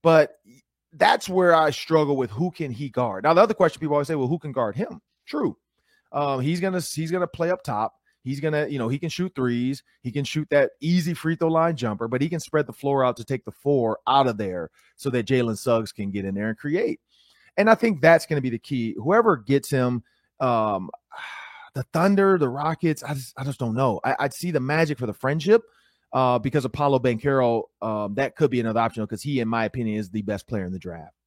But 0.00 0.38
that's 0.92 1.28
where 1.28 1.56
I 1.56 1.70
struggle 1.70 2.16
with 2.16 2.30
who 2.30 2.52
can 2.52 2.70
he 2.70 2.88
guard. 2.88 3.24
Now 3.24 3.34
the 3.34 3.42
other 3.42 3.54
question 3.54 3.80
people 3.80 3.96
always 3.96 4.06
say, 4.06 4.14
well, 4.14 4.28
who 4.28 4.38
can 4.38 4.52
guard 4.52 4.76
him? 4.76 5.00
True. 5.26 5.56
Um, 6.12 6.40
he's 6.40 6.60
gonna 6.60 6.80
he's 6.80 7.10
gonna 7.10 7.26
play 7.26 7.50
up 7.50 7.64
top. 7.64 7.97
He's 8.28 8.40
gonna, 8.40 8.66
you 8.68 8.78
know, 8.78 8.88
he 8.88 8.98
can 8.98 9.08
shoot 9.08 9.32
threes. 9.34 9.82
He 10.02 10.12
can 10.12 10.22
shoot 10.22 10.46
that 10.50 10.72
easy 10.82 11.14
free 11.14 11.34
throw 11.34 11.48
line 11.48 11.76
jumper, 11.76 12.08
but 12.08 12.20
he 12.20 12.28
can 12.28 12.40
spread 12.40 12.66
the 12.66 12.74
floor 12.74 13.02
out 13.02 13.16
to 13.16 13.24
take 13.24 13.42
the 13.46 13.52
four 13.52 14.00
out 14.06 14.26
of 14.26 14.36
there 14.36 14.70
so 14.96 15.08
that 15.08 15.26
Jalen 15.26 15.56
Suggs 15.56 15.92
can 15.92 16.10
get 16.10 16.26
in 16.26 16.34
there 16.34 16.50
and 16.50 16.58
create. 16.58 17.00
And 17.56 17.70
I 17.70 17.74
think 17.74 18.02
that's 18.02 18.26
going 18.26 18.36
to 18.36 18.42
be 18.42 18.50
the 18.50 18.58
key. 18.58 18.94
Whoever 18.98 19.38
gets 19.38 19.70
him, 19.70 20.02
um, 20.40 20.90
the 21.74 21.84
Thunder, 21.94 22.36
the 22.36 22.50
Rockets, 22.50 23.02
I 23.02 23.14
just, 23.14 23.32
I 23.38 23.44
just 23.44 23.58
don't 23.58 23.74
know. 23.74 23.98
I, 24.04 24.14
would 24.20 24.34
see 24.34 24.50
the 24.50 24.60
magic 24.60 24.98
for 24.98 25.06
the 25.06 25.14
friendship 25.14 25.62
uh, 26.12 26.38
because 26.38 26.66
Paolo 26.70 26.98
Banchero. 26.98 27.62
Um, 27.80 28.14
that 28.16 28.36
could 28.36 28.50
be 28.50 28.60
another 28.60 28.80
option 28.80 29.04
because 29.04 29.22
he, 29.22 29.40
in 29.40 29.48
my 29.48 29.64
opinion, 29.64 29.98
is 29.98 30.10
the 30.10 30.22
best 30.22 30.46
player 30.46 30.66
in 30.66 30.72
the 30.72 30.78
draft. 30.78 31.17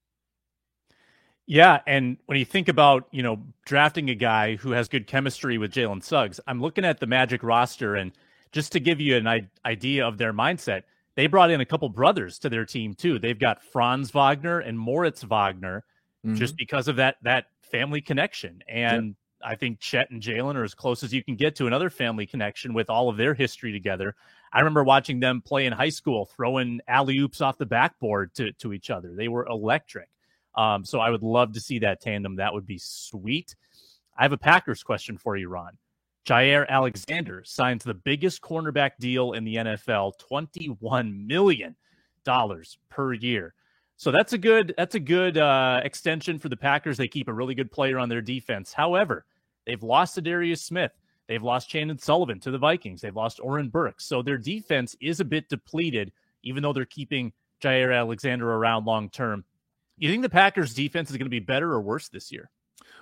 Yeah, 1.47 1.81
and 1.85 2.17
when 2.27 2.37
you 2.37 2.45
think 2.45 2.67
about 2.67 3.07
you 3.11 3.23
know 3.23 3.41
drafting 3.65 4.09
a 4.09 4.15
guy 4.15 4.55
who 4.55 4.71
has 4.71 4.87
good 4.87 5.07
chemistry 5.07 5.57
with 5.57 5.73
Jalen 5.73 6.03
Suggs, 6.03 6.39
I'm 6.47 6.61
looking 6.61 6.85
at 6.85 6.99
the 6.99 7.07
Magic 7.07 7.43
roster, 7.43 7.95
and 7.95 8.11
just 8.51 8.71
to 8.73 8.79
give 8.79 8.99
you 8.99 9.17
an 9.17 9.49
idea 9.65 10.07
of 10.07 10.17
their 10.17 10.33
mindset, 10.33 10.83
they 11.15 11.27
brought 11.27 11.51
in 11.51 11.61
a 11.61 11.65
couple 11.65 11.89
brothers 11.89 12.39
to 12.39 12.49
their 12.49 12.65
team 12.65 12.93
too. 12.93 13.19
They've 13.19 13.37
got 13.37 13.63
Franz 13.63 14.11
Wagner 14.11 14.59
and 14.59 14.77
Moritz 14.77 15.23
Wagner, 15.23 15.83
mm-hmm. 16.25 16.35
just 16.35 16.55
because 16.57 16.87
of 16.87 16.97
that 16.97 17.17
that 17.23 17.45
family 17.61 18.01
connection. 18.01 18.63
And 18.67 19.15
I 19.43 19.55
think 19.55 19.79
Chet 19.79 20.11
and 20.11 20.21
Jalen 20.21 20.55
are 20.55 20.63
as 20.63 20.75
close 20.75 21.03
as 21.03 21.13
you 21.13 21.23
can 21.23 21.35
get 21.35 21.55
to 21.57 21.67
another 21.67 21.89
family 21.89 22.25
connection 22.25 22.73
with 22.73 22.89
all 22.89 23.09
of 23.09 23.17
their 23.17 23.33
history 23.33 23.71
together. 23.71 24.15
I 24.53 24.59
remember 24.59 24.83
watching 24.83 25.19
them 25.19 25.41
play 25.41 25.65
in 25.65 25.73
high 25.73 25.89
school, 25.89 26.25
throwing 26.25 26.81
alley 26.87 27.17
oops 27.19 27.41
off 27.41 27.57
the 27.57 27.65
backboard 27.65 28.33
to 28.35 28.51
to 28.53 28.73
each 28.73 28.89
other. 28.89 29.13
They 29.15 29.27
were 29.27 29.45
electric. 29.47 30.09
Um, 30.55 30.83
so 30.83 30.99
I 30.99 31.09
would 31.09 31.23
love 31.23 31.53
to 31.53 31.61
see 31.61 31.79
that 31.79 32.01
tandem. 32.01 32.35
That 32.35 32.53
would 32.53 32.65
be 32.65 32.77
sweet. 32.77 33.55
I 34.17 34.23
have 34.23 34.33
a 34.33 34.37
Packers 34.37 34.83
question 34.83 35.17
for 35.17 35.37
you, 35.37 35.49
Ron. 35.49 35.77
Jaire 36.25 36.67
Alexander 36.67 37.43
signs 37.43 37.83
the 37.83 37.93
biggest 37.93 38.41
cornerback 38.41 38.91
deal 38.99 39.33
in 39.33 39.43
the 39.43 39.55
NFL, 39.55 40.13
$21 40.31 41.25
million 41.25 41.75
per 42.89 43.13
year. 43.13 43.53
So 43.97 44.11
that's 44.11 44.33
a 44.33 44.37
good 44.37 44.73
that's 44.77 44.95
a 44.95 44.99
good 44.99 45.37
uh, 45.37 45.81
extension 45.83 46.39
for 46.39 46.49
the 46.49 46.57
Packers. 46.57 46.97
They 46.97 47.07
keep 47.07 47.27
a 47.27 47.33
really 47.33 47.53
good 47.53 47.71
player 47.71 47.99
on 47.99 48.09
their 48.09 48.21
defense. 48.21 48.73
However, 48.73 49.25
they've 49.65 49.81
lost 49.83 50.17
Za'Darius 50.17 50.59
Smith. 50.59 50.91
They've 51.27 51.43
lost 51.43 51.69
Chandon 51.69 51.99
Sullivan 51.99 52.39
to 52.41 52.51
the 52.51 52.57
Vikings. 52.57 53.01
They've 53.01 53.15
lost 53.15 53.39
Oren 53.41 53.69
Burks. 53.69 54.05
So 54.05 54.21
their 54.21 54.37
defense 54.37 54.95
is 55.01 55.19
a 55.19 55.25
bit 55.25 55.49
depleted, 55.49 56.11
even 56.43 56.63
though 56.63 56.73
they're 56.73 56.85
keeping 56.85 57.31
Jaire 57.61 57.95
Alexander 57.95 58.51
around 58.51 58.85
long 58.85 59.09
term. 59.09 59.45
You 60.01 60.09
think 60.09 60.23
the 60.23 60.29
Packers 60.29 60.73
defense 60.73 61.11
is 61.11 61.17
going 61.17 61.27
to 61.27 61.29
be 61.29 61.39
better 61.39 61.71
or 61.71 61.79
worse 61.79 62.09
this 62.09 62.31
year? 62.31 62.49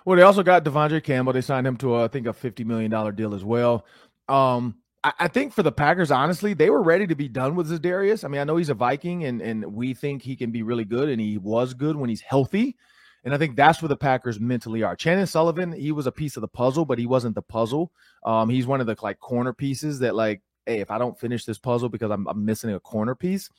Well, 0.03 0.17
they 0.17 0.23
also 0.23 0.43
got 0.43 0.65
De'Vondre 0.65 1.01
Campbell. 1.01 1.31
They 1.31 1.39
signed 1.39 1.65
him 1.65 1.77
to, 1.77 1.95
a, 1.95 2.03
I 2.03 2.07
think, 2.09 2.27
a 2.27 2.33
$50 2.33 2.65
million 2.65 3.15
deal 3.15 3.33
as 3.33 3.43
well. 3.45 3.85
Um, 4.27 4.75
I, 5.01 5.29
think 5.29 5.53
for 5.53 5.63
the 5.63 5.71
Packers, 5.71 6.11
honestly, 6.11 6.53
they 6.53 6.69
were 6.69 6.83
ready 6.83 7.07
to 7.07 7.15
be 7.15 7.29
done 7.29 7.55
with 7.55 7.69
Za'Darius. 7.69 8.25
I 8.25 8.27
mean, 8.27 8.41
I 8.41 8.43
know 8.43 8.57
he's 8.57 8.67
a 8.67 8.73
Viking, 8.73 9.23
and, 9.23 9.41
and 9.41 9.73
we 9.73 9.93
think 9.93 10.21
he 10.21 10.35
can 10.35 10.51
be 10.51 10.61
really 10.61 10.83
good, 10.83 11.07
and 11.07 11.21
he 11.21 11.37
was 11.37 11.73
good 11.73 11.95
when 11.95 12.09
he's 12.09 12.19
healthy. 12.19 12.75
And 13.23 13.33
I 13.33 13.37
think 13.37 13.55
that's 13.55 13.81
where 13.81 13.87
the 13.87 13.95
Packers 13.95 14.37
mentally 14.37 14.83
are. 14.83 14.97
Chandon 14.97 15.25
Sullivan, 15.25 15.71
he 15.71 15.93
was 15.93 16.05
a 16.05 16.11
piece 16.11 16.35
of 16.35 16.41
the 16.41 16.49
puzzle, 16.49 16.83
but 16.83 16.99
he 16.99 17.05
wasn't 17.05 17.35
the 17.35 17.41
puzzle. 17.41 17.93
Um, 18.25 18.49
he's 18.49 18.67
one 18.67 18.81
of 18.81 18.87
the 18.87 18.97
like 19.01 19.19
corner 19.19 19.53
pieces 19.53 19.99
that, 19.99 20.15
like, 20.15 20.41
hey, 20.65 20.81
if 20.81 20.91
I 20.91 20.97
don't 20.97 21.17
finish 21.17 21.45
this 21.45 21.59
puzzle 21.59 21.87
because 21.87 22.11
I'm, 22.11 22.27
I'm 22.27 22.43
missing 22.43 22.73
a 22.73 22.79
corner 22.81 23.15
piece, 23.15 23.49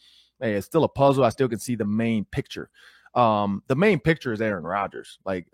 hey, 0.40 0.54
it's 0.54 0.66
still 0.66 0.84
a 0.84 0.88
puzzle. 0.88 1.24
I 1.24 1.30
still 1.30 1.48
can 1.48 1.58
see 1.58 1.74
the 1.74 1.86
main 1.86 2.26
picture. 2.26 2.68
Um, 3.14 3.62
the 3.66 3.76
main 3.76 3.98
picture 3.98 4.32
is 4.32 4.40
Aaron 4.40 4.64
Rodgers. 4.64 5.18
Like, 5.24 5.46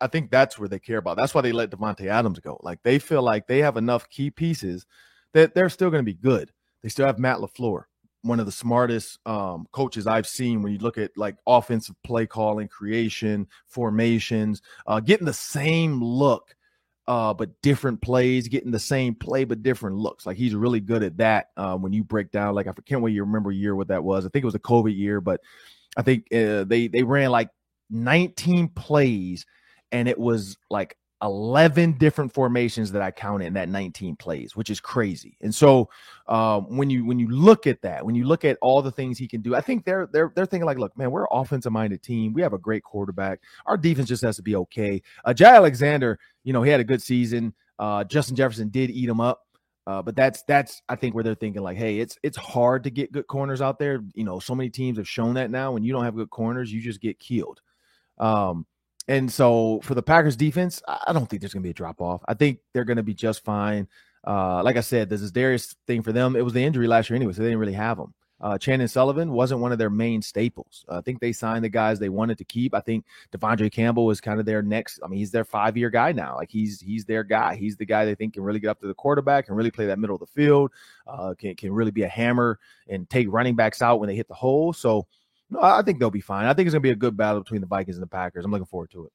I 0.00 0.06
think 0.06 0.30
that's 0.30 0.58
where 0.58 0.68
they 0.68 0.78
care 0.78 0.98
about. 0.98 1.16
That's 1.16 1.34
why 1.34 1.40
they 1.40 1.52
let 1.52 1.70
Davante 1.70 2.06
Adams 2.06 2.38
go. 2.40 2.60
Like, 2.62 2.82
they 2.82 2.98
feel 2.98 3.22
like 3.22 3.46
they 3.46 3.58
have 3.58 3.76
enough 3.76 4.08
key 4.10 4.30
pieces 4.30 4.86
that 5.32 5.54
they're 5.54 5.68
still 5.68 5.90
going 5.90 6.04
to 6.04 6.12
be 6.12 6.18
good. 6.18 6.52
They 6.82 6.88
still 6.88 7.06
have 7.06 7.18
Matt 7.18 7.38
LaFleur, 7.38 7.84
one 8.22 8.40
of 8.40 8.46
the 8.46 8.52
smartest 8.52 9.18
um, 9.26 9.66
coaches 9.72 10.06
I've 10.06 10.26
seen 10.26 10.62
when 10.62 10.72
you 10.72 10.78
look 10.78 10.98
at 10.98 11.16
like 11.16 11.36
offensive 11.46 11.96
play 12.04 12.26
calling, 12.26 12.68
creation, 12.68 13.46
formations, 13.66 14.62
uh, 14.86 15.00
getting 15.00 15.26
the 15.26 15.32
same 15.32 16.02
look, 16.02 16.54
uh, 17.10 17.34
but 17.34 17.60
different 17.60 18.00
plays, 18.00 18.46
getting 18.46 18.70
the 18.70 18.78
same 18.78 19.16
play, 19.16 19.42
but 19.42 19.64
different 19.64 19.96
looks. 19.96 20.26
Like 20.26 20.36
he's 20.36 20.54
really 20.54 20.78
good 20.78 21.02
at 21.02 21.16
that 21.16 21.48
uh, 21.56 21.76
when 21.76 21.92
you 21.92 22.04
break 22.04 22.30
down. 22.30 22.54
Like, 22.54 22.68
I 22.68 22.72
can't 22.86 23.02
wait 23.02 23.14
you 23.14 23.24
remember 23.24 23.50
year 23.50 23.74
what 23.74 23.88
that 23.88 24.04
was. 24.04 24.24
I 24.24 24.28
think 24.28 24.44
it 24.44 24.46
was 24.46 24.54
a 24.54 24.60
COVID 24.60 24.96
year, 24.96 25.20
but 25.20 25.40
I 25.96 26.02
think 26.02 26.32
uh, 26.32 26.62
they 26.62 26.86
they 26.86 27.02
ran 27.02 27.32
like 27.32 27.50
19 27.90 28.68
plays, 28.68 29.44
and 29.90 30.06
it 30.06 30.20
was 30.20 30.56
like 30.70 30.96
11 31.22 31.92
different 31.92 32.32
formations 32.32 32.92
that 32.92 33.02
I 33.02 33.10
counted 33.10 33.46
in 33.46 33.54
that 33.54 33.68
19 33.68 34.16
plays, 34.16 34.56
which 34.56 34.70
is 34.70 34.80
crazy. 34.80 35.36
And 35.40 35.54
so 35.54 35.90
um, 36.26 36.76
when 36.76 36.88
you 36.88 37.04
when 37.04 37.18
you 37.18 37.28
look 37.28 37.66
at 37.66 37.82
that, 37.82 38.04
when 38.04 38.14
you 38.14 38.24
look 38.24 38.44
at 38.44 38.56
all 38.62 38.80
the 38.80 38.90
things 38.90 39.18
he 39.18 39.28
can 39.28 39.42
do, 39.42 39.54
I 39.54 39.60
think 39.60 39.84
they're 39.84 40.08
they're 40.12 40.32
they're 40.34 40.46
thinking 40.46 40.66
like, 40.66 40.78
look, 40.78 40.96
man, 40.96 41.10
we're 41.10 41.22
an 41.22 41.28
offensive 41.30 41.72
minded 41.72 42.02
team. 42.02 42.32
We 42.32 42.42
have 42.42 42.54
a 42.54 42.58
great 42.58 42.82
quarterback. 42.82 43.40
Our 43.66 43.76
defense 43.76 44.08
just 44.08 44.22
has 44.22 44.36
to 44.36 44.42
be 44.42 44.56
okay. 44.56 45.02
Uh, 45.24 45.34
Jay 45.34 45.46
Alexander, 45.46 46.18
you 46.44 46.52
know, 46.52 46.62
he 46.62 46.70
had 46.70 46.80
a 46.80 46.84
good 46.84 47.02
season. 47.02 47.54
Uh, 47.78 48.04
Justin 48.04 48.36
Jefferson 48.36 48.68
did 48.68 48.90
eat 48.90 49.08
him 49.08 49.20
up. 49.20 49.42
Uh, 49.86 50.00
but 50.02 50.14
that's 50.14 50.42
that's 50.42 50.82
I 50.88 50.96
think 50.96 51.14
where 51.14 51.24
they're 51.24 51.34
thinking 51.34 51.62
like, 51.62 51.76
hey, 51.76 51.98
it's 51.98 52.16
it's 52.22 52.36
hard 52.36 52.84
to 52.84 52.90
get 52.90 53.12
good 53.12 53.26
corners 53.26 53.60
out 53.60 53.78
there. 53.78 54.00
You 54.14 54.24
know, 54.24 54.38
so 54.38 54.54
many 54.54 54.70
teams 54.70 54.98
have 54.98 55.08
shown 55.08 55.34
that 55.34 55.50
now. 55.50 55.72
When 55.72 55.82
you 55.82 55.92
don't 55.92 56.04
have 56.04 56.14
good 56.14 56.30
corners, 56.30 56.72
you 56.72 56.80
just 56.80 57.00
get 57.00 57.18
killed. 57.18 57.60
Um, 58.18 58.66
and 59.08 59.30
so 59.30 59.80
for 59.82 59.94
the 59.94 60.02
Packers 60.02 60.36
defense, 60.36 60.82
I 60.86 61.12
don't 61.12 61.28
think 61.28 61.40
there's 61.42 61.52
gonna 61.52 61.62
be 61.62 61.70
a 61.70 61.74
drop 61.74 62.00
off. 62.00 62.22
I 62.28 62.34
think 62.34 62.60
they're 62.72 62.84
gonna 62.84 63.02
be 63.02 63.14
just 63.14 63.44
fine. 63.44 63.88
Uh, 64.26 64.62
like 64.62 64.76
I 64.76 64.80
said, 64.80 65.08
this 65.08 65.22
Za'Darius 65.22 65.76
thing 65.86 66.02
for 66.02 66.12
them. 66.12 66.36
It 66.36 66.44
was 66.44 66.52
the 66.52 66.62
injury 66.62 66.86
last 66.86 67.08
year 67.08 67.16
anyway, 67.16 67.32
so 67.32 67.42
they 67.42 67.48
didn't 67.48 67.60
really 67.60 67.72
have 67.72 67.98
him. 67.98 68.12
Uh, 68.40 68.56
Chandon 68.56 68.88
Sullivan 68.88 69.32
wasn't 69.32 69.60
one 69.60 69.70
of 69.70 69.78
their 69.78 69.90
main 69.90 70.22
staples. 70.22 70.84
Uh, 70.88 70.98
I 70.98 71.00
think 71.02 71.20
they 71.20 71.32
signed 71.32 71.62
the 71.62 71.68
guys 71.68 71.98
they 71.98 72.08
wanted 72.08 72.38
to 72.38 72.44
keep. 72.44 72.74
I 72.74 72.80
think 72.80 73.04
De'Vondre 73.32 73.70
Campbell 73.70 74.06
was 74.06 74.20
kind 74.20 74.40
of 74.40 74.46
their 74.46 74.62
next. 74.62 74.98
I 75.04 75.08
mean, 75.08 75.18
he's 75.18 75.30
their 75.30 75.44
five 75.44 75.76
year 75.76 75.90
guy 75.90 76.12
now. 76.12 76.36
Like 76.36 76.50
he's 76.50 76.80
he's 76.80 77.04
their 77.04 77.22
guy. 77.22 77.56
He's 77.56 77.76
the 77.76 77.84
guy 77.84 78.06
they 78.06 78.14
think 78.14 78.34
can 78.34 78.42
really 78.42 78.60
get 78.60 78.68
up 78.68 78.80
to 78.80 78.86
the 78.86 78.94
quarterback 78.94 79.48
and 79.48 79.56
really 79.56 79.70
play 79.70 79.86
that 79.86 79.98
middle 79.98 80.16
of 80.16 80.20
the 80.20 80.26
field. 80.26 80.70
Uh, 81.06 81.34
can 81.38 81.54
can 81.54 81.72
really 81.72 81.90
be 81.90 82.02
a 82.02 82.08
hammer 82.08 82.58
and 82.88 83.08
take 83.10 83.26
running 83.30 83.56
backs 83.56 83.82
out 83.82 84.00
when 84.00 84.08
they 84.08 84.16
hit 84.16 84.28
the 84.28 84.34
hole. 84.34 84.72
So 84.72 85.06
no, 85.50 85.60
I 85.60 85.82
think 85.82 85.98
they'll 85.98 86.10
be 86.10 86.20
fine. 86.20 86.46
I 86.46 86.54
think 86.54 86.66
it's 86.66 86.74
gonna 86.74 86.80
be 86.80 86.90
a 86.90 86.96
good 86.96 87.16
battle 87.16 87.40
between 87.40 87.60
the 87.60 87.66
Vikings 87.66 87.96
and 87.96 88.02
the 88.02 88.08
Packers. 88.08 88.44
I'm 88.44 88.50
looking 88.50 88.66
forward 88.66 88.90
to 88.92 89.06
it. 89.06 89.12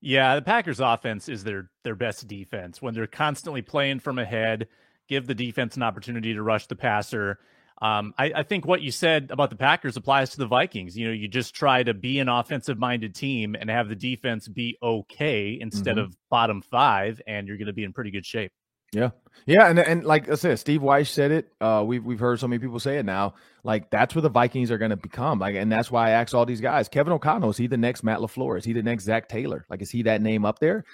Yeah, 0.00 0.36
the 0.36 0.42
Packers 0.42 0.80
offense 0.80 1.28
is 1.28 1.44
their 1.44 1.70
their 1.84 1.94
best 1.94 2.26
defense 2.26 2.82
when 2.82 2.94
they're 2.94 3.06
constantly 3.06 3.62
playing 3.62 4.00
from 4.00 4.18
ahead, 4.18 4.68
give 5.08 5.26
the 5.26 5.34
defense 5.34 5.76
an 5.76 5.82
opportunity 5.82 6.34
to 6.34 6.42
rush 6.42 6.66
the 6.66 6.76
passer 6.76 7.38
um, 7.80 8.12
I, 8.18 8.32
I, 8.34 8.42
think 8.42 8.66
what 8.66 8.82
you 8.82 8.90
said 8.90 9.30
about 9.30 9.50
the 9.50 9.56
Packers 9.56 9.96
applies 9.96 10.30
to 10.30 10.38
the 10.38 10.46
Vikings. 10.46 10.98
You 10.98 11.06
know, 11.06 11.12
you 11.12 11.28
just 11.28 11.54
try 11.54 11.84
to 11.84 11.94
be 11.94 12.18
an 12.18 12.28
offensive 12.28 12.76
minded 12.76 13.14
team 13.14 13.54
and 13.54 13.70
have 13.70 13.88
the 13.88 13.94
defense 13.94 14.48
be 14.48 14.76
okay 14.82 15.56
instead 15.60 15.94
mm-hmm. 15.94 16.06
of 16.06 16.16
bottom 16.28 16.60
five, 16.60 17.22
and 17.24 17.46
you're 17.46 17.56
going 17.56 17.66
to 17.66 17.72
be 17.72 17.84
in 17.84 17.92
pretty 17.92 18.10
good 18.10 18.26
shape. 18.26 18.50
Yeah, 18.92 19.10
yeah, 19.46 19.68
and 19.68 19.78
and 19.78 20.04
like 20.04 20.28
I 20.28 20.34
said, 20.34 20.58
Steve 20.58 20.82
Weiss 20.82 21.10
said 21.10 21.30
it. 21.30 21.52
Uh, 21.60 21.82
we've 21.86 22.04
we've 22.04 22.18
heard 22.18 22.40
so 22.40 22.48
many 22.48 22.58
people 22.58 22.80
say 22.80 22.98
it 22.98 23.04
now. 23.04 23.34
Like 23.64 23.90
that's 23.90 24.14
where 24.14 24.22
the 24.22 24.28
Vikings 24.28 24.70
are 24.70 24.78
going 24.78 24.90
to 24.90 24.96
become. 24.96 25.38
Like, 25.38 25.56
and 25.56 25.70
that's 25.70 25.90
why 25.90 26.08
I 26.08 26.10
asked 26.10 26.34
all 26.34 26.46
these 26.46 26.60
guys: 26.60 26.88
Kevin 26.88 27.12
O'Connell 27.12 27.50
is 27.50 27.56
he 27.56 27.66
the 27.66 27.76
next 27.76 28.02
Matt 28.02 28.18
LaFleur? 28.18 28.58
Is 28.58 28.64
he 28.64 28.72
the 28.72 28.82
next 28.82 29.04
Zac 29.04 29.28
Taylor? 29.28 29.66
Like, 29.70 29.82
is 29.82 29.90
he 29.90 30.02
that 30.02 30.22
name 30.22 30.44
up 30.44 30.58
there? 30.58 30.84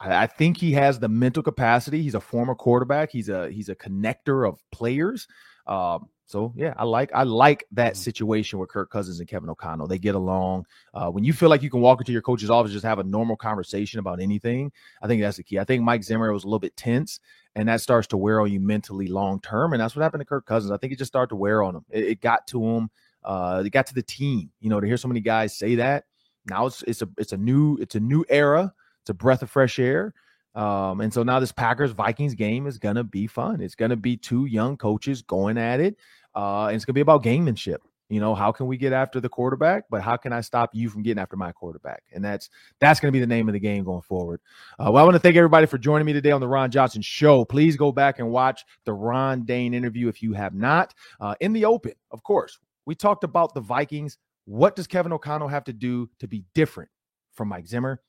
I, 0.00 0.24
I 0.24 0.26
think 0.26 0.58
he 0.58 0.72
has 0.72 0.98
the 0.98 1.08
mental 1.08 1.42
capacity. 1.42 2.02
He's 2.02 2.14
a 2.14 2.20
former 2.20 2.54
quarterback. 2.54 3.10
He's 3.10 3.28
a 3.28 3.50
he's 3.50 3.68
a 3.68 3.74
connector 3.74 4.48
of 4.48 4.58
players. 4.70 5.26
Um, 5.66 6.08
so 6.26 6.52
yeah, 6.56 6.72
I 6.76 6.84
like 6.84 7.10
I 7.14 7.22
like 7.22 7.64
that 7.72 7.92
mm-hmm. 7.92 8.02
situation 8.02 8.58
with 8.58 8.70
Kirk 8.70 8.90
Cousins 8.90 9.20
and 9.20 9.28
Kevin 9.28 9.50
O'Connell. 9.50 9.86
They 9.86 9.98
get 9.98 10.14
along. 10.14 10.66
Uh, 10.94 11.10
when 11.10 11.22
you 11.22 11.32
feel 11.32 11.48
like 11.50 11.62
you 11.62 11.70
can 11.70 11.80
walk 11.80 12.00
into 12.00 12.12
your 12.12 12.22
coach's 12.22 12.50
office 12.50 12.72
just 12.72 12.84
have 12.84 12.98
a 12.98 13.04
normal 13.04 13.36
conversation 13.36 13.98
about 13.98 14.20
anything, 14.20 14.72
I 15.02 15.06
think 15.06 15.20
that's 15.20 15.36
the 15.36 15.42
key. 15.42 15.58
I 15.58 15.64
think 15.64 15.82
Mike 15.82 16.02
Zimmer 16.02 16.32
was 16.32 16.44
a 16.44 16.46
little 16.46 16.58
bit 16.58 16.76
tense, 16.76 17.20
and 17.54 17.68
that 17.68 17.82
starts 17.82 18.06
to 18.08 18.16
wear 18.16 18.40
on 18.40 18.50
you 18.50 18.60
mentally 18.60 19.06
long 19.06 19.40
term. 19.40 19.74
And 19.74 19.80
that's 19.80 19.94
what 19.94 20.02
happened 20.02 20.22
to 20.22 20.26
Kirk 20.26 20.46
Cousins. 20.46 20.70
I 20.72 20.78
think 20.78 20.92
it 20.92 20.98
just 20.98 21.10
started 21.10 21.28
to 21.28 21.36
wear 21.36 21.62
on 21.62 21.76
him. 21.76 21.84
It, 21.90 22.04
it 22.04 22.20
got 22.20 22.46
to 22.48 22.64
him. 22.64 22.90
Uh, 23.22 23.62
it 23.64 23.70
got 23.70 23.86
to 23.88 23.94
the 23.94 24.02
team. 24.02 24.50
You 24.60 24.70
know, 24.70 24.80
to 24.80 24.86
hear 24.86 24.96
so 24.96 25.08
many 25.08 25.20
guys 25.20 25.56
say 25.56 25.74
that 25.76 26.04
now 26.46 26.66
it's 26.66 26.82
it's 26.82 27.02
a 27.02 27.08
it's 27.18 27.32
a 27.32 27.38
new 27.38 27.76
it's 27.76 27.94
a 27.94 28.00
new 28.00 28.24
era. 28.28 28.72
It's 29.02 29.10
a 29.10 29.14
breath 29.14 29.42
of 29.42 29.50
fresh 29.50 29.78
air. 29.78 30.14
Um, 30.54 31.00
and 31.00 31.12
so 31.12 31.22
now 31.22 31.40
this 31.40 31.52
Packers 31.52 31.90
Vikings 31.90 32.34
game 32.34 32.66
is 32.66 32.78
gonna 32.78 33.04
be 33.04 33.26
fun. 33.26 33.60
It's 33.60 33.74
gonna 33.74 33.96
be 33.96 34.16
two 34.16 34.46
young 34.46 34.76
coaches 34.76 35.22
going 35.22 35.58
at 35.58 35.80
it. 35.80 35.96
Uh, 36.34 36.66
and 36.66 36.76
it's 36.76 36.84
gonna 36.84 36.94
be 36.94 37.00
about 37.00 37.22
gamemanship. 37.22 37.78
You 38.10 38.20
know, 38.20 38.34
how 38.34 38.52
can 38.52 38.66
we 38.66 38.76
get 38.76 38.92
after 38.92 39.18
the 39.18 39.30
quarterback, 39.30 39.84
but 39.88 40.02
how 40.02 40.16
can 40.16 40.32
I 40.32 40.42
stop 40.42 40.70
you 40.74 40.90
from 40.90 41.02
getting 41.02 41.20
after 41.20 41.36
my 41.36 41.52
quarterback? 41.52 42.02
And 42.14 42.22
that's 42.22 42.50
that's 42.78 43.00
going 43.00 43.08
to 43.08 43.16
be 43.16 43.20
the 43.20 43.26
name 43.26 43.48
of 43.48 43.54
the 43.54 43.58
game 43.60 43.82
going 43.82 44.02
forward. 44.02 44.40
Uh, 44.78 44.90
well, 44.92 44.98
I 44.98 45.04
want 45.04 45.14
to 45.14 45.20
thank 45.20 45.36
everybody 45.36 45.66
for 45.66 45.78
joining 45.78 46.04
me 46.04 46.12
today 46.12 46.30
on 46.30 46.40
the 46.40 46.48
Ron 46.48 46.70
Johnson 46.70 47.00
Show. 47.00 47.46
Please 47.46 47.76
go 47.76 47.92
back 47.92 48.18
and 48.18 48.30
watch 48.30 48.64
the 48.84 48.92
Ron 48.92 49.44
Dayne 49.44 49.72
interview 49.72 50.08
if 50.08 50.22
you 50.22 50.34
have 50.34 50.54
not. 50.54 50.92
Uh, 51.18 51.34
in 51.40 51.54
the 51.54 51.64
open, 51.64 51.94
of 52.10 52.22
course, 52.22 52.58
we 52.84 52.94
talked 52.94 53.24
about 53.24 53.54
the 53.54 53.60
Vikings. 53.60 54.18
What 54.44 54.76
does 54.76 54.86
Kevin 54.86 55.12
O'Connell 55.12 55.48
have 55.48 55.64
to 55.64 55.72
do 55.72 56.10
to 56.18 56.28
be 56.28 56.44
different 56.54 56.90
from 57.32 57.48
Mike 57.48 57.66
Zimmer? 57.66 58.02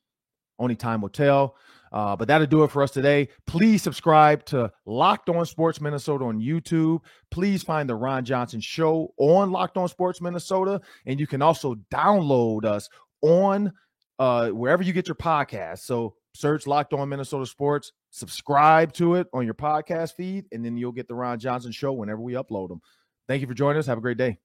Only 0.58 0.76
time 0.76 1.00
will 1.00 1.08
tell. 1.08 1.56
Uh, 1.92 2.16
but 2.16 2.28
that'll 2.28 2.46
do 2.46 2.64
it 2.64 2.70
for 2.70 2.82
us 2.82 2.90
today. 2.90 3.28
Please 3.46 3.82
subscribe 3.82 4.44
to 4.46 4.70
Locked 4.84 5.28
On 5.28 5.46
Sports 5.46 5.80
Minnesota 5.80 6.24
on 6.24 6.40
YouTube. 6.40 7.00
Please 7.30 7.62
find 7.62 7.88
the 7.88 7.94
Ron 7.94 8.24
Johnson 8.24 8.60
Show 8.60 9.14
on 9.18 9.50
Locked 9.50 9.76
On 9.76 9.88
Sports 9.88 10.20
Minnesota. 10.20 10.80
And 11.06 11.20
you 11.20 11.26
can 11.26 11.42
also 11.42 11.76
download 11.92 12.64
us 12.64 12.88
on 13.22 13.72
uh, 14.18 14.50
wherever 14.50 14.82
you 14.82 14.92
get 14.92 15.08
your 15.08 15.14
podcast. 15.14 15.80
So 15.80 16.14
search 16.34 16.66
Locked 16.66 16.92
On 16.92 17.08
Minnesota 17.08 17.46
Sports, 17.46 17.92
subscribe 18.10 18.92
to 18.94 19.14
it 19.14 19.26
on 19.32 19.44
your 19.44 19.54
podcast 19.54 20.14
feed, 20.14 20.46
and 20.52 20.64
then 20.64 20.76
you'll 20.76 20.92
get 20.92 21.08
the 21.08 21.14
Ron 21.14 21.38
Johnson 21.38 21.72
Show 21.72 21.92
whenever 21.92 22.20
we 22.20 22.34
upload 22.34 22.68
them. 22.68 22.80
Thank 23.28 23.40
you 23.40 23.46
for 23.46 23.54
joining 23.54 23.78
us. 23.78 23.86
Have 23.86 23.98
a 23.98 24.02
great 24.02 24.18
day. 24.18 24.38